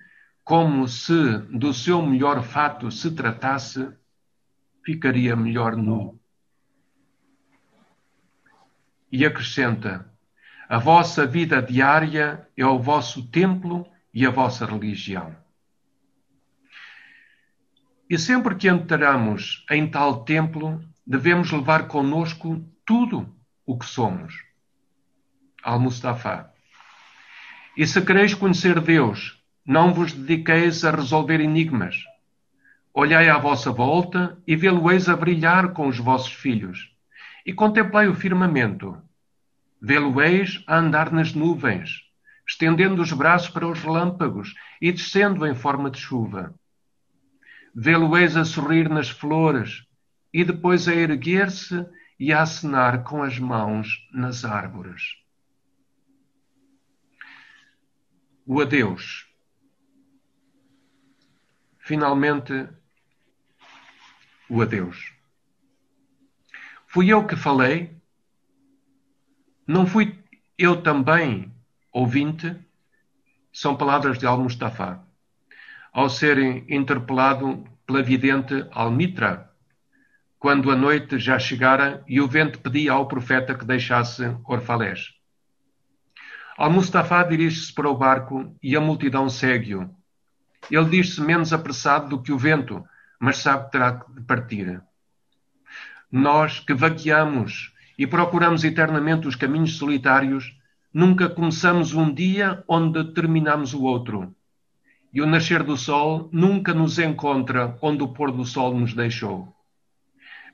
como 0.45 0.87
se 0.87 1.39
do 1.51 1.75
seu 1.75 2.01
melhor 2.01 2.43
fato 2.43 2.91
se 2.91 3.11
tratasse, 3.11 3.91
ficaria 4.85 5.35
melhor 5.35 5.77
nu. 5.77 6.19
E 9.11 9.27
acrescenta: 9.27 10.11
a 10.69 10.79
vossa 10.79 11.27
vida 11.27 11.61
diária 11.61 12.47
é 12.57 12.65
o 12.65 12.79
vosso 12.79 13.27
templo 13.31 13.87
e 14.15 14.25
a 14.25 14.31
vossa 14.31 14.65
religião. 14.65 15.35
E 18.09 18.19
sempre 18.19 18.55
que 18.55 18.69
entramos 18.69 19.65
em 19.71 19.87
tal 19.87 20.25
templo, 20.25 20.83
devemos 21.07 21.51
levar 21.53 21.89
conosco 21.89 22.65
tudo 22.85 23.35
o 23.67 23.79
que 23.79 23.85
somos. 23.85 24.35
Al-Mustafa. 25.63 26.51
E 27.77 27.87
se 27.87 28.01
quereis 28.01 28.35
conhecer 28.35 28.81
Deus 28.81 29.39
não 29.69 29.93
vos 29.93 30.15
dediqueis 30.15 30.83
a 30.83 30.91
resolver 30.91 31.43
enigmas. 31.43 32.03
Olhai 32.95 33.29
à 33.29 33.37
vossa 33.37 33.71
volta 33.71 34.39
e 34.47 34.57
vê-lo-eis 34.57 35.11
a 35.11 35.15
brilhar 35.15 35.75
com 35.75 35.89
os 35.89 35.99
vossos 35.99 36.33
filhos. 36.33 36.91
E 37.45 37.53
contemplai 37.53 38.09
o 38.09 38.15
firmamento. 38.15 38.97
Vê-lo-eis 39.79 40.65
a 40.67 40.79
andar 40.79 41.13
nas 41.13 41.35
nuvens, 41.35 42.01
estendendo 42.49 43.03
os 43.03 43.13
braços 43.13 43.51
para 43.51 43.69
os 43.69 43.79
relâmpagos 43.79 44.55
e 44.81 44.91
descendo 44.91 45.47
em 45.47 45.55
forma 45.55 45.91
de 45.91 45.99
chuva. 45.99 46.55
Vê-lo-eis 47.75 48.37
a 48.37 48.45
sorrir 48.45 48.89
nas 48.89 49.09
flores 49.09 49.87
e 50.33 50.45
depois 50.45 50.89
a 50.89 50.95
erguer-se 50.95 51.87
e 52.19 52.33
a 52.33 52.43
acenar 52.43 53.05
com 53.05 53.23
as 53.23 53.39
mãos 53.39 54.09
nas 54.13 54.45
árvores. 54.45 55.17
O 58.45 58.61
adeus. 58.61 59.27
Finalmente, 61.79 62.69
o 64.49 64.61
adeus. 64.61 65.13
Fui 66.87 67.13
eu 67.13 67.27
que 67.27 67.37
falei? 67.37 67.97
Não 69.67 69.87
fui 69.87 70.19
eu 70.57 70.83
também 70.83 71.55
ouvinte? 71.93 72.57
São 73.53 73.77
palavras 73.77 74.19
de 74.19 74.27
Al-Mustafa. 74.27 75.08
Ao 75.93 76.09
ser 76.09 76.39
interpelado 76.71 77.65
pela 77.87 78.03
vidente 78.03 78.67
Al-Mitra, 78.71 79.51
quando 80.39 80.71
a 80.71 80.77
noite 80.77 81.19
já 81.19 81.39
chegara 81.39 82.05
e 82.07 82.21
o 82.21 82.29
vento 82.29 82.61
pedia 82.61 82.93
ao 82.93 83.09
profeta 83.09 83.55
que 83.55 83.65
deixasse 83.65 84.37
Orfalés. 84.45 85.15
Al-Mustafa 86.57 87.23
dirige-se 87.25 87.73
para 87.73 87.89
o 87.89 87.97
barco 87.97 88.57
e 88.63 88.77
a 88.77 88.81
multidão 88.81 89.29
segue-o. 89.29 89.91
Ele 90.71 90.85
diz-se 90.91 91.21
menos 91.21 91.53
apressado 91.53 92.09
do 92.09 92.23
que 92.23 92.33
o 92.33 92.39
vento, 92.39 92.85
mas 93.19 93.39
sabe 93.39 93.67
que 93.67 93.73
terá 93.73 94.05
de 94.09 94.21
partir. 94.23 94.83
Nós 96.11 96.61
que 96.61 96.75
vagueamos 96.75 97.73
e 97.99 98.07
procuramos 98.07 98.65
eternamente 98.65 99.27
os 99.27 99.35
caminhos 99.35 99.77
solitários, 99.77 100.57
nunca 100.93 101.29
começamos 101.29 101.95
um 101.95 102.13
dia 102.13 102.63
onde 102.69 103.13
terminamos 103.13 103.75
o 103.75 103.83
outro. 103.83 104.35
E 105.13 105.23
o 105.23 105.27
nascer 105.27 105.63
do 105.63 105.77
sol 105.77 106.29
nunca 106.33 106.75
nos 106.75 106.99
encontra 106.99 107.77
onde 107.81 108.03
o 108.03 108.09
pôr 108.09 108.31
do 108.31 108.45
sol 108.45 108.79
nos 108.79 108.93
deixou. 108.93 109.55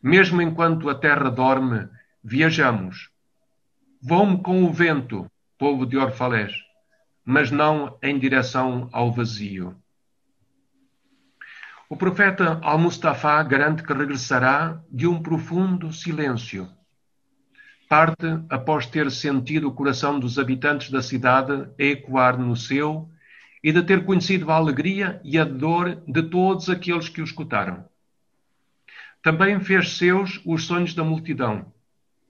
Mesmo 0.02 0.40
enquanto 0.40 0.88
a 0.88 0.94
terra 0.94 1.30
dorme, 1.30 1.88
viajamos. 2.22 3.10
Vou-me 4.00 4.42
com 4.42 4.64
o 4.64 4.72
vento, 4.72 5.26
povo 5.58 5.86
de 5.86 5.96
Orfalés, 5.96 6.52
mas 7.24 7.50
não 7.50 7.98
em 8.02 8.18
direção 8.18 8.88
ao 8.92 9.10
vazio. 9.10 9.74
O 11.88 11.96
profeta 11.96 12.58
Al-Mustafa 12.62 13.42
garante 13.42 13.82
que 13.82 13.92
regressará 13.92 14.80
de 14.90 15.06
um 15.06 15.22
profundo 15.22 15.92
silêncio. 15.92 16.68
Parte 17.88 18.26
após 18.50 18.86
ter 18.86 19.10
sentido 19.10 19.68
o 19.68 19.72
coração 19.72 20.18
dos 20.18 20.38
habitantes 20.38 20.90
da 20.90 21.02
cidade 21.02 21.68
ecoar 21.78 22.38
no 22.38 22.56
seu 22.56 23.08
e 23.64 23.72
de 23.72 23.82
ter 23.82 24.04
conhecido 24.04 24.50
a 24.50 24.56
alegria 24.56 25.18
e 25.24 25.38
a 25.38 25.44
dor 25.44 26.02
de 26.06 26.22
todos 26.24 26.68
aqueles 26.68 27.08
que 27.08 27.22
o 27.22 27.24
escutaram. 27.24 27.86
Também 29.22 29.58
fez 29.58 29.96
seus 29.96 30.38
os 30.44 30.66
sonhos 30.66 30.92
da 30.92 31.02
multidão, 31.02 31.72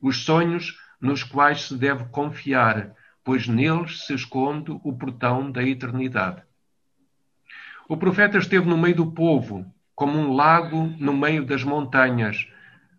os 0.00 0.18
sonhos 0.18 0.78
nos 1.00 1.24
quais 1.24 1.62
se 1.62 1.76
deve 1.76 2.04
confiar, 2.04 2.94
pois 3.24 3.48
neles 3.48 4.06
se 4.06 4.14
esconde 4.14 4.70
o 4.84 4.92
portão 4.92 5.50
da 5.50 5.60
eternidade. 5.64 6.40
O 7.88 7.96
profeta 7.96 8.38
esteve 8.38 8.68
no 8.68 8.78
meio 8.78 8.94
do 8.94 9.10
povo, 9.10 9.66
como 9.92 10.16
um 10.16 10.32
lago 10.34 10.86
no 11.00 11.12
meio 11.12 11.44
das 11.44 11.64
montanhas, 11.64 12.46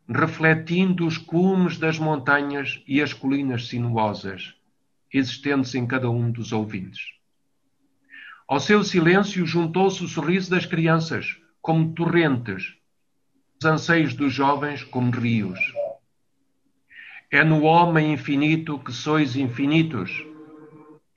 refletindo 0.10 1.08
os 1.08 1.18
cumes 1.18 1.78
das 1.78 1.98
montanhas 1.98 2.84
e 2.86 3.02
as 3.02 3.14
colinas 3.14 3.70
sinuosas, 3.70 4.56
existentes 5.14 5.74
em 5.74 5.88
cada 5.88 6.10
um 6.10 6.30
dos 6.30 6.52
ouvintes. 6.52 7.15
Ao 8.48 8.60
seu 8.60 8.84
silêncio 8.84 9.44
juntou-se 9.44 10.04
o 10.04 10.08
sorriso 10.08 10.52
das 10.52 10.68
crianças, 10.68 11.42
como 11.60 11.96
torrentes, 11.96 12.76
os 13.60 13.66
anseios 13.66 14.14
dos 14.14 14.32
jovens 14.32 14.84
como 14.84 15.10
rios. 15.10 15.60
É 17.32 17.44
no 17.44 17.64
homem 17.64 18.14
infinito 18.14 18.78
que 18.78 18.92
sois 18.92 19.36
infinitos, 19.36 20.24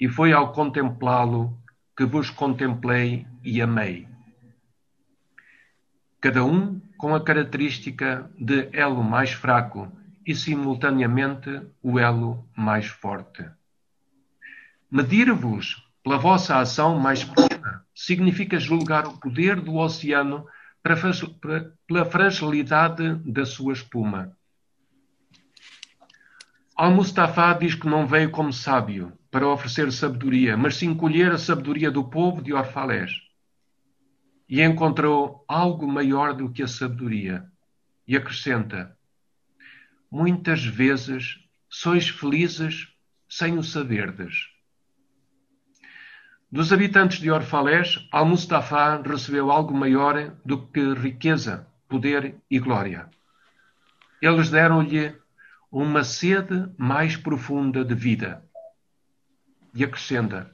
e 0.00 0.08
foi 0.08 0.32
ao 0.32 0.52
contemplá-lo 0.52 1.54
que 1.94 2.06
vos 2.06 2.30
contemplei 2.30 3.26
e 3.44 3.60
amei. 3.60 4.08
Cada 6.22 6.42
um 6.42 6.80
com 6.96 7.14
a 7.14 7.22
característica 7.22 8.30
de 8.38 8.70
elo 8.72 9.04
mais 9.04 9.32
fraco 9.32 9.92
e 10.26 10.34
simultaneamente 10.34 11.60
o 11.82 11.98
elo 11.98 12.48
mais 12.56 12.86
forte. 12.86 13.44
Medir-vos 14.90 15.87
pela 16.08 16.16
vossa 16.16 16.56
ação 16.56 16.98
mais 16.98 17.22
pequena 17.22 17.84
significa 17.94 18.58
julgar 18.58 19.06
o 19.06 19.20
poder 19.20 19.60
do 19.60 19.76
oceano 19.76 20.46
pela 21.86 22.06
fragilidade 22.06 23.16
da 23.30 23.44
sua 23.44 23.74
espuma. 23.74 24.34
Al-Mustafa 26.74 27.52
diz 27.52 27.74
que 27.74 27.86
não 27.86 28.06
veio 28.06 28.30
como 28.30 28.54
sábio 28.54 29.12
para 29.30 29.46
oferecer 29.46 29.92
sabedoria, 29.92 30.56
mas 30.56 30.76
sim 30.76 30.94
colher 30.94 31.30
a 31.30 31.36
sabedoria 31.36 31.90
do 31.90 32.02
povo 32.02 32.40
de 32.40 32.54
Orfalés. 32.54 33.12
E 34.48 34.62
encontrou 34.62 35.44
algo 35.46 35.86
maior 35.86 36.32
do 36.32 36.50
que 36.50 36.62
a 36.62 36.68
sabedoria. 36.68 37.44
E 38.06 38.16
acrescenta: 38.16 38.96
Muitas 40.10 40.64
vezes 40.64 41.38
sois 41.68 42.08
felizes 42.08 42.88
sem 43.28 43.58
o 43.58 43.62
saberdes. 43.62 44.57
Dos 46.50 46.72
habitantes 46.72 47.20
de 47.20 47.30
Orfalés, 47.30 48.08
Al-Mustafa 48.10 49.02
recebeu 49.02 49.50
algo 49.50 49.74
maior 49.74 50.34
do 50.42 50.66
que 50.66 50.94
riqueza, 50.94 51.68
poder 51.86 52.36
e 52.50 52.58
glória. 52.58 53.10
Eles 54.22 54.48
deram-lhe 54.48 55.14
uma 55.70 56.02
sede 56.02 56.72
mais 56.78 57.18
profunda 57.18 57.84
de 57.84 57.94
vida. 57.94 58.42
E 59.74 59.84
acrescenta: 59.84 60.50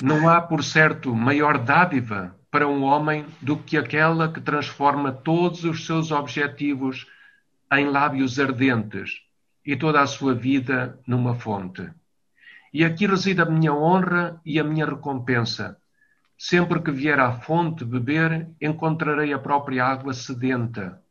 Não 0.00 0.26
há, 0.26 0.40
por 0.40 0.64
certo, 0.64 1.14
maior 1.14 1.58
dádiva 1.58 2.34
para 2.50 2.66
um 2.66 2.82
homem 2.82 3.26
do 3.42 3.58
que 3.58 3.76
aquela 3.76 4.32
que 4.32 4.40
transforma 4.40 5.12
todos 5.12 5.62
os 5.62 5.84
seus 5.84 6.10
objetivos 6.10 7.06
em 7.70 7.86
lábios 7.86 8.40
ardentes 8.40 9.20
e 9.62 9.76
toda 9.76 10.00
a 10.00 10.06
sua 10.06 10.34
vida 10.34 10.98
numa 11.06 11.34
fonte. 11.34 11.90
E 12.72 12.84
aqui 12.84 13.06
reside 13.06 13.40
a 13.42 13.46
minha 13.46 13.72
honra 13.74 14.40
e 14.44 14.60
a 14.60 14.64
minha 14.64 14.86
recompensa. 14.86 15.76
Sempre 16.38 16.80
que 16.80 16.90
vier 16.90 17.18
à 17.18 17.32
fonte 17.32 17.84
beber, 17.84 18.48
encontrarei 18.60 19.32
a 19.32 19.38
própria 19.38 19.84
água 19.84 20.14
sedenta, 20.14 21.02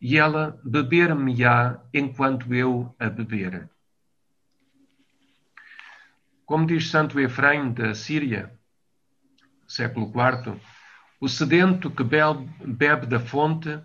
e 0.00 0.16
ela 0.16 0.58
beber-me-á 0.64 1.80
enquanto 1.92 2.54
eu 2.54 2.94
a 2.98 3.10
beber. 3.10 3.68
Como 6.46 6.66
diz 6.66 6.88
Santo 6.88 7.20
Efraim 7.20 7.72
da 7.72 7.94
Síria, 7.94 8.50
século 9.66 10.06
IV, 10.06 10.58
o 11.20 11.28
sedento 11.28 11.90
que 11.90 12.02
bebe 12.02 13.04
da 13.06 13.20
fonte, 13.20 13.78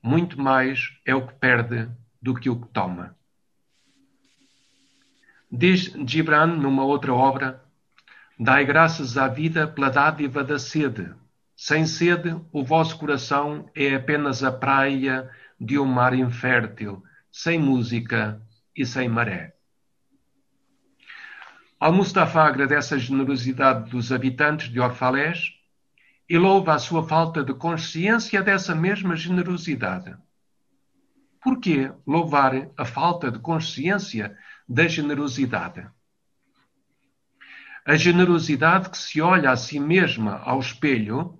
muito 0.00 0.40
mais 0.40 0.96
é 1.04 1.14
o 1.14 1.26
que 1.26 1.34
perde 1.34 1.90
do 2.22 2.34
que 2.34 2.48
o 2.48 2.60
que 2.60 2.68
toma. 2.68 3.16
Diz 5.56 5.92
Gibran 6.04 6.56
numa 6.56 6.84
outra 6.84 7.14
obra: 7.14 7.62
Dai 8.36 8.64
graças 8.64 9.16
à 9.16 9.28
vida 9.28 9.68
pela 9.68 9.88
dádiva 9.88 10.42
da 10.42 10.58
sede. 10.58 11.14
Sem 11.54 11.86
sede, 11.86 12.34
o 12.50 12.64
vosso 12.64 12.98
coração 12.98 13.70
é 13.72 13.94
apenas 13.94 14.42
a 14.42 14.50
praia 14.50 15.30
de 15.60 15.78
um 15.78 15.84
mar 15.84 16.12
infértil, 16.12 17.04
sem 17.30 17.56
música 17.56 18.42
e 18.76 18.84
sem 18.84 19.08
maré. 19.08 19.54
Al-Mustafa 21.78 22.42
agradece 22.42 22.96
a 22.96 22.98
generosidade 22.98 23.90
dos 23.90 24.10
habitantes 24.10 24.68
de 24.68 24.80
Orfalés 24.80 25.52
e 26.28 26.36
louva 26.36 26.74
a 26.74 26.80
sua 26.80 27.06
falta 27.06 27.44
de 27.44 27.54
consciência 27.54 28.42
dessa 28.42 28.74
mesma 28.74 29.14
generosidade. 29.14 30.16
Por 31.40 31.60
que 31.60 31.92
louvar 32.04 32.70
a 32.76 32.84
falta 32.84 33.30
de 33.30 33.38
consciência 33.38 34.36
da 34.68 34.88
generosidade. 34.88 35.86
A 37.86 37.96
generosidade 37.96 38.88
que 38.88 38.96
se 38.96 39.20
olha 39.20 39.50
a 39.50 39.56
si 39.56 39.78
mesma 39.78 40.38
ao 40.38 40.58
espelho 40.58 41.38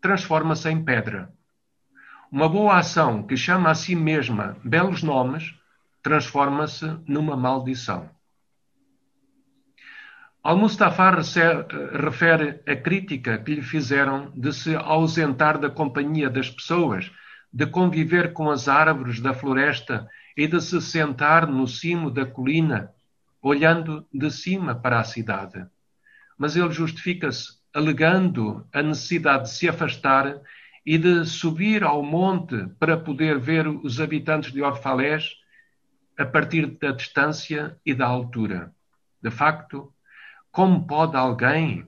transforma-se 0.00 0.70
em 0.70 0.82
pedra. 0.82 1.32
Uma 2.30 2.48
boa 2.48 2.78
ação 2.78 3.22
que 3.22 3.36
chama 3.36 3.70
a 3.70 3.74
si 3.74 3.94
mesma 3.94 4.56
belos 4.64 5.02
nomes 5.02 5.54
transforma-se 6.02 6.86
numa 7.06 7.36
maldição. 7.36 8.10
Al-Mustafa 10.42 11.10
refere 11.92 12.60
a 12.66 12.76
crítica 12.76 13.38
que 13.38 13.54
lhe 13.54 13.62
fizeram 13.62 14.30
de 14.36 14.52
se 14.52 14.76
ausentar 14.76 15.58
da 15.58 15.70
companhia 15.70 16.28
das 16.28 16.50
pessoas, 16.50 17.10
de 17.50 17.66
conviver 17.66 18.34
com 18.34 18.50
as 18.50 18.68
árvores 18.68 19.20
da 19.20 19.32
floresta 19.32 20.06
e 20.36 20.46
de 20.46 20.60
se 20.60 20.80
sentar 20.80 21.46
no 21.46 21.66
cimo 21.66 22.10
da 22.10 22.26
colina, 22.26 22.92
olhando 23.40 24.06
de 24.12 24.30
cima 24.30 24.74
para 24.74 25.00
a 25.00 25.04
cidade. 25.04 25.66
Mas 26.36 26.56
ele 26.56 26.72
justifica-se 26.72 27.58
alegando 27.72 28.66
a 28.72 28.82
necessidade 28.82 29.44
de 29.44 29.50
se 29.50 29.68
afastar 29.68 30.40
e 30.86 30.98
de 30.98 31.24
subir 31.24 31.82
ao 31.82 32.02
monte 32.02 32.68
para 32.78 32.96
poder 32.96 33.38
ver 33.38 33.66
os 33.66 34.00
habitantes 34.00 34.52
de 34.52 34.62
Orfalés 34.62 35.36
a 36.18 36.24
partir 36.24 36.66
da 36.66 36.92
distância 36.92 37.78
e 37.84 37.94
da 37.94 38.06
altura. 38.06 38.72
De 39.22 39.30
facto, 39.30 39.92
como 40.50 40.86
pode 40.86 41.16
alguém 41.16 41.86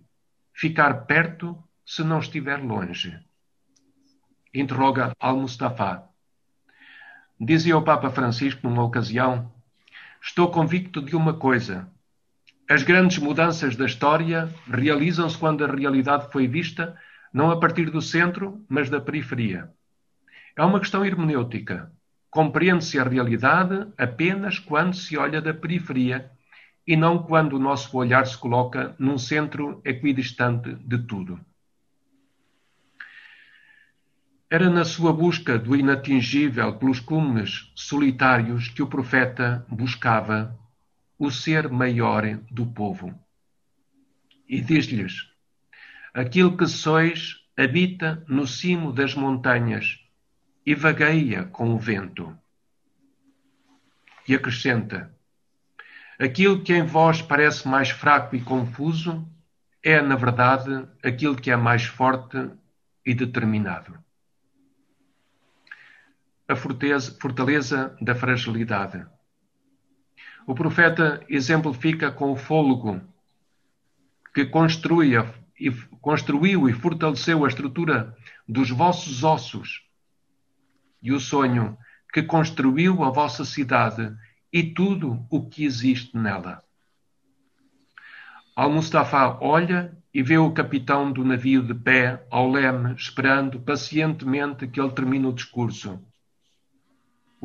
ficar 0.53 1.07
perto 1.07 1.63
se 1.85 2.03
não 2.03 2.19
estiver 2.19 2.57
longe? 2.57 3.17
Interroga 4.53 5.13
Al-Mustafa. 5.21 6.09
Dizia 7.39 7.77
o 7.77 7.83
Papa 7.83 8.09
Francisco 8.09 8.67
numa 8.67 8.83
ocasião: 8.83 9.53
Estou 10.23 10.51
convicto 10.51 11.03
de 11.03 11.15
uma 11.15 11.35
coisa. 11.35 11.87
As 12.69 12.83
grandes 12.83 13.19
mudanças 13.19 13.77
da 13.77 13.85
história 13.85 14.49
realizam-se 14.67 15.37
quando 15.37 15.63
a 15.63 15.71
realidade 15.71 16.33
foi 16.33 16.49
vista 16.49 16.99
não 17.31 17.51
a 17.51 17.61
partir 17.61 17.91
do 17.91 18.01
centro, 18.01 18.65
mas 18.67 18.89
da 18.89 19.03
periferia. 19.03 19.71
É 20.57 20.65
uma 20.65 20.81
questão 20.81 21.05
hermenêutica. 21.05 21.93
Compreende-se 22.31 22.99
a 22.99 23.05
realidade 23.05 23.87
apenas 23.99 24.59
quando 24.59 24.97
se 24.97 25.19
olha 25.19 25.43
da 25.43 25.53
periferia 25.53 26.31
e 26.87 26.97
não 26.97 27.23
quando 27.23 27.53
o 27.53 27.59
nosso 27.59 27.95
olhar 27.99 28.27
se 28.27 28.39
coloca 28.39 28.97
num 28.99 29.19
centro 29.19 29.83
equidistante 29.85 30.75
de 30.75 30.99
tudo. 30.99 31.39
Era 34.49 34.71
na 34.71 34.85
sua 34.85 35.13
busca 35.13 35.59
do 35.59 35.75
inatingível 35.75 36.79
pelos 36.79 37.01
cumes 37.01 37.73
solitários 37.75 38.69
que 38.69 38.81
o 38.81 38.87
profeta 38.87 39.67
buscava 39.69 40.57
o 41.19 41.33
ser 41.33 41.69
maior 41.69 42.23
do 42.49 42.65
povo. 42.65 43.13
E 44.49 44.61
diz-lhes: 44.61 45.29
Aquilo 46.15 46.57
que 46.57 46.67
sois 46.69 47.45
habita 47.57 48.25
no 48.29 48.47
cimo 48.47 48.93
das 48.93 49.17
montanhas 49.17 49.99
e 50.65 50.77
vagueia 50.77 51.45
com 51.47 51.71
o 51.71 51.79
vento. 51.79 52.33
E 54.29 54.35
acrescenta: 54.35 55.13
Aquilo 56.21 56.63
que 56.63 56.73
em 56.73 56.85
vós 56.85 57.21
parece 57.21 57.67
mais 57.67 57.91
fraco 57.91 58.37
e 58.37 58.41
confuso 58.41 59.29
é, 59.83 60.01
na 60.01 60.15
verdade, 60.15 60.89
aquilo 61.03 61.35
que 61.35 61.51
é 61.51 61.57
mais 61.57 61.85
forte 61.85 62.49
e 63.05 63.13
determinado. 63.13 64.06
A 66.49 66.55
fortaleza, 66.55 67.97
da 68.01 68.15
fragilidade. 68.15 69.05
O 70.47 70.55
profeta 70.55 71.25
exemplifica 71.29 72.13
com 72.13 72.33
o 72.33 72.37
fôlego 72.37 73.01
que 74.33 74.43
e 75.59 75.71
construiu 76.01 76.69
e 76.69 76.73
fortaleceu 76.73 77.45
a 77.45 77.49
estrutura 77.49 78.17
dos 78.47 78.71
vossos 78.71 79.25
ossos 79.25 79.83
e 81.03 81.13
o 81.13 81.19
sonho 81.19 81.77
que 82.13 82.23
construiu 82.23 83.03
a 83.03 83.11
vossa 83.11 83.45
cidade 83.45 84.15
e 84.53 84.63
tudo 84.63 85.27
o 85.31 85.49
que 85.49 85.65
existe 85.65 86.17
nela. 86.17 86.63
Al-Mustafa 88.55 89.39
olha 89.41 89.97
e 90.15 90.23
vê 90.23 90.39
o 90.39 90.53
capitão 90.53 91.13
do 91.13 91.25
navio 91.25 91.63
de 91.63 91.75
pé 91.75 92.27
ao 92.31 92.51
leme, 92.51 92.95
esperando 92.95 93.61
pacientemente 93.61 94.67
que 94.67 94.81
ele 94.81 94.93
termine 94.93 95.27
o 95.27 95.33
discurso. 95.33 96.03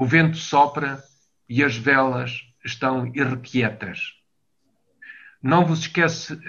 O 0.01 0.05
vento 0.07 0.35
sopra 0.35 0.99
e 1.47 1.63
as 1.63 1.77
velas 1.77 2.41
estão 2.65 3.05
irrequietas. 3.13 4.15
Não 5.43 5.63
vos 5.63 5.81
esquece, 5.81 6.41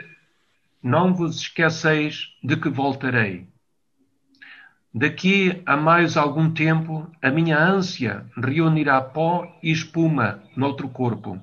não 0.83 1.13
vos 1.13 1.37
esqueceis 1.37 2.29
de 2.43 2.57
que 2.57 2.71
voltarei. 2.71 3.47
Daqui 4.95 5.63
a 5.67 5.77
mais 5.77 6.17
algum 6.17 6.51
tempo, 6.51 7.07
a 7.21 7.31
minha 7.31 7.59
ânsia 7.59 8.27
reunirá 8.35 9.03
pó 9.03 9.45
e 9.63 9.71
espuma 9.71 10.43
noutro 10.57 10.89
corpo. 10.89 11.39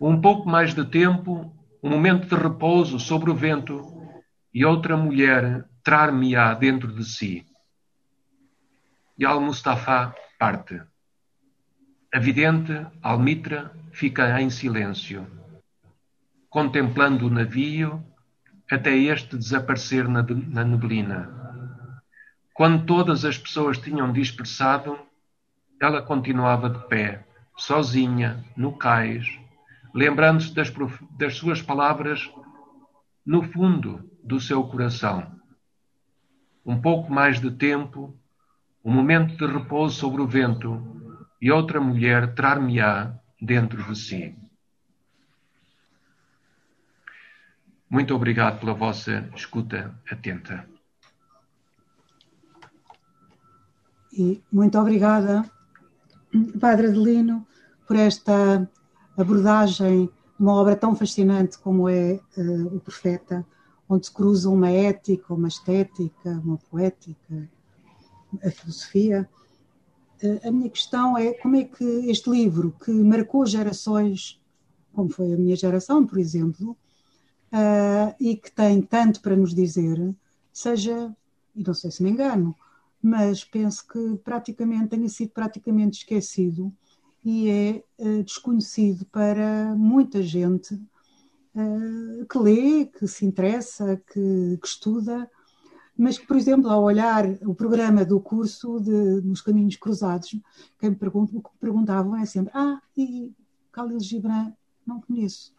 Um 0.00 0.20
pouco 0.20 0.48
mais 0.48 0.74
de 0.76 0.84
tempo, 0.84 1.52
um 1.82 1.90
momento 1.90 2.28
de 2.28 2.40
repouso 2.40 3.00
sobre 3.00 3.32
o 3.32 3.34
vento, 3.34 3.84
e 4.54 4.64
outra 4.64 4.96
mulher 4.96 5.68
trar-me-á 5.82 6.54
dentro 6.54 6.94
de 6.94 7.04
si. 7.04 7.44
E 9.18 9.24
Al-Mustafa 9.24 10.14
parte. 10.44 10.82
A 12.12 12.18
vidente, 12.18 12.86
Almitra, 13.02 13.72
fica 13.92 14.38
em 14.42 14.50
silêncio, 14.50 15.26
contemplando 16.50 17.26
o 17.26 17.30
navio 17.30 18.04
até 18.70 18.94
este 18.94 19.38
desaparecer 19.38 20.06
na, 20.06 20.22
na 20.22 20.62
neblina. 20.62 21.30
Quando 22.52 22.84
todas 22.84 23.24
as 23.24 23.38
pessoas 23.38 23.78
tinham 23.78 24.12
dispersado, 24.12 24.98
ela 25.80 26.02
continuava 26.02 26.68
de 26.68 26.86
pé, 26.88 27.26
sozinha, 27.56 28.44
no 28.54 28.76
cais, 28.76 29.26
lembrando-se 29.94 30.54
das, 30.54 30.70
das 31.18 31.36
suas 31.36 31.62
palavras 31.62 32.30
no 33.24 33.42
fundo 33.50 34.10
do 34.22 34.38
seu 34.38 34.62
coração. 34.64 35.40
Um 36.66 36.78
pouco 36.82 37.10
mais 37.10 37.40
de 37.40 37.50
tempo, 37.50 38.14
um 38.84 38.92
momento 38.92 39.36
de 39.36 39.46
repouso 39.50 39.96
sobre 39.96 40.20
o 40.20 40.26
vento, 40.26 40.94
e 41.40 41.50
outra 41.50 41.80
mulher 41.80 42.34
trar-me-á 42.34 43.18
dentro 43.40 43.82
de 43.82 43.98
si. 43.98 44.36
Muito 47.88 48.14
obrigado 48.14 48.60
pela 48.60 48.74
vossa 48.74 49.28
escuta 49.34 49.98
atenta. 50.10 50.68
E 54.12 54.42
muito 54.50 54.78
obrigada, 54.78 55.44
Padre 56.60 56.88
Adelino, 56.88 57.46
por 57.86 57.96
esta 57.96 58.68
abordagem 59.16 60.06
de 60.06 60.12
uma 60.38 60.54
obra 60.54 60.76
tão 60.76 60.94
fascinante 60.94 61.58
como 61.58 61.88
é 61.88 62.20
uh, 62.36 62.76
O 62.76 62.80
Profeta, 62.80 63.46
onde 63.88 64.06
se 64.06 64.12
cruza 64.12 64.48
uma 64.48 64.70
ética, 64.70 65.34
uma 65.34 65.48
estética, 65.48 66.30
uma 66.44 66.58
poética, 66.58 67.48
a 68.42 68.50
filosofia. 68.50 69.28
Uh, 70.22 70.48
a 70.48 70.50
minha 70.50 70.70
questão 70.70 71.18
é 71.18 71.34
como 71.34 71.56
é 71.56 71.64
que 71.64 71.84
este 72.10 72.30
livro, 72.30 72.74
que 72.84 72.90
marcou 72.90 73.44
gerações, 73.44 74.40
como 74.92 75.10
foi 75.10 75.32
a 75.34 75.36
minha 75.36 75.56
geração, 75.56 76.06
por 76.06 76.18
exemplo, 76.18 76.76
uh, 77.52 78.14
e 78.18 78.36
que 78.36 78.50
tem 78.50 78.80
tanto 78.82 79.20
para 79.20 79.36
nos 79.36 79.54
dizer, 79.54 80.14
seja, 80.52 81.14
e 81.54 81.62
não 81.62 81.74
sei 81.74 81.90
se 81.90 82.02
me 82.02 82.10
engano, 82.10 82.54
mas 83.02 83.44
penso 83.44 83.86
que 83.86 84.16
praticamente 84.24 84.88
tenha 84.88 85.08
sido 85.08 85.30
praticamente 85.30 85.98
esquecido 85.98 86.72
e 87.24 87.48
é 87.48 87.84
uh, 87.98 88.22
desconhecido 88.22 89.04
para 89.06 89.74
muita 89.76 90.22
gente 90.22 90.74
uh, 90.74 92.26
que 92.28 92.38
lê, 92.38 92.86
que 92.86 93.06
se 93.06 93.24
interessa, 93.24 94.00
que, 94.12 94.58
que, 94.60 94.66
estuda, 94.66 95.30
mas 95.96 96.18
que, 96.18 96.26
por 96.26 96.36
exemplo, 96.36 96.68
ao 96.68 96.82
olhar 96.82 97.24
o 97.42 97.54
programa 97.54 98.04
do 98.04 98.20
curso 98.20 98.80
de, 98.80 98.90
nos 99.22 99.40
Caminhos 99.40 99.76
Cruzados, 99.76 100.34
quem 100.78 100.90
me 100.90 100.96
pergunta, 100.96 101.36
o 101.36 101.40
que 101.40 101.50
me 101.50 101.60
perguntavam 101.60 102.16
é 102.16 102.26
sempre: 102.26 102.52
Ah, 102.54 102.80
e 102.96 103.32
Khalil 103.72 104.00
Gibran, 104.00 104.52
não 104.86 105.00
conheço. 105.00 105.52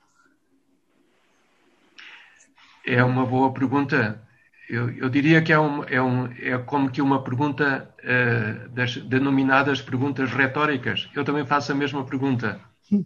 É 2.85 3.03
uma 3.03 3.25
boa 3.25 3.51
pergunta. 3.51 4.21
Eu, 4.69 4.89
eu 4.91 5.09
diria 5.09 5.41
que 5.41 5.53
é, 5.53 5.59
um, 5.59 5.83
é, 5.83 6.01
um, 6.01 6.25
é 6.39 6.57
como 6.57 6.89
que 6.89 7.01
uma 7.01 7.23
pergunta 7.23 7.93
uh, 7.99 8.69
das 8.69 8.97
denominadas 8.97 9.81
perguntas 9.81 10.31
retóricas. 10.31 11.09
Eu 11.15 11.23
também 11.23 11.45
faço 11.45 11.71
a 11.71 11.75
mesma 11.75 12.03
pergunta. 12.05 12.59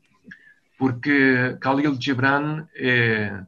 Porque 0.78 1.58
Khalil 1.60 2.00
Gibran 2.00 2.66
é, 2.76 3.44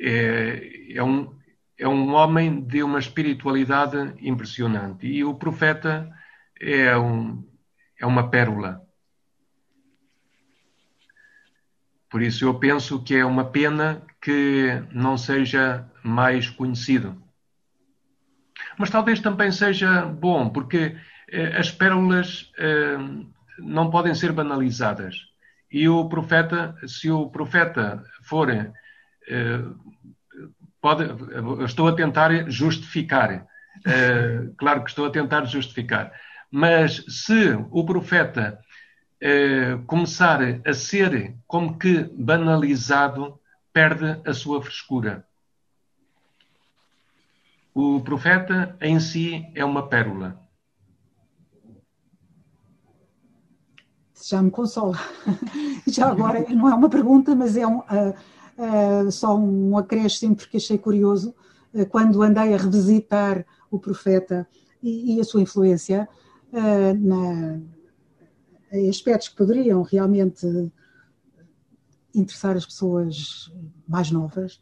é, 0.00 0.96
é, 0.96 1.02
um, 1.02 1.32
é 1.82 1.88
um 1.88 2.14
homem 2.14 2.60
de 2.60 2.80
uma 2.80 3.00
espiritualidade 3.00 4.14
impressionante. 4.20 5.04
E 5.04 5.24
o 5.24 5.34
profeta 5.34 6.08
é, 6.60 6.96
um, 6.96 7.44
é 8.00 8.06
uma 8.06 8.30
pérola. 8.30 8.80
Por 12.08 12.22
isso 12.22 12.44
eu 12.44 12.54
penso 12.54 13.02
que 13.02 13.16
é 13.16 13.24
uma 13.24 13.46
pena 13.50 14.00
que 14.20 14.80
não 14.92 15.18
seja 15.18 15.90
mais 16.04 16.48
conhecido. 16.48 17.20
Mas 18.78 18.88
talvez 18.88 19.18
também 19.18 19.50
seja 19.50 20.06
bom, 20.06 20.50
porque 20.50 20.96
eh, 21.28 21.56
as 21.58 21.72
pérolas 21.72 22.52
eh, 22.58 22.96
não 23.58 23.90
podem 23.90 24.14
ser 24.14 24.30
banalizadas. 24.30 25.16
E 25.68 25.88
o 25.88 26.08
profeta, 26.08 26.76
se 26.86 27.10
o 27.10 27.28
profeta 27.28 28.04
for 28.22 28.48
pode, 30.82 31.04
estou 31.64 31.88
a 31.88 31.94
tentar 31.94 32.50
justificar. 32.50 33.46
claro 34.58 34.82
que 34.82 34.90
estou 34.90 35.06
a 35.06 35.10
tentar 35.10 35.44
justificar. 35.46 36.12
Mas 36.50 37.04
se 37.08 37.54
o 37.70 37.86
profeta 37.86 38.58
começar 39.86 40.40
a 40.66 40.74
ser 40.74 41.34
como 41.46 41.78
que 41.78 42.02
banalizado, 42.12 43.40
perde 43.72 44.20
a 44.28 44.34
sua 44.34 44.60
frescura. 44.60 45.26
O 47.74 48.00
profeta 48.02 48.76
em 48.80 49.00
si 49.00 49.50
é 49.54 49.64
uma 49.64 49.88
pérola. 49.88 50.38
Já 54.28 54.42
me 54.42 54.50
consola. 54.50 54.98
Já 55.86 56.10
agora, 56.10 56.44
não 56.50 56.68
é 56.68 56.74
uma 56.74 56.90
pergunta, 56.90 57.34
mas 57.34 57.56
é 57.56 57.66
um, 57.66 57.78
uh, 57.78 58.14
uh, 58.58 59.10
só 59.10 59.36
um 59.36 59.76
acréscimo, 59.76 60.36
porque 60.36 60.56
achei 60.56 60.78
curioso, 60.78 61.34
uh, 61.74 61.86
quando 61.86 62.22
andei 62.22 62.54
a 62.54 62.56
revisitar 62.56 63.46
o 63.70 63.78
profeta 63.78 64.46
e, 64.82 65.16
e 65.16 65.20
a 65.20 65.24
sua 65.24 65.42
influência 65.42 66.08
na, 67.00 67.58
em 68.70 68.90
aspectos 68.90 69.30
que 69.30 69.36
poderiam 69.36 69.80
realmente 69.80 70.46
interessar 72.14 72.56
as 72.56 72.66
pessoas 72.66 73.50
mais 73.88 74.10
novas. 74.10 74.60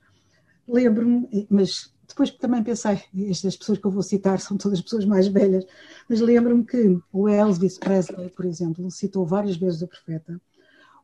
Lembro-me, 0.68 1.49
mas 1.51 1.93
depois 2.11 2.30
também 2.30 2.62
pensei, 2.62 3.03
estas 3.28 3.57
pessoas 3.57 3.78
que 3.78 3.86
eu 3.86 3.91
vou 3.91 4.03
citar 4.03 4.41
são 4.41 4.57
todas 4.57 4.80
pessoas 4.80 5.05
mais 5.05 5.28
velhas, 5.28 5.64
mas 6.09 6.20
lembro-me 6.20 6.64
que 6.64 6.99
o 7.12 7.28
Elvis 7.28 7.78
Presley, 7.78 8.30
por 8.30 8.45
exemplo, 8.45 8.91
citou 8.91 9.24
várias 9.24 9.57
vezes 9.57 9.82
o 9.82 9.88
profeta. 9.88 10.41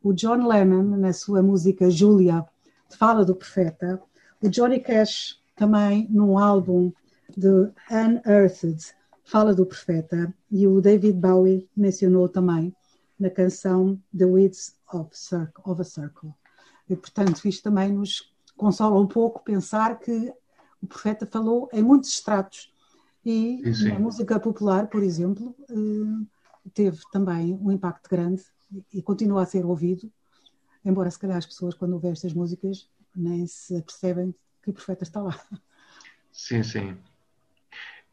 O 0.02 0.12
John 0.12 0.46
Lennon, 0.46 0.96
na 0.96 1.12
sua 1.12 1.42
música 1.42 1.90
Julia, 1.90 2.44
fala 2.90 3.24
do 3.24 3.34
profeta. 3.34 4.00
O 4.42 4.48
Johnny 4.48 4.80
Cash, 4.80 5.40
também 5.54 6.06
num 6.10 6.38
álbum 6.38 6.92
de 7.36 7.70
Unearthed, 7.90 8.94
fala 9.24 9.54
do 9.54 9.66
profeta. 9.66 10.32
E 10.50 10.66
o 10.66 10.80
David 10.80 11.18
Bowie 11.18 11.68
mencionou 11.76 12.28
também 12.28 12.74
na 13.18 13.30
canção 13.30 14.00
The 14.16 14.26
Weeds 14.26 14.76
of, 14.92 15.10
of 15.64 15.80
a 15.80 15.84
Circle. 15.84 16.34
E, 16.88 16.94
portanto, 16.94 17.44
isto 17.46 17.62
também 17.62 17.92
nos 17.92 18.32
consola 18.56 18.98
um 19.00 19.06
pouco 19.06 19.42
pensar 19.42 19.98
que 19.98 20.32
o 20.82 20.86
profeta 20.86 21.26
falou 21.26 21.68
em 21.72 21.82
muitos 21.82 22.10
estratos 22.10 22.72
e 23.24 23.74
sim, 23.74 23.88
na 23.88 23.98
música 23.98 24.38
popular, 24.38 24.86
por 24.86 25.02
exemplo, 25.02 25.54
eh, 25.68 26.26
teve 26.72 27.00
também 27.10 27.54
um 27.54 27.72
impacto 27.72 28.08
grande 28.08 28.44
e 28.92 29.02
continua 29.02 29.42
a 29.42 29.46
ser 29.46 29.66
ouvido, 29.66 30.10
embora 30.86 31.10
se 31.10 31.18
calhar 31.18 31.36
as 31.36 31.44
pessoas 31.44 31.74
quando 31.74 31.92
ouvem 31.92 32.12
estas 32.12 32.32
músicas 32.32 32.88
nem 33.14 33.46
se 33.46 33.82
percebem 33.82 34.34
que 34.62 34.70
o 34.70 34.72
profeta 34.72 35.02
está 35.02 35.20
lá. 35.20 35.38
Sim, 36.32 36.62
sim. 36.62 36.96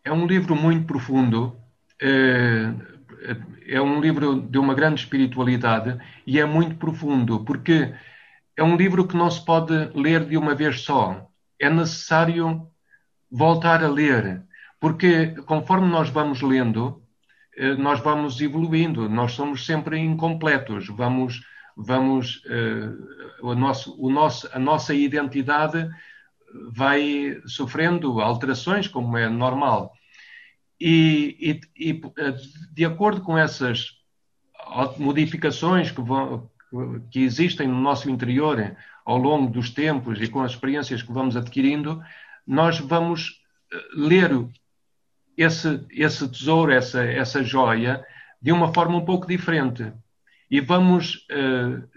É 0.04 0.12
um 0.12 0.26
livro 0.26 0.56
muito 0.56 0.86
profundo, 0.86 1.56
é, 2.02 2.74
é 3.68 3.82
um 3.82 4.02
livro 4.02 4.42
de 4.42 4.58
uma 4.58 4.74
grande 4.74 5.02
espiritualidade 5.02 5.98
e 6.28 6.40
é 6.40 6.46
muito 6.46 6.76
profundo, 6.76 7.46
porque 7.46 7.94
é 8.58 8.64
um 8.64 8.76
livro 8.76 9.08
que 9.08 9.16
não 9.16 9.30
se 9.32 9.44
pode 9.44 9.74
ler 9.94 10.26
de 10.26 10.38
uma 10.38 10.54
vez 10.54 10.82
só 10.82 11.30
é 11.64 11.70
necessário 11.70 12.68
voltar 13.32 13.84
a 13.84 13.88
ler, 13.88 14.44
porque 14.80 15.28
conforme 15.46 15.88
nós 15.88 16.10
vamos 16.10 16.42
lendo, 16.42 17.02
eh, 17.56 17.76
nós 17.76 18.02
vamos 18.02 18.40
evoluindo, 18.42 19.10
nós 19.10 19.32
somos 19.32 19.66
sempre 19.66 19.98
incompletos, 19.98 20.88
vamos, 20.90 21.42
vamos 21.76 22.44
uh, 22.46 23.48
o 23.48 23.56
nosso, 23.56 23.96
o 24.00 24.10
nosso, 24.10 24.50
a 24.54 24.60
nossa 24.60 24.94
identidade 24.94 25.90
vai 26.72 27.42
sofrendo 27.46 28.22
alterações, 28.22 28.88
como 28.88 29.18
é 29.18 29.28
normal. 29.28 29.94
E, 30.80 31.62
e, 31.78 31.92
e 31.92 32.02
eh, 32.18 32.36
de 32.72 32.86
acordo 32.86 33.22
com 33.22 33.38
essas 33.38 33.92
modificações 34.98 35.92
que, 35.92 36.02
vão, 36.02 36.50
que 37.10 37.22
existem 37.22 37.68
no 37.68 37.80
nosso 37.80 38.10
interior, 38.10 38.76
ao 39.06 39.18
longo 39.18 39.52
dos 39.52 39.70
tempos 39.70 40.22
e 40.22 40.28
com 40.28 40.42
as 40.42 40.52
experiências 40.52 41.02
que 41.02 41.12
vamos 41.12 41.36
adquirindo, 41.36 42.02
nós 42.46 42.80
vamos 42.80 43.42
eh, 43.72 43.78
ler 43.96 44.48
esse, 45.38 45.86
esse 45.92 46.28
tesouro, 46.30 46.72
essa, 46.72 47.04
essa 47.04 47.44
joia, 47.44 48.06
de 48.42 48.52
uma 48.52 48.74
forma 48.74 48.98
um 48.98 49.06
pouco 49.06 49.28
diferente. 49.28 49.92
E 50.50 50.60
vamos 50.60 51.28
uh, 51.32 51.88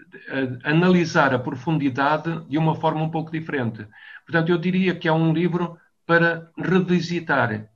analisar 0.63 1.33
a 1.33 1.39
profundidade 1.39 2.45
de 2.49 2.57
uma 2.57 2.75
forma 2.75 3.03
um 3.03 3.09
pouco 3.09 3.31
diferente. 3.31 3.85
Portanto, 4.25 4.49
eu 4.49 4.57
diria 4.57 4.95
que 4.95 5.07
é 5.07 5.13
um 5.13 5.33
livro 5.33 5.77
para 6.05 6.49
revisitar. 6.57 7.69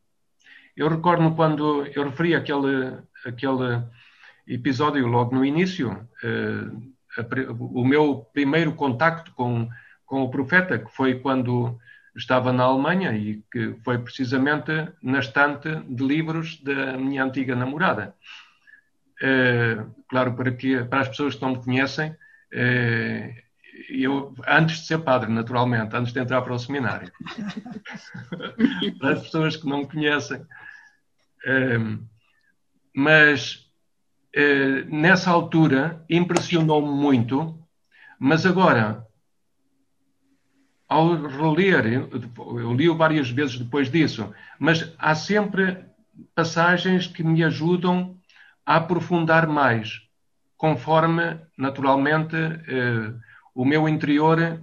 Eu 0.75 0.89
recordo 0.89 1.35
quando 1.35 1.85
eu 1.87 2.03
referi 2.05 2.33
aquele, 2.33 2.97
aquele 3.25 3.83
episódio 4.47 5.05
logo 5.05 5.35
no 5.35 5.45
início, 5.45 6.07
uh, 6.23 6.91
o 7.59 7.85
meu 7.85 8.25
primeiro 8.33 8.73
contacto 8.73 9.33
com, 9.33 9.69
com 10.05 10.21
o 10.23 10.29
profeta, 10.29 10.79
que 10.79 10.89
foi 10.91 11.19
quando 11.19 11.77
estava 12.15 12.51
na 12.51 12.63
Alemanha 12.63 13.13
e 13.13 13.43
que 13.51 13.75
foi 13.83 13.97
precisamente 13.97 14.71
na 15.01 15.19
estante 15.19 15.75
de 15.87 16.03
livros 16.03 16.61
da 16.61 16.97
minha 16.97 17.23
antiga 17.23 17.55
namorada. 17.55 18.15
É, 19.21 19.85
claro, 20.09 20.33
para, 20.33 20.51
que, 20.51 20.83
para 20.85 21.01
as 21.01 21.09
pessoas 21.09 21.35
que 21.35 21.41
não 21.41 21.51
me 21.51 21.63
conhecem, 21.63 22.15
é, 22.51 23.43
eu, 23.89 24.33
antes 24.47 24.79
de 24.79 24.87
ser 24.87 24.99
padre, 24.99 25.31
naturalmente, 25.31 25.95
antes 25.95 26.11
de 26.11 26.19
entrar 26.19 26.41
para 26.41 26.53
o 26.53 26.59
seminário. 26.59 27.11
para 28.99 29.13
as 29.13 29.21
pessoas 29.23 29.55
que 29.55 29.67
não 29.67 29.79
me 29.79 29.87
conhecem. 29.87 30.45
É, 31.45 31.77
mas 32.93 33.71
eh, 34.33 34.83
nessa 34.85 35.29
altura 35.29 36.03
impressionou-me 36.09 36.89
muito, 36.89 37.57
mas 38.19 38.45
agora, 38.45 39.05
ao 40.87 41.15
reler, 41.15 41.85
eu 41.85 42.73
li-o 42.73 42.95
várias 42.95 43.29
vezes 43.29 43.57
depois 43.57 43.89
disso, 43.89 44.33
mas 44.59 44.93
há 44.97 45.15
sempre 45.15 45.85
passagens 46.35 47.07
que 47.07 47.23
me 47.23 47.43
ajudam 47.43 48.17
a 48.65 48.77
aprofundar 48.77 49.47
mais, 49.47 50.01
conforme, 50.57 51.39
naturalmente, 51.57 52.35
eh, 52.35 53.13
o 53.53 53.65
meu 53.65 53.87
interior 53.89 54.39
eh, 54.39 54.59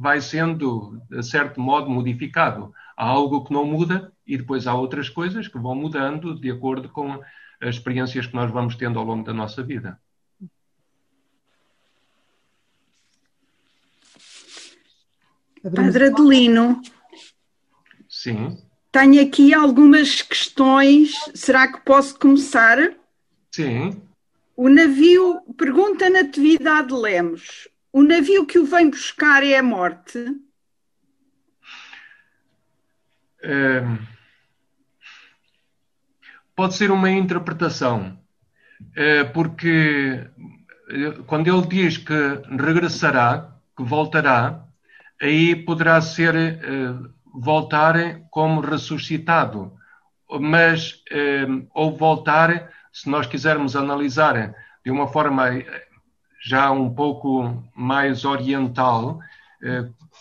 vai 0.00 0.20
sendo, 0.20 1.00
de 1.10 1.22
certo 1.22 1.60
modo, 1.60 1.90
modificado. 1.90 2.72
Há 2.96 3.06
algo 3.06 3.44
que 3.44 3.52
não 3.52 3.64
muda 3.64 4.12
e 4.26 4.36
depois 4.36 4.66
há 4.66 4.74
outras 4.74 5.08
coisas 5.08 5.46
que 5.46 5.58
vão 5.58 5.74
mudando 5.74 6.38
de 6.38 6.50
acordo 6.50 6.88
com 6.88 7.20
as 7.60 7.74
experiências 7.74 8.26
que 8.26 8.34
nós 8.34 8.50
vamos 8.50 8.76
tendo 8.76 8.98
ao 8.98 9.04
longo 9.04 9.24
da 9.24 9.32
nossa 9.32 9.62
vida. 9.62 9.98
Padre 15.74 16.06
Adelino. 16.06 16.80
Sim. 18.08 18.56
Tenho 18.90 19.22
aqui 19.22 19.52
algumas 19.52 20.22
questões. 20.22 21.12
Será 21.34 21.70
que 21.70 21.80
posso 21.84 22.18
começar? 22.18 22.78
Sim. 23.50 24.02
O 24.56 24.68
navio, 24.68 25.40
pergunta 25.56 26.10
Natividade 26.10 26.92
Lemos, 26.92 27.68
o 27.92 28.02
navio 28.02 28.46
que 28.46 28.58
o 28.58 28.66
vem 28.66 28.90
buscar 28.90 29.44
é 29.44 29.56
a 29.56 29.62
morte? 29.62 30.18
É 33.42 33.82
pode 36.58 36.74
ser 36.74 36.90
uma 36.90 37.08
interpretação, 37.08 38.18
eh, 38.96 39.22
porque 39.22 40.26
eh, 40.90 41.22
quando 41.24 41.46
ele 41.46 41.64
diz 41.68 41.98
que 41.98 42.12
regressará, 42.50 43.54
que 43.76 43.84
voltará, 43.84 44.64
aí 45.22 45.54
poderá 45.54 46.00
ser 46.00 46.34
eh, 46.34 46.58
voltar 47.32 48.22
como 48.28 48.60
ressuscitado, 48.60 49.72
mas 50.40 51.00
ou 51.72 51.96
voltar, 51.96 52.70
se 53.00 53.08
nós 53.08 53.26
quisermos 53.26 53.76
analisar 53.76 54.54
de 54.84 54.90
uma 54.90 55.06
forma 55.06 55.44
já 56.44 56.70
um 56.70 56.94
pouco 56.94 57.62
mais 57.74 58.24
oriental, 58.24 59.18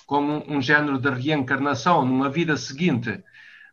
como 0.05 0.43
um 0.47 0.61
género 0.61 0.97
de 0.97 1.09
reencarnação 1.09 2.03
numa 2.03 2.29
vida 2.29 2.57
seguinte 2.57 3.23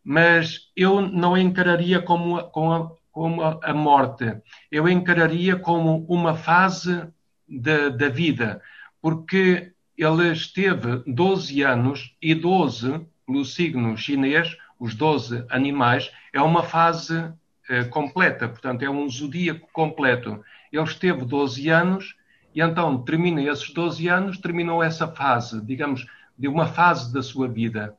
mas 0.05 0.71
eu 0.77 1.01
não 1.01 1.37
encararia 1.37 2.03
como, 2.03 2.43
como, 2.51 2.99
como 3.11 3.43
a 3.43 3.73
morte, 3.73 4.37
eu 4.71 4.87
encararia 4.87 5.57
como 5.57 6.05
uma 6.07 6.37
fase 6.37 7.09
da 7.49 8.09
vida, 8.09 8.61
porque 9.01 9.73
ele 9.97 10.33
esteve 10.33 11.03
12 11.07 11.63
anos 11.63 12.15
e 12.21 12.35
12, 12.35 13.07
no 13.27 13.45
signo 13.45 13.97
chinês, 13.97 14.57
os 14.79 14.95
12 14.95 15.47
animais, 15.49 16.13
é 16.33 16.43
uma 16.43 16.63
fase 16.63 17.17
eh, 17.17 17.33
completa, 17.91 18.49
portanto, 18.49 18.83
é 18.83 18.91
um 18.91 19.09
zodíaco 19.09 19.67
completo. 19.73 20.45
Ele 20.71 20.83
esteve 20.83 21.25
12 21.25 21.69
anos 21.71 22.15
e 22.55 22.61
então 22.61 23.03
termina 23.03 23.43
esses 23.43 23.73
12 23.73 24.09
anos, 24.09 24.39
terminou 24.39 24.83
essa 24.83 25.09
fase, 25.09 25.61
digamos, 25.65 26.07
de 26.39 26.47
uma 26.47 26.67
fase 26.67 27.13
da 27.13 27.23
sua 27.23 27.49
vida. 27.49 27.97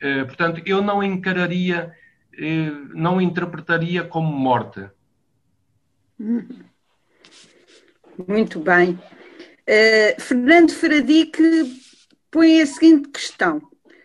Eh, 0.00 0.24
portanto, 0.24 0.62
eu 0.64 0.80
não 0.80 1.02
encararia, 1.02 1.92
eh, 2.36 2.70
não 2.94 3.20
interpretaria 3.20 4.04
como 4.04 4.32
morte. 4.32 4.88
Muito 8.26 8.60
bem. 8.60 8.98
Uh, 9.68 10.20
Fernando 10.20 10.72
Fradique 10.72 11.42
põe 12.30 12.60
a 12.60 12.66
seguinte 12.66 13.10
questão. 13.10 13.60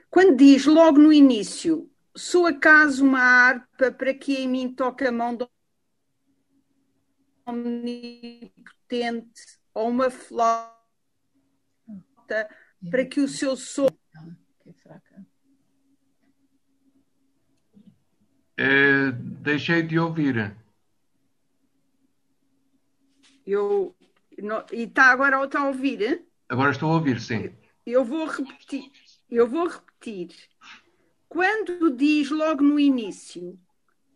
Quando 0.09 0.35
diz 0.35 0.65
logo 0.65 0.99
no 0.99 1.11
início, 1.11 1.89
sou 2.15 2.45
acaso 2.45 3.05
uma 3.05 3.19
harpa 3.19 3.91
para 3.91 4.13
que 4.13 4.35
em 4.35 4.47
mim 4.47 4.73
toque 4.73 5.05
a 5.05 5.11
mão 5.11 5.35
do 5.35 5.49
omnipotente 7.45 9.41
ou 9.73 9.89
uma 9.89 10.09
flauta 10.09 10.77
para 12.89 13.05
que 13.05 13.19
o 13.19 13.27
seu 13.27 13.55
som. 13.55 13.87
É, 18.55 19.11
deixei 19.11 19.81
de 19.81 19.97
ouvir. 19.97 20.55
Eu, 23.45 23.95
não, 24.41 24.65
e 24.71 24.83
está 24.83 25.05
agora 25.05 25.43
está 25.43 25.61
a 25.61 25.67
ouvir? 25.67 26.25
Agora 26.47 26.71
estou 26.71 26.91
a 26.91 26.95
ouvir, 26.95 27.19
sim. 27.19 27.53
Eu 27.85 28.05
vou 28.05 28.25
repetir. 28.25 28.91
Eu 29.29 29.47
vou 29.47 29.67
repetir. 29.67 30.29
Quando 31.33 31.89
diz 31.89 32.29
logo 32.29 32.61
no 32.61 32.79
início, 32.79 33.59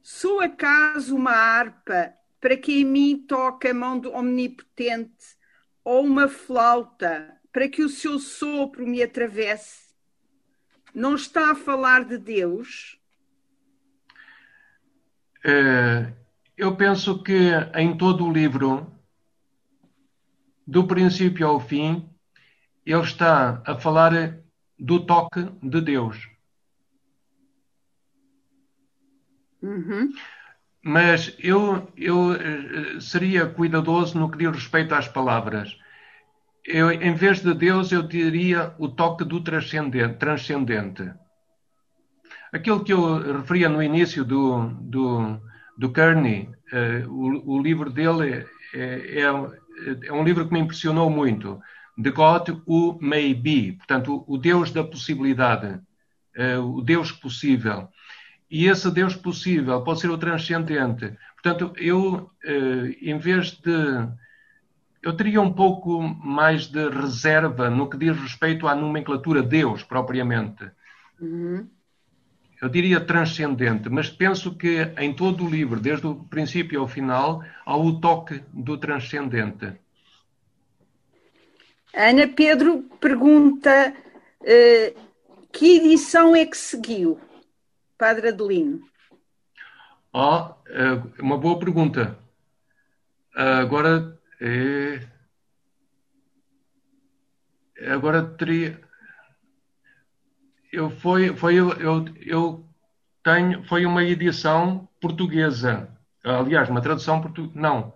sou 0.03 0.39
acaso 0.39 1.15
uma 1.15 1.31
harpa 1.31 2.13
para 2.39 2.55
que 2.55 2.81
em 2.81 2.85
mim 2.85 3.25
toque 3.27 3.69
a 3.69 3.73
mão 3.73 3.97
do 3.97 4.13
omnipotente 4.13 5.35
ou 5.83 6.05
uma 6.05 6.27
flauta 6.27 7.35
para 7.51 7.67
que 7.67 7.81
o 7.81 7.89
seu 7.89 8.19
sopro 8.19 8.85
me 8.85 9.01
atravesse? 9.01 9.95
Não 10.93 11.15
está 11.15 11.49
a 11.49 11.55
falar 11.55 12.05
de 12.05 12.19
Deus? 12.19 12.99
É, 15.43 16.13
eu 16.55 16.75
penso 16.75 17.23
que 17.23 17.49
em 17.73 17.97
todo 17.97 18.25
o 18.25 18.31
livro, 18.31 18.93
do 20.67 20.85
princípio 20.85 21.47
ao 21.47 21.59
fim, 21.59 22.07
ele 22.85 23.01
está 23.01 23.59
a 23.65 23.75
falar 23.75 24.37
do 24.77 25.03
toque 25.03 25.45
de 25.63 25.81
Deus. 25.81 26.36
Uhum. 29.67 30.11
Mas 30.83 31.35
eu, 31.39 31.91
eu 31.97 32.33
eh, 32.33 32.99
seria 32.99 33.45
cuidadoso 33.45 34.17
no 34.17 34.31
que 34.31 34.37
diz 34.37 34.51
respeito 34.51 34.95
às 34.95 35.07
palavras 35.07 35.77
eu, 36.67 36.91
em 36.91 37.13
vez 37.13 37.41
de 37.41 37.53
Deus, 37.53 37.91
eu 37.91 38.03
diria 38.03 38.75
o 38.77 38.89
toque 38.89 39.23
do 39.23 39.41
transcendente. 39.41 40.17
transcendente. 40.17 41.09
Aquilo 42.51 42.83
que 42.83 42.91
eu 42.91 43.37
referia 43.37 43.69
no 43.69 43.81
início 43.81 44.25
do, 44.25 44.67
do, 44.81 45.41
do 45.77 45.91
Kearney, 45.91 46.49
uh, 46.73 47.09
o, 47.09 47.55
o, 47.55 47.61
livro 47.61 47.89
dele 47.89 48.45
é, 48.73 49.21
é, 49.21 49.21
é, 49.21 50.13
um 50.13 50.23
livro 50.23 50.45
que 50.45 50.53
me 50.53 50.59
impressionou 50.59 51.09
muito. 51.09 51.59
The 52.01 52.11
God 52.11 52.49
Who 52.67 52.99
May 53.01 53.33
Be, 53.33 53.73
portanto, 53.73 54.25
o, 54.27 54.35
o 54.35 54.37
Deus 54.37 54.71
da 54.71 54.83
possibilidade, 54.83 55.79
uh, 56.37 56.61
o 56.61 56.81
Deus 56.81 57.11
possível. 57.11 57.87
E 58.49 58.67
esse 58.67 58.89
Deus 58.91 59.15
possível 59.15 59.81
pode 59.81 59.99
ser 59.99 60.09
o 60.09 60.17
transcendente. 60.17 61.13
Portanto, 61.41 61.73
eu, 61.77 62.31
uh, 62.45 62.87
em 63.01 63.17
vez 63.17 63.51
de 63.51 64.07
eu 65.07 65.15
teria 65.15 65.41
um 65.41 65.53
pouco 65.53 66.01
mais 66.01 66.67
de 66.67 66.89
reserva 66.89 67.69
no 67.69 67.89
que 67.89 67.97
diz 67.97 68.17
respeito 68.17 68.67
à 68.67 68.75
nomenclatura 68.75 69.41
Deus, 69.41 69.83
propriamente. 69.83 70.69
Uhum. 71.21 71.67
Eu 72.61 72.67
diria 72.67 72.99
transcendente, 72.99 73.87
mas 73.89 74.09
penso 74.09 74.55
que 74.55 74.91
em 74.97 75.13
todo 75.13 75.45
o 75.45 75.49
livro, 75.49 75.79
desde 75.79 76.07
o 76.07 76.15
princípio 76.15 76.81
ao 76.81 76.87
final, 76.87 77.43
há 77.65 77.77
o 77.77 78.01
toque 78.01 78.43
do 78.51 78.77
transcendente. 78.77 79.73
Ana 81.93 82.27
Pedro 82.27 82.83
pergunta 82.99 83.93
uh, 84.41 84.99
que 85.51 85.77
edição 85.77 86.35
é 86.35 86.45
que 86.45 86.57
seguiu, 86.57 87.19
Padre 87.97 88.29
Adelino? 88.29 88.81
Oh, 90.13 90.53
uma 91.19 91.37
boa 91.37 91.59
pergunta. 91.59 92.17
Uh, 93.35 93.61
agora 93.61 94.19
é... 94.39 95.07
Agora 97.91 98.23
teria. 98.23 98.81
Eu 100.71 100.89
foi, 100.89 101.35
foi 101.35 101.55
eu, 101.55 101.71
eu 102.25 102.67
tenho, 103.23 103.63
foi 103.65 103.85
uma 103.85 104.03
edição 104.03 104.87
portuguesa. 104.99 105.87
Aliás, 106.23 106.69
uma 106.69 106.81
tradução 106.81 107.21
portuguesa. 107.21 107.59
Não. 107.59 107.93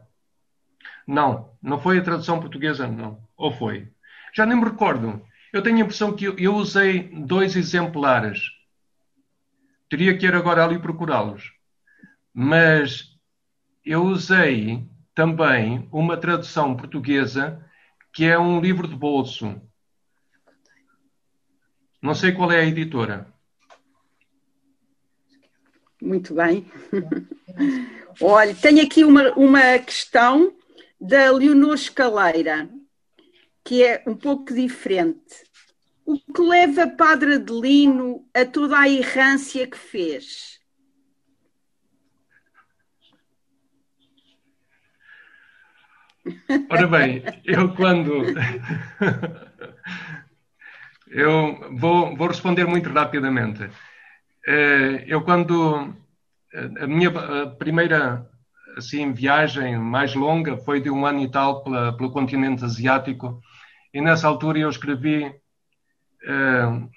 Não, 1.07 1.51
não 1.61 1.79
foi 1.79 1.97
a 1.97 2.03
tradução 2.03 2.39
portuguesa, 2.39 2.87
não. 2.87 3.19
Ou 3.35 3.51
foi? 3.51 3.91
Já 4.33 4.45
nem 4.45 4.57
me 4.57 4.65
recordo. 4.65 5.25
Eu 5.51 5.61
tenho 5.61 5.77
a 5.77 5.81
impressão 5.81 6.15
que 6.15 6.25
eu, 6.25 6.37
eu 6.37 6.55
usei 6.55 7.09
dois 7.25 7.55
exemplares. 7.55 8.60
Teria 9.91 10.17
que 10.17 10.25
ir 10.25 10.33
agora 10.33 10.63
ali 10.63 10.79
procurá-los. 10.79 11.51
Mas 12.33 13.13
eu 13.83 14.03
usei 14.03 14.87
também 15.13 15.85
uma 15.91 16.15
tradução 16.15 16.77
portuguesa 16.77 17.61
que 18.13 18.23
é 18.23 18.39
um 18.39 18.61
livro 18.61 18.87
de 18.87 18.95
bolso. 18.95 19.61
Não 22.01 22.15
sei 22.15 22.31
qual 22.31 22.49
é 22.53 22.61
a 22.61 22.65
editora. 22.65 23.27
Muito 26.01 26.35
bem. 26.35 26.71
Olha, 28.21 28.55
tenho 28.55 28.81
aqui 28.81 29.03
uma, 29.03 29.33
uma 29.33 29.77
questão 29.79 30.55
da 31.01 31.29
Leonor 31.31 31.73
Escaleira, 31.73 32.69
que 33.61 33.83
é 33.83 34.01
um 34.07 34.15
pouco 34.15 34.53
diferente. 34.53 35.50
O 36.11 36.33
que 36.33 36.41
leva 36.41 36.89
Padre 36.89 37.35
Adelino 37.35 38.27
a 38.35 38.43
toda 38.43 38.77
a 38.77 38.89
errância 38.89 39.65
que 39.65 39.77
fez? 39.77 40.59
Ora 46.69 46.85
bem, 46.87 47.23
eu 47.45 47.73
quando. 47.75 48.25
eu 51.07 51.77
vou, 51.77 52.13
vou 52.17 52.27
responder 52.27 52.65
muito 52.65 52.89
rapidamente. 52.89 53.69
Eh, 54.45 55.05
eu 55.07 55.21
quando. 55.21 55.95
A 56.81 56.87
minha 56.87 57.09
primeira 57.57 58.29
assim, 58.75 59.13
viagem 59.13 59.77
mais 59.77 60.13
longa 60.13 60.57
foi 60.57 60.81
de 60.81 60.89
um 60.89 61.05
ano 61.05 61.21
e 61.21 61.31
tal 61.31 61.63
pela, 61.63 61.95
pelo 61.95 62.11
continente 62.11 62.65
asiático, 62.65 63.41
e 63.93 64.01
nessa 64.01 64.27
altura 64.27 64.59
eu 64.59 64.69
escrevi 64.69 65.40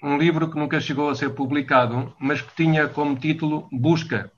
um 0.03 0.17
livro 0.17 0.49
que 0.49 0.57
nunca 0.57 0.79
chegou 0.79 1.09
a 1.09 1.15
ser 1.15 1.31
publicado, 1.31 2.15
mas 2.19 2.41
que 2.41 2.55
tinha 2.55 2.87
como 2.87 3.17
título 3.17 3.67
Busca. 3.71 4.31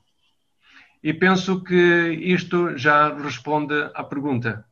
E 1.02 1.12
penso 1.12 1.62
que 1.62 2.12
isto 2.36 2.76
já 2.76 3.14
responde 3.14 3.74
à 3.94 4.02
pergunta. 4.02 4.64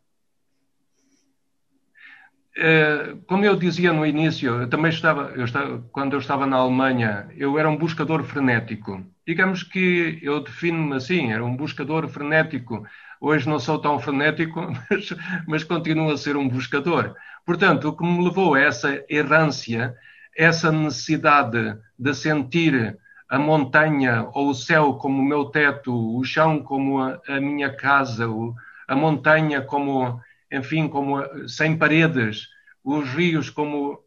Eh, 2.58 3.16
como 3.26 3.44
eu 3.44 3.54
dizia 3.54 3.92
no 3.92 4.06
início, 4.06 4.62
eu 4.62 4.68
também 4.68 4.90
estava, 4.90 5.32
eu 5.36 5.44
estava, 5.44 5.78
quando 5.92 6.14
eu 6.14 6.18
estava 6.18 6.46
na 6.46 6.56
Alemanha, 6.56 7.28
eu 7.36 7.58
era 7.58 7.68
um 7.68 7.76
buscador 7.76 8.24
frenético. 8.24 9.04
Digamos 9.26 9.62
que 9.62 10.18
eu 10.22 10.42
defino-me 10.42 10.96
assim, 10.96 11.32
era 11.32 11.44
um 11.44 11.54
buscador 11.54 12.08
frenético. 12.08 12.86
Hoje 13.20 13.46
não 13.46 13.58
sou 13.58 13.78
tão 13.78 13.98
frenético, 13.98 14.60
mas, 14.90 15.14
mas 15.46 15.64
continuo 15.64 16.10
a 16.10 16.16
ser 16.16 16.36
um 16.36 16.48
buscador. 16.48 17.14
Portanto, 17.46 17.88
o 17.88 17.96
que 17.96 18.04
me 18.04 18.22
levou 18.22 18.54
a 18.54 18.60
essa 18.60 19.02
errância, 19.08 19.96
essa 20.36 20.70
necessidade 20.70 21.78
de 21.98 22.12
sentir 22.14 22.98
a 23.28 23.38
montanha 23.38 24.28
ou 24.34 24.50
o 24.50 24.54
céu 24.54 24.94
como 24.94 25.22
o 25.22 25.24
meu 25.24 25.46
teto, 25.46 26.18
o 26.18 26.22
chão 26.24 26.62
como 26.62 27.00
a, 27.00 27.20
a 27.26 27.40
minha 27.40 27.74
casa, 27.74 28.28
o, 28.28 28.54
a 28.86 28.94
montanha 28.94 29.62
como 29.62 30.20
enfim, 30.50 30.88
como 30.88 31.22
sem 31.48 31.76
paredes, 31.76 32.48
os 32.84 33.08
rios 33.10 33.50
como, 33.50 34.02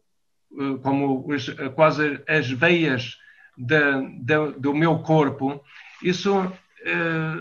eh, 0.52 0.78
como 0.82 1.26
os, 1.28 1.50
quase 1.74 2.22
as 2.26 2.50
veias 2.50 3.18
da, 3.56 4.00
da, 4.20 4.46
do 4.56 4.74
meu 4.74 5.00
corpo, 5.00 5.62
isso 6.02 6.50
eh, 6.84 7.36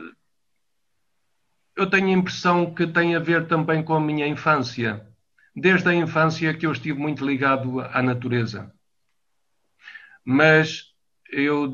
eu 1.75 1.89
tenho 1.89 2.07
a 2.07 2.11
impressão 2.11 2.73
que 2.73 2.85
tem 2.85 3.15
a 3.15 3.19
ver 3.19 3.47
também 3.47 3.81
com 3.81 3.93
a 3.93 4.01
minha 4.01 4.27
infância 4.27 5.07
desde 5.59 5.89
a 5.89 5.93
infância 5.93 6.53
que 6.53 6.65
eu 6.65 6.71
estive 6.71 6.97
muito 6.97 7.25
ligado 7.25 7.81
à 7.81 8.01
natureza. 8.01 8.73
Mas 10.23 10.93
eu 11.31 11.67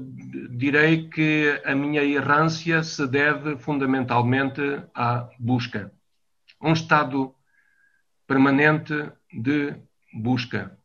direi 0.49 1.09
que 1.09 1.61
a 1.63 1.73
minha 1.73 2.03
errância 2.03 2.83
se 2.83 3.07
deve 3.07 3.57
fundamentalmente 3.57 4.61
à 4.93 5.29
busca. 5.39 5.91
Um 6.61 6.73
estado 6.73 7.33
permanente 8.27 8.93
de 9.31 9.75
busca. 10.13 10.77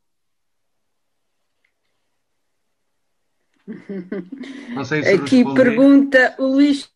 Não 4.74 4.84
sei 4.84 5.02
se 5.02 5.14
Aqui 5.14 5.44
pergunta 5.54 6.34
o 6.38 6.46
Luís 6.46 6.90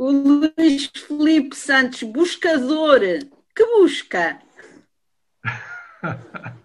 o 0.00 0.10
Luís 0.10 0.86
Felipe 0.86 1.54
Santos, 1.54 2.02
buscador, 2.04 3.00
que 3.54 3.66
busca? 3.66 4.40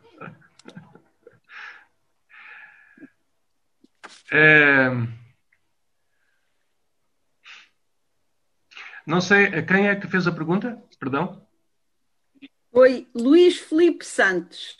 É... 4.32 4.90
Não 9.06 9.22
sei, 9.22 9.62
quem 9.64 9.88
é 9.88 9.96
que 9.96 10.08
fez 10.08 10.26
a 10.28 10.32
pergunta? 10.32 10.82
Perdão? 11.00 11.46
Foi 12.72 13.08
Luís 13.14 13.60
Felipe 13.60 14.06
Santos. 14.06 14.78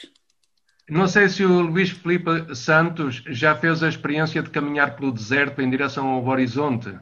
Não 0.90 1.08
sei 1.08 1.30
se 1.30 1.44
o 1.44 1.62
Luís 1.62 1.92
Felipe 1.92 2.56
Santos 2.56 3.22
já 3.28 3.56
fez 3.56 3.84
a 3.84 3.90
experiência 3.90 4.42
de 4.42 4.50
caminhar 4.50 4.96
pelo 4.96 5.12
deserto 5.12 5.62
em 5.62 5.70
direção 5.70 6.08
ao 6.08 6.26
horizonte. 6.26 6.98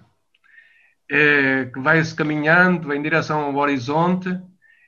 É, 1.10 1.66
que 1.66 1.80
vai-se 1.80 2.16
caminhando 2.16 2.94
em 2.94 3.02
direção 3.02 3.42
ao 3.42 3.56
horizonte 3.56 4.40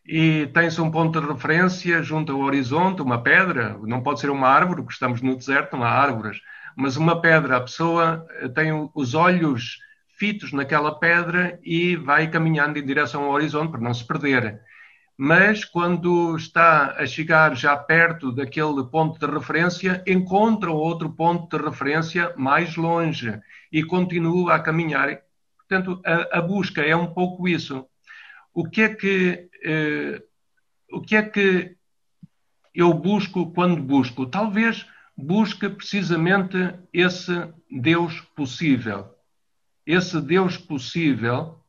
e 0.08 0.48
tem-se 0.54 0.80
um 0.82 0.90
ponto 0.92 1.20
de 1.20 1.28
referência 1.28 2.02
junto 2.02 2.32
ao 2.32 2.40
horizonte, 2.40 3.02
uma 3.02 3.22
pedra, 3.22 3.78
não 3.84 4.02
pode 4.02 4.20
ser 4.22 4.30
uma 4.30 4.48
árvore, 4.48 4.82
porque 4.82 4.94
estamos 4.94 5.22
no 5.22 5.36
deserto, 5.36 5.76
não 5.76 5.84
há 5.84 5.90
árvores, 5.90 6.40
mas 6.76 6.96
uma 6.96 7.22
pedra, 7.22 7.58
a 7.58 7.62
pessoa 7.62 8.26
tem 8.54 8.72
os 8.94 9.14
olhos 9.14 9.80
fitos 10.18 10.52
naquela 10.52 10.98
pedra 10.98 11.60
e 11.64 11.96
vai 11.96 12.30
caminhando 12.30 12.80
em 12.80 12.86
direção 12.86 13.24
ao 13.24 13.32
horizonte 13.32 13.72
para 13.72 13.82
não 13.82 13.94
se 13.94 14.06
perder. 14.06 14.62
Mas 15.18 15.64
quando 15.64 16.36
está 16.36 16.96
a 16.98 17.06
chegar 17.06 17.56
já 17.56 17.76
perto 17.78 18.32
daquele 18.32 18.84
ponto 18.92 19.18
de 19.18 19.34
referência, 19.34 20.04
encontra 20.06 20.72
outro 20.72 21.10
ponto 21.10 21.58
de 21.58 21.64
referência 21.64 22.34
mais 22.36 22.76
longe 22.76 23.40
e 23.72 23.84
continua 23.84 24.56
a 24.56 24.60
caminhar. 24.60 25.25
Portanto, 25.68 26.02
a, 26.06 26.40
a 26.40 26.42
busca 26.42 26.82
é 26.82 26.96
um 26.96 27.14
pouco 27.14 27.48
isso. 27.48 27.86
O 28.54 28.70
que 28.70 28.82
é 28.82 28.96
que 28.96 29.50
eh, 29.64 30.22
o 30.92 31.02
que 31.02 31.16
é 31.16 31.24
que 31.24 31.76
eu 32.74 32.94
busco 32.94 33.52
quando 33.52 33.82
busco? 33.82 34.26
Talvez 34.26 34.86
busque 35.18 35.68
precisamente 35.70 36.58
esse 36.94 37.54
Deus 37.70 38.22
possível 38.36 39.16
esse 39.86 40.20
Deus 40.20 40.58
possível, 40.58 41.64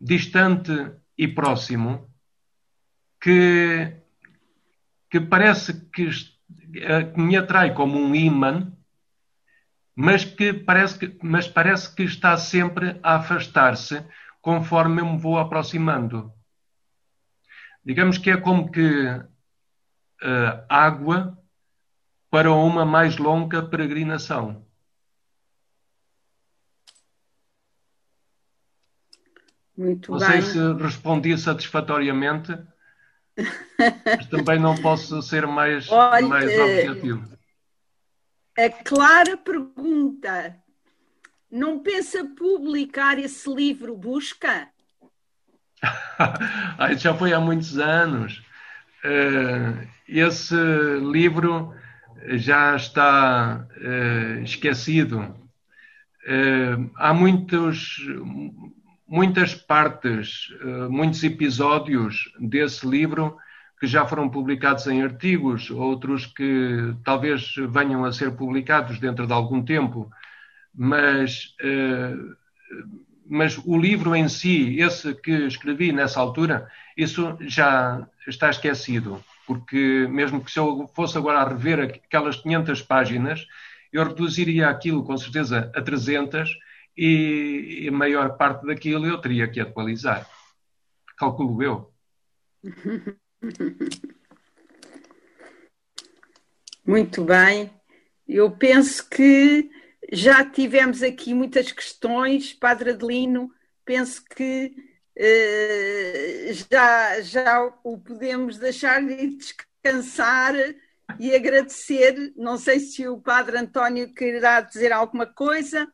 distante 0.00 0.72
e 1.16 1.28
próximo, 1.28 2.10
que, 3.20 3.96
que 5.08 5.20
parece 5.20 5.88
que, 5.90 6.10
que 6.10 7.20
me 7.20 7.36
atrai 7.36 7.72
como 7.72 7.98
um 7.98 8.14
imã, 8.14 8.75
mas 9.96 10.26
que 10.26 10.52
parece 10.52 10.98
que, 10.98 11.18
mas 11.22 11.48
parece 11.48 11.92
que 11.94 12.02
está 12.02 12.36
sempre 12.36 13.00
a 13.02 13.16
afastar-se 13.16 14.04
conforme 14.42 15.00
eu 15.00 15.06
me 15.06 15.18
vou 15.18 15.38
aproximando. 15.38 16.30
Digamos 17.82 18.18
que 18.18 18.30
é 18.30 18.36
como 18.36 18.70
que 18.70 19.06
uh, 19.08 20.64
água 20.68 21.38
para 22.30 22.52
uma 22.52 22.84
mais 22.84 23.16
longa 23.16 23.62
peregrinação. 23.62 24.66
Muito 29.74 30.12
não 30.12 30.18
bem. 30.18 30.28
sei 30.28 30.42
se 30.42 30.72
respondi 30.74 31.36
satisfatoriamente, 31.38 32.52
mas 34.04 34.26
também 34.26 34.58
não 34.58 34.74
posso 34.76 35.22
ser 35.22 35.46
mais, 35.46 35.88
Olha, 35.92 36.26
mais 36.26 36.50
objetivo. 36.58 37.35
A 38.56 38.70
clara 38.70 39.36
pergunta: 39.36 40.56
não 41.50 41.78
pensa 41.80 42.24
publicar 42.24 43.18
esse 43.18 43.52
livro 43.52 43.94
Busca? 43.94 44.68
ah, 46.78 46.94
já 46.94 47.14
foi 47.14 47.34
há 47.34 47.40
muitos 47.40 47.78
anos. 47.78 48.42
Uh, 49.04 49.86
esse 50.08 50.54
livro 51.00 51.74
já 52.28 52.74
está 52.76 53.66
uh, 53.76 54.42
esquecido. 54.42 55.20
Uh, 56.26 56.90
há 56.96 57.12
muitos 57.12 57.98
muitas 59.06 59.54
partes, 59.54 60.48
muitos 60.90 61.22
episódios 61.22 62.28
desse 62.40 62.84
livro 62.84 63.38
que 63.78 63.86
já 63.86 64.06
foram 64.06 64.28
publicados 64.28 64.86
em 64.86 65.02
artigos, 65.02 65.70
outros 65.70 66.26
que 66.26 66.94
talvez 67.04 67.54
venham 67.70 68.04
a 68.04 68.12
ser 68.12 68.32
publicados 68.32 68.98
dentro 68.98 69.26
de 69.26 69.32
algum 69.32 69.62
tempo, 69.62 70.10
mas, 70.74 71.54
mas 73.26 73.58
o 73.58 73.76
livro 73.78 74.16
em 74.16 74.28
si, 74.28 74.80
esse 74.80 75.14
que 75.14 75.46
escrevi 75.46 75.92
nessa 75.92 76.20
altura, 76.20 76.70
isso 76.96 77.36
já 77.40 78.06
está 78.26 78.48
esquecido, 78.48 79.22
porque 79.46 80.06
mesmo 80.10 80.42
que 80.42 80.50
se 80.50 80.58
eu 80.58 80.90
fosse 80.94 81.18
agora 81.18 81.40
a 81.40 81.48
rever 81.48 82.00
aquelas 82.06 82.36
500 82.36 82.80
páginas, 82.82 83.46
eu 83.92 84.04
reduziria 84.04 84.68
aquilo 84.68 85.04
com 85.04 85.16
certeza 85.18 85.70
a 85.74 85.82
300 85.82 86.50
e 86.96 87.86
a 87.88 87.92
maior 87.92 88.36
parte 88.38 88.66
daquilo 88.66 89.06
eu 89.06 89.18
teria 89.18 89.48
que 89.48 89.60
atualizar. 89.60 90.26
Calculo 91.18 91.62
eu. 91.62 91.92
Muito 96.86 97.24
bem. 97.24 97.70
Eu 98.28 98.50
penso 98.50 99.08
que 99.08 99.70
já 100.12 100.44
tivemos 100.48 101.02
aqui 101.02 101.34
muitas 101.34 101.72
questões, 101.72 102.52
Padre 102.52 102.90
Adelino. 102.90 103.52
Penso 103.84 104.24
que 104.24 104.74
uh, 105.18 106.52
já, 106.70 107.20
já 107.20 107.74
o 107.82 107.98
podemos 107.98 108.58
deixar 108.58 109.04
de 109.04 109.36
descansar 109.36 110.54
e 111.18 111.34
agradecer. 111.34 112.32
Não 112.36 112.56
sei 112.56 112.80
se 112.80 113.08
o 113.08 113.20
Padre 113.20 113.58
António 113.58 114.12
quererá 114.14 114.60
dizer 114.60 114.92
alguma 114.92 115.26
coisa. 115.26 115.92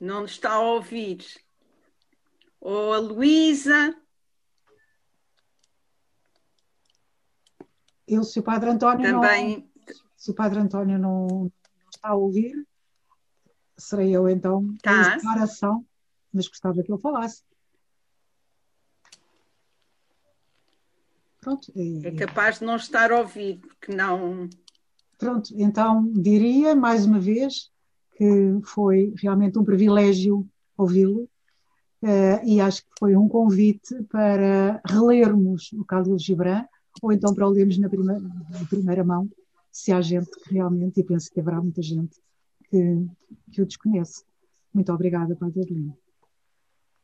Não 0.00 0.24
está 0.24 0.52
a 0.52 0.60
ouvir. 0.60 1.24
Ou 2.60 2.92
a 2.92 2.98
Luísa. 2.98 3.96
Eu, 8.08 8.24
se 8.24 8.40
o 8.40 8.42
Padre 8.42 8.70
António 8.70 9.04
Também... 9.04 9.58
não, 9.58 9.94
se 10.16 10.30
o 10.30 10.34
Padre 10.34 10.58
António 10.58 10.98
não, 10.98 11.52
está 11.94 12.08
a 12.08 12.14
ouvir, 12.14 12.66
serei 13.76 14.16
eu 14.16 14.28
então 14.28 14.74
Tá. 14.82 15.12
a 15.12 15.16
declaração, 15.16 15.84
mas 16.32 16.48
gostava 16.48 16.82
que 16.82 16.90
ele 16.90 17.00
falasse. 17.00 17.42
Pronto, 21.40 21.72
É 22.04 22.10
capaz 22.12 22.58
de 22.58 22.64
não 22.64 22.76
estar 22.76 23.12
a 23.12 23.20
ouvir, 23.20 23.58
porque 23.58 23.94
não. 23.94 24.48
Pronto, 25.16 25.50
então 25.56 26.10
diria 26.12 26.74
mais 26.74 27.06
uma 27.06 27.20
vez 27.20 27.70
que 28.16 28.58
foi 28.64 29.14
realmente 29.16 29.58
um 29.58 29.64
privilégio 29.64 30.48
ouvi-lo 30.76 31.28
uh, 32.02 32.44
e 32.44 32.60
acho 32.60 32.82
que 32.82 32.90
foi 32.98 33.16
um 33.16 33.28
convite 33.28 33.94
para 34.04 34.80
relermos 34.84 35.72
o 35.72 35.84
Khalil 35.84 36.18
Gibran 36.18 36.64
ou 37.02 37.12
então 37.12 37.34
para 37.34 37.46
o 37.46 37.50
lermos 37.50 37.78
na 37.78 37.88
primeira, 37.88 38.20
na 38.20 38.64
primeira 38.68 39.04
mão, 39.04 39.28
se 39.70 39.92
há 39.92 40.00
gente 40.00 40.30
que 40.30 40.54
realmente, 40.54 41.00
e 41.00 41.04
penso 41.04 41.30
que 41.30 41.40
haverá 41.40 41.60
muita 41.60 41.82
gente 41.82 42.16
que, 42.68 43.06
que 43.52 43.62
o 43.62 43.66
desconhece. 43.66 44.24
Muito 44.72 44.92
obrigada, 44.92 45.34
Padre 45.36 45.62
Adelino. 45.62 45.96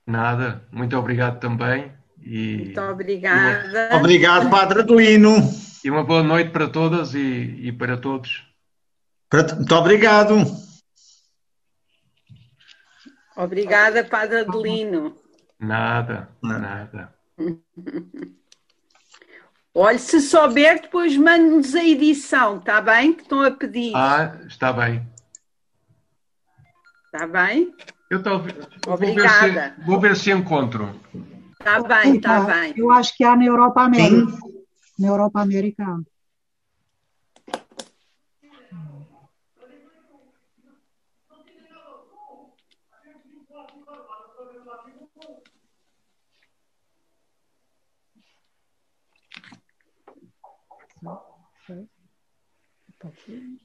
Nada, 0.07 0.67
muito 0.71 0.97
obrigado 0.97 1.41
também. 1.41 1.93
E 2.21 2.57
Muito 2.57 2.81
obrigada. 2.81 3.89
Uma... 3.91 3.99
Obrigado, 3.99 4.51
Padre 4.51 4.81
Adelino. 4.81 5.37
E 5.85 5.91
uma 5.91 6.05
boa 6.05 6.23
noite 6.23 6.51
para 6.51 6.69
todas 6.69 7.15
e, 7.15 7.19
e 7.19 7.73
para 7.73 7.97
todos. 7.99 8.47
Muito 9.57 9.75
obrigado. 9.75 10.37
Obrigada, 13.37 14.05
Padre 14.05 14.41
Adelino. 14.41 15.17
Nada, 15.59 16.29
nada. 16.43 17.13
Olha, 19.77 19.99
se 19.99 20.21
souber, 20.21 20.83
depois 20.83 21.17
mande-nos 21.17 21.75
a 21.75 21.83
edição, 21.83 22.59
está 22.59 22.81
bem? 22.81 23.13
Que 23.13 23.23
estão 23.23 23.43
a 23.43 23.51
pedir. 23.51 23.93
Ah, 23.97 24.39
está 24.47 24.73
bem. 24.73 25.05
Está 27.07 27.27
bem? 27.27 27.75
Eu 28.09 28.23
talvez. 28.23 28.57
Obrigada. 28.87 29.27
Vou 29.27 29.51
ver 29.51 29.75
se, 29.75 29.87
vou 29.87 30.01
ver 30.01 30.17
se 30.17 30.31
encontro. 30.31 31.01
Está 31.59 31.83
bem, 31.83 32.17
está 32.17 32.41
bem. 32.41 32.75
Eu 32.77 32.93
acho 32.93 33.17
que 33.17 33.25
há 33.25 33.35
na 33.35 33.47
Europa 33.47 33.83
América. 33.83 34.31
Sim. 34.31 34.55
Na 34.97 35.09
Europa 35.09 35.41
América 35.41 35.85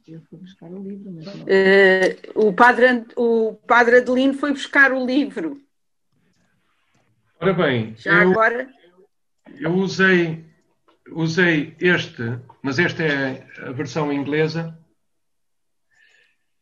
Eu 0.07 0.22
fui 0.30 0.40
buscar 0.40 0.70
o 0.70 0.84
livro, 0.84 1.11
mas 1.11 1.26
não... 1.26 1.45
uh, 1.45 2.48
o, 2.48 2.53
padre, 2.53 3.06
o 3.16 3.53
padre 3.68 3.98
Adelino 3.98 4.34
foi 4.34 4.52
buscar 4.52 4.91
o 4.91 5.06
livro. 5.06 5.61
Ora 7.40 7.53
bem, 7.53 7.95
já 7.98 8.24
eu, 8.24 8.32
agora. 8.32 8.70
Eu 9.60 9.74
usei, 9.76 10.45
usei 11.11 11.76
este, 11.80 12.22
mas 12.61 12.80
esta 12.80 13.03
é 13.03 13.48
a 13.61 13.72
versão 13.72 14.11
inglesa. 14.11 14.78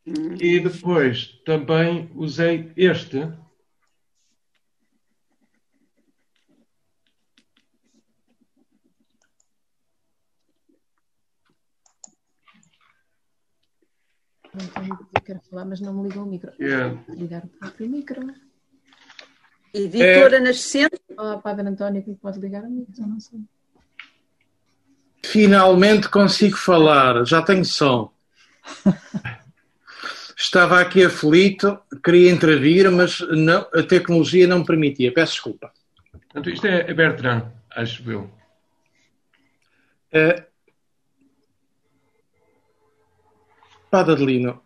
Hum. 0.05 0.35
E 0.39 0.59
depois 0.59 1.41
também 1.45 2.09
usei 2.13 2.71
este, 2.77 3.27
António 14.63 15.07
quer 15.25 15.41
falar, 15.49 15.65
mas 15.65 15.81
não 15.81 15.93
me 15.93 16.07
ligou 16.07 16.23
o 16.23 16.25
micro. 16.25 16.51
Yeah. 16.59 16.97
Ligar 17.09 17.43
o 17.43 17.47
próprio 17.47 17.89
micro. 17.89 18.21
Editora 19.73 20.37
é... 20.37 20.39
Nascente. 20.39 20.99
Olá, 21.17 21.37
Padre 21.37 21.67
António, 21.67 22.03
que 22.03 22.15
pode 22.15 22.39
ligar 22.39 22.63
o 22.63 22.69
micro, 22.69 22.93
eu 22.97 23.07
não 23.07 23.19
sei. 23.19 23.39
Finalmente 25.25 26.09
consigo 26.09 26.57
falar, 26.57 27.25
já 27.25 27.41
tenho 27.41 27.65
som. 27.65 28.11
Estava 30.37 30.79
aqui 30.79 31.03
aflito, 31.03 31.79
queria 32.03 32.31
intervir, 32.31 32.89
mas 32.91 33.19
não, 33.19 33.67
a 33.73 33.83
tecnologia 33.83 34.47
não 34.47 34.59
me 34.59 34.65
permitia. 34.65 35.13
Peço 35.13 35.33
desculpa. 35.33 35.71
Portanto, 36.11 36.49
isto 36.49 36.67
é 36.67 36.93
Bertrand, 36.93 37.51
acho 37.71 38.09
eu. 38.09 38.31
É, 40.11 40.46
Padre 43.89 44.13
Adelino, 44.13 44.61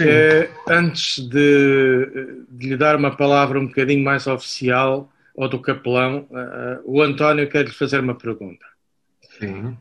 eh, 0.00 0.50
antes 0.68 1.26
de, 1.28 2.44
de, 2.50 2.68
lhe 2.68 2.76
dar 2.76 2.96
uma 2.96 3.16
palavra 3.16 3.58
um 3.58 3.66
bocadinho 3.66 4.04
mais 4.04 4.26
oficial, 4.26 5.10
ou 5.36 5.48
do 5.48 5.60
capelão, 5.60 6.26
uh, 6.30 6.80
o 6.84 7.02
António 7.02 7.48
quer 7.48 7.66
lhe 7.66 7.70
fazer 7.70 8.00
uma 8.00 8.14
pergunta. 8.14 8.64
Sim. 9.38 9.76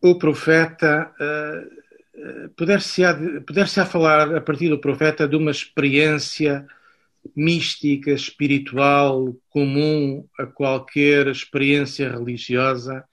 O 0.00 0.14
profeta, 0.18 1.12
uh, 1.20 2.48
puder-se-á 2.56 3.14
poder 3.46 3.66
falar, 3.66 4.34
a 4.34 4.40
partir 4.40 4.70
do 4.70 4.78
profeta, 4.78 5.28
de 5.28 5.36
uma 5.36 5.50
experiência 5.50 6.66
mística, 7.36 8.10
espiritual, 8.10 9.36
comum 9.50 10.26
a 10.38 10.46
qualquer 10.46 11.26
experiência 11.26 12.10
religiosa, 12.10 13.04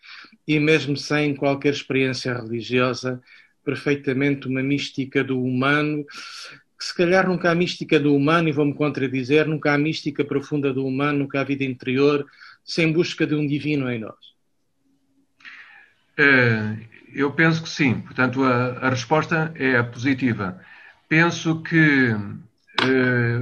e 0.47 0.59
mesmo 0.59 0.95
sem 0.95 1.35
qualquer 1.35 1.73
experiência 1.73 2.33
religiosa, 2.33 3.21
perfeitamente 3.65 4.47
uma 4.47 4.61
mística 4.61 5.23
do 5.23 5.41
humano, 5.41 6.05
que 6.77 6.85
se 6.85 6.95
calhar 6.95 7.27
nunca 7.27 7.51
há 7.51 7.55
mística 7.55 7.99
do 7.99 8.15
humano, 8.15 8.47
e 8.47 8.51
vou-me 8.51 8.73
contradizer, 8.73 9.47
nunca 9.47 9.73
há 9.73 9.77
mística 9.77 10.23
profunda 10.23 10.71
do 10.71 10.85
humano, 10.85 11.19
nunca 11.19 11.41
há 11.41 11.43
vida 11.43 11.63
interior, 11.63 12.25
sem 12.63 12.93
busca 12.93 13.25
de 13.25 13.33
um 13.35 13.47
divino 13.47 13.89
em 13.89 13.99
nós. 13.99 14.35
É, 16.17 16.77
eu 17.13 17.31
penso 17.31 17.63
que 17.63 17.69
sim. 17.69 18.01
Portanto, 18.01 18.43
a, 18.43 18.77
a 18.79 18.89
resposta 18.89 19.51
é 19.55 19.81
positiva. 19.81 20.61
Penso 21.07 21.61
que 21.61 22.11
é, 22.81 23.41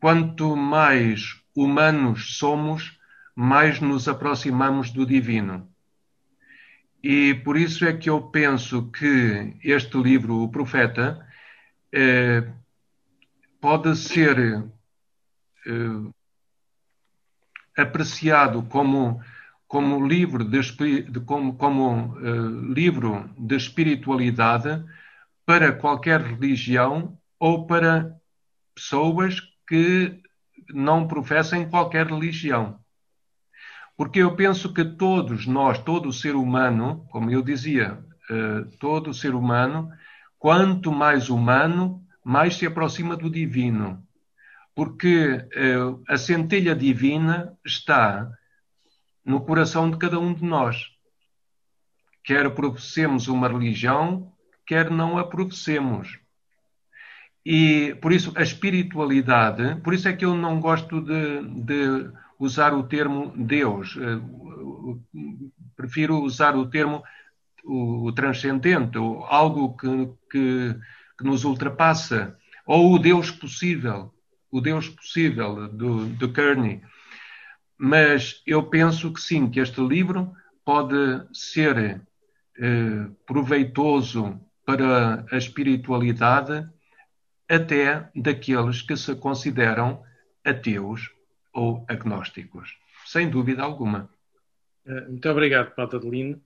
quanto 0.00 0.56
mais 0.56 1.40
humanos 1.54 2.38
somos, 2.38 2.98
mais 3.36 3.80
nos 3.80 4.08
aproximamos 4.08 4.90
do 4.90 5.06
divino. 5.06 5.69
E 7.02 7.34
por 7.34 7.56
isso 7.56 7.84
é 7.84 7.96
que 7.96 8.10
eu 8.10 8.22
penso 8.30 8.90
que 8.90 9.56
este 9.64 9.96
livro, 9.96 10.42
O 10.42 10.50
Profeta, 10.50 11.26
eh, 11.92 12.46
pode 13.60 13.96
ser 13.96 14.38
eh, 15.66 16.10
apreciado 17.76 18.62
como, 18.64 19.20
como 19.66 20.06
livro 20.06 20.44
de, 20.44 20.60
de 21.02 21.20
como, 21.20 21.56
como 21.56 22.18
eh, 22.18 22.72
livro 22.74 23.30
de 23.38 23.56
espiritualidade 23.56 24.84
para 25.46 25.72
qualquer 25.72 26.20
religião 26.20 27.18
ou 27.38 27.66
para 27.66 28.14
pessoas 28.74 29.40
que 29.66 30.22
não 30.68 31.06
professem 31.06 31.68
qualquer 31.68 32.06
religião. 32.06 32.79
Porque 34.00 34.20
eu 34.20 34.34
penso 34.34 34.72
que 34.72 34.82
todos 34.82 35.46
nós, 35.46 35.78
todo 35.78 36.10
ser 36.10 36.34
humano, 36.34 37.06
como 37.10 37.30
eu 37.30 37.42
dizia, 37.42 38.02
uh, 38.30 38.64
todo 38.78 39.12
ser 39.12 39.34
humano, 39.34 39.92
quanto 40.38 40.90
mais 40.90 41.28
humano, 41.28 42.02
mais 42.24 42.56
se 42.56 42.64
aproxima 42.64 43.14
do 43.14 43.28
divino. 43.28 44.02
Porque 44.74 45.34
uh, 45.34 46.02
a 46.08 46.16
centelha 46.16 46.74
divina 46.74 47.54
está 47.62 48.26
no 49.22 49.42
coração 49.42 49.90
de 49.90 49.98
cada 49.98 50.18
um 50.18 50.32
de 50.32 50.46
nós. 50.46 50.78
Quer 52.24 52.48
professemos 52.54 53.28
uma 53.28 53.48
religião, 53.48 54.32
quer 54.66 54.90
não 54.90 55.18
a 55.18 55.28
professemos. 55.28 56.18
E 57.44 57.94
por 58.00 58.12
isso 58.12 58.32
a 58.34 58.40
espiritualidade, 58.40 59.78
por 59.82 59.92
isso 59.92 60.08
é 60.08 60.14
que 60.14 60.24
eu 60.24 60.34
não 60.34 60.58
gosto 60.58 61.02
de, 61.02 61.42
de 61.64 62.10
usar 62.40 62.72
o 62.72 62.82
termo 62.82 63.32
Deus. 63.36 63.96
Eh, 63.96 64.18
prefiro 65.76 66.20
usar 66.22 66.56
o 66.56 66.68
termo 66.68 67.04
o 67.62 68.10
transcendente, 68.12 68.96
ou 68.96 69.24
algo 69.26 69.76
que, 69.76 69.86
que, 70.30 70.74
que, 71.18 71.24
nos 71.24 71.44
ultrapassa, 71.44 72.38
ou 72.66 72.94
o 72.94 72.98
Deus 72.98 73.30
possível, 73.30 74.14
o 74.50 74.62
Deus 74.62 74.88
possível 74.88 75.68
do, 75.68 76.06
do 76.06 76.32
Kearney. 76.32 76.80
Mas 77.76 78.42
eu 78.46 78.62
penso 78.62 79.12
que 79.12 79.20
sim, 79.20 79.50
que 79.50 79.60
este 79.60 79.80
livro 79.80 80.32
pode 80.64 80.96
ser 81.34 82.00
eh, 82.58 83.06
proveitoso 83.26 84.40
para 84.64 85.26
a 85.30 85.36
espiritualidade 85.36 86.66
até 87.48 88.08
daqueles 88.14 88.80
que 88.80 88.96
se 88.96 89.14
consideram 89.16 90.02
ateus 90.44 91.10
ou 91.52 91.84
agnósticos, 91.88 92.76
sem 93.06 93.28
dúvida 93.28 93.62
alguma. 93.62 94.08
Eh, 94.86 95.08
muito 95.08 95.28
obrigado, 95.28 95.74
Padre 95.74 95.96
Adelino. 95.96 96.40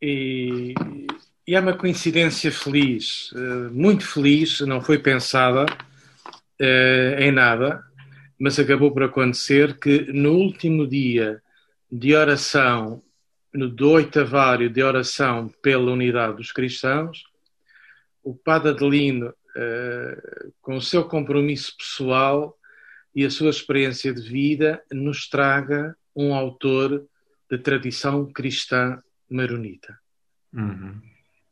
E, 0.00 0.74
e 1.46 1.54
é 1.54 1.60
uma 1.60 1.76
coincidência 1.76 2.50
feliz, 2.50 3.32
eh, 3.34 3.70
muito 3.70 4.06
feliz, 4.06 4.60
não 4.60 4.80
foi 4.80 4.98
pensada 4.98 5.66
eh, 6.58 7.16
em 7.20 7.32
nada, 7.32 7.84
mas 8.38 8.58
acabou 8.58 8.92
por 8.92 9.04
acontecer 9.04 9.78
que 9.78 10.12
no 10.12 10.32
último 10.32 10.86
dia 10.86 11.42
de 11.90 12.14
oração, 12.14 13.02
no 13.52 13.68
do 13.68 13.90
oitavário 13.90 14.68
de 14.70 14.82
oração 14.82 15.48
pela 15.62 15.92
unidade 15.92 16.36
dos 16.36 16.50
cristãos, 16.50 17.24
o 18.24 18.34
Padre 18.34 18.70
Adelino, 18.70 19.34
com 20.62 20.76
o 20.76 20.80
seu 20.80 21.04
compromisso 21.04 21.76
pessoal, 21.76 22.56
e 23.14 23.24
a 23.24 23.30
sua 23.30 23.50
experiência 23.50 24.12
de 24.12 24.22
vida 24.22 24.82
nos 24.90 25.28
traga 25.28 25.96
um 26.14 26.34
autor 26.34 27.06
de 27.50 27.58
tradição 27.58 28.30
cristã 28.32 29.02
maronita. 29.28 29.98
Uhum. 30.52 31.00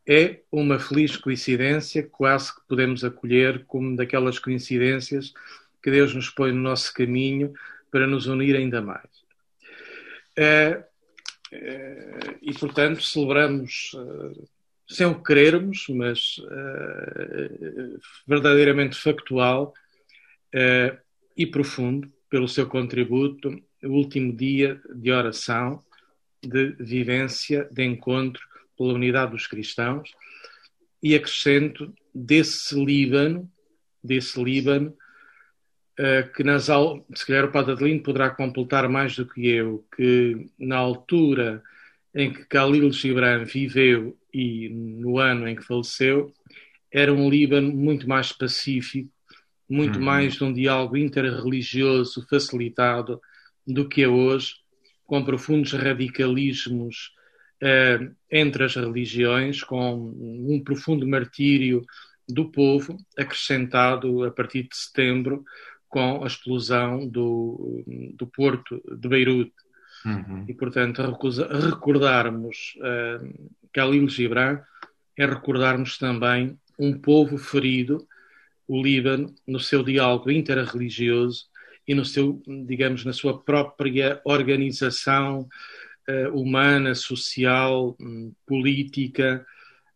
É 0.07 0.41
uma 0.51 0.79
feliz 0.79 1.17
coincidência, 1.17 2.03
quase 2.03 2.55
que 2.55 2.61
podemos 2.67 3.05
acolher 3.05 3.65
como 3.67 3.97
daquelas 3.97 4.39
coincidências 4.39 5.33
que 5.83 5.91
Deus 5.91 6.15
nos 6.15 6.29
põe 6.31 6.53
no 6.53 6.61
nosso 6.61 6.93
caminho 6.93 7.53
para 7.91 8.07
nos 8.07 8.27
unir 8.27 8.57
ainda 8.57 8.81
mais. 8.81 9.09
É, 10.37 10.85
é, 11.53 12.37
e, 12.43 12.53
portanto, 12.55 13.03
celebramos, 13.03 13.93
uh, 13.95 14.49
sem 14.89 15.07
o 15.07 15.23
querermos, 15.23 15.87
mas 15.89 16.39
uh, 16.39 18.01
verdadeiramente 18.27 18.97
factual, 18.97 19.75
uh, 20.55 21.10
e 21.37 21.47
profundo 21.47 22.11
pelo 22.29 22.49
seu 22.49 22.67
contributo, 22.67 23.61
o 23.83 23.89
último 23.89 24.33
dia 24.33 24.81
de 24.95 25.11
oração, 25.11 25.83
de 26.43 26.71
vivência, 26.79 27.69
de 27.71 27.85
encontro 27.85 28.43
pela 28.77 28.95
unidade 28.95 29.33
dos 29.33 29.47
cristãos, 29.47 30.11
e 31.03 31.15
acrescento 31.15 31.93
desse 32.15 32.75
Líbano, 32.75 33.51
desse 34.03 34.43
Líbano, 34.43 34.97
uh, 35.99 36.33
que 36.35 36.45
nas 36.45 36.69
se 37.15 37.27
calhar 37.27 37.45
o 37.45 37.53
Padre 37.53 37.73
Adelino 37.73 38.03
poderá 38.03 38.31
completar 38.31 38.89
mais 38.89 39.17
do 39.17 39.27
que 39.27 39.47
eu, 39.47 39.85
que 39.97 40.51
na 40.59 40.77
altura 40.77 41.63
em 42.15 42.33
que 42.33 42.43
Khalil 42.45 42.93
Gibran 42.93 43.45
viveu 43.45 44.17
e 44.33 44.69
no 44.69 45.19
ano 45.19 45.49
em 45.49 45.57
que 45.57 45.63
faleceu, 45.63 46.33
era 46.91 47.13
um 47.13 47.31
Líbano 47.31 47.73
muito 47.73 48.09
mais 48.09 48.33
pacífico, 48.33 49.11
muito 49.71 50.01
uhum. 50.01 50.05
mais 50.05 50.35
de 50.35 50.43
um 50.43 50.53
diálogo 50.53 50.97
interreligioso 50.97 52.27
facilitado 52.29 53.21
do 53.65 53.89
que 53.89 54.03
é 54.03 54.09
hoje, 54.09 54.57
com 55.07 55.25
profundos 55.25 55.73
radicalismos 55.73 57.13
uh, 57.63 58.13
entre 58.31 58.65
as 58.65 58.75
religiões, 58.75 59.63
com 59.63 60.13
um 60.17 60.61
profundo 60.65 61.07
martírio 61.07 61.85
do 62.29 62.51
povo, 62.51 62.97
acrescentado 63.17 64.25
a 64.25 64.31
partir 64.31 64.65
de 64.65 64.77
setembro 64.77 65.45
com 65.89 66.23
a 66.23 66.27
explosão 66.27 67.07
do, 67.07 67.85
do 68.15 68.27
porto 68.27 68.83
de 68.97 69.09
Beirute. 69.09 69.53
Uhum. 70.05 70.47
E, 70.49 70.55
portanto, 70.55 71.03
recusa, 71.03 71.47
recordarmos 71.49 72.75
uh, 72.79 73.51
Khalil 73.73 74.09
Gibran 74.09 74.61
é 75.17 75.27
recordarmos 75.27 75.99
também 75.99 76.59
um 76.79 76.99
povo 76.99 77.37
ferido, 77.37 78.07
o 78.71 78.81
Líbano, 78.81 79.35
no 79.45 79.59
seu 79.59 79.83
diálogo 79.83 80.31
interreligioso 80.31 81.47
e 81.89 81.93
no 81.93 82.05
seu, 82.05 82.41
digamos, 82.69 83.05
na 83.05 83.13
sua 83.13 83.43
própria 83.43 84.21
organização 84.25 85.49
uh, 86.09 86.41
humana, 86.41 86.95
social, 86.95 87.97
um, 88.01 88.33
política 88.47 89.45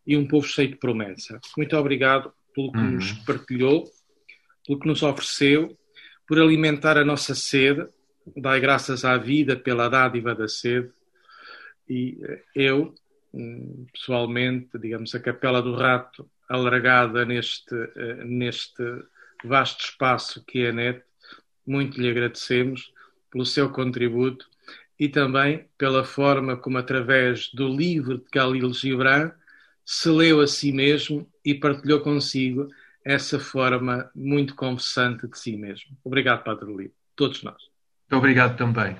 e 0.05 0.17
um 0.17 0.27
povo 0.27 0.45
cheio 0.45 0.71
de 0.71 0.75
promessa. 0.75 1.39
Muito 1.55 1.77
obrigado 1.77 2.33
pelo 2.53 2.73
que 2.73 2.77
uhum. 2.77 2.91
nos 2.91 3.13
partilhou, 3.13 3.89
pelo 4.67 4.77
que 4.77 4.87
nos 4.89 5.01
ofereceu, 5.03 5.77
por 6.27 6.37
alimentar 6.37 6.97
a 6.97 7.05
nossa 7.05 7.33
sede. 7.33 7.87
Dai 8.35 8.59
graças 8.59 9.05
à 9.05 9.15
vida 9.15 9.55
pela 9.55 9.87
dádiva 9.87 10.35
da 10.35 10.49
sede. 10.49 10.91
E 11.87 12.17
eh, 12.21 12.43
eu, 12.53 12.93
hum, 13.33 13.85
pessoalmente, 13.93 14.77
digamos, 14.77 15.15
a 15.15 15.19
Capela 15.21 15.61
do 15.61 15.75
Rato, 15.75 16.29
alargada 16.49 17.25
neste, 17.25 17.75
eh, 17.95 18.23
neste 18.23 18.83
vasto 19.43 19.85
espaço 19.85 20.43
que 20.45 20.63
é 20.63 20.69
a 20.69 20.73
NET, 20.73 21.03
muito 21.65 21.99
lhe 21.99 22.09
agradecemos 22.09 22.91
pelo 23.31 23.45
seu 23.45 23.69
contributo 23.69 24.47
e 24.99 25.09
também 25.09 25.67
pela 25.77 26.03
forma 26.03 26.55
como, 26.55 26.77
através 26.77 27.49
do 27.53 27.67
livro 27.67 28.19
de 28.19 28.25
Khalil 28.31 28.73
Gibran, 28.73 29.31
se 29.83 30.09
leu 30.09 30.41
a 30.41 30.47
si 30.47 30.71
mesmo 30.71 31.29
e 31.43 31.53
partilhou 31.53 31.99
consigo 31.99 32.69
essa 33.03 33.39
forma 33.39 34.09
muito 34.15 34.55
confessante 34.55 35.27
de 35.27 35.37
si 35.37 35.55
mesmo. 35.55 35.95
Obrigado, 36.03 36.43
Padre 36.43 36.73
Lito. 36.73 36.95
Todos 37.15 37.43
nós. 37.43 37.61
Muito 38.09 38.17
obrigado 38.17 38.57
também 38.57 38.97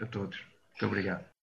a 0.00 0.06
todos. 0.06 0.38
Muito 0.70 0.86
obrigado. 0.86 1.24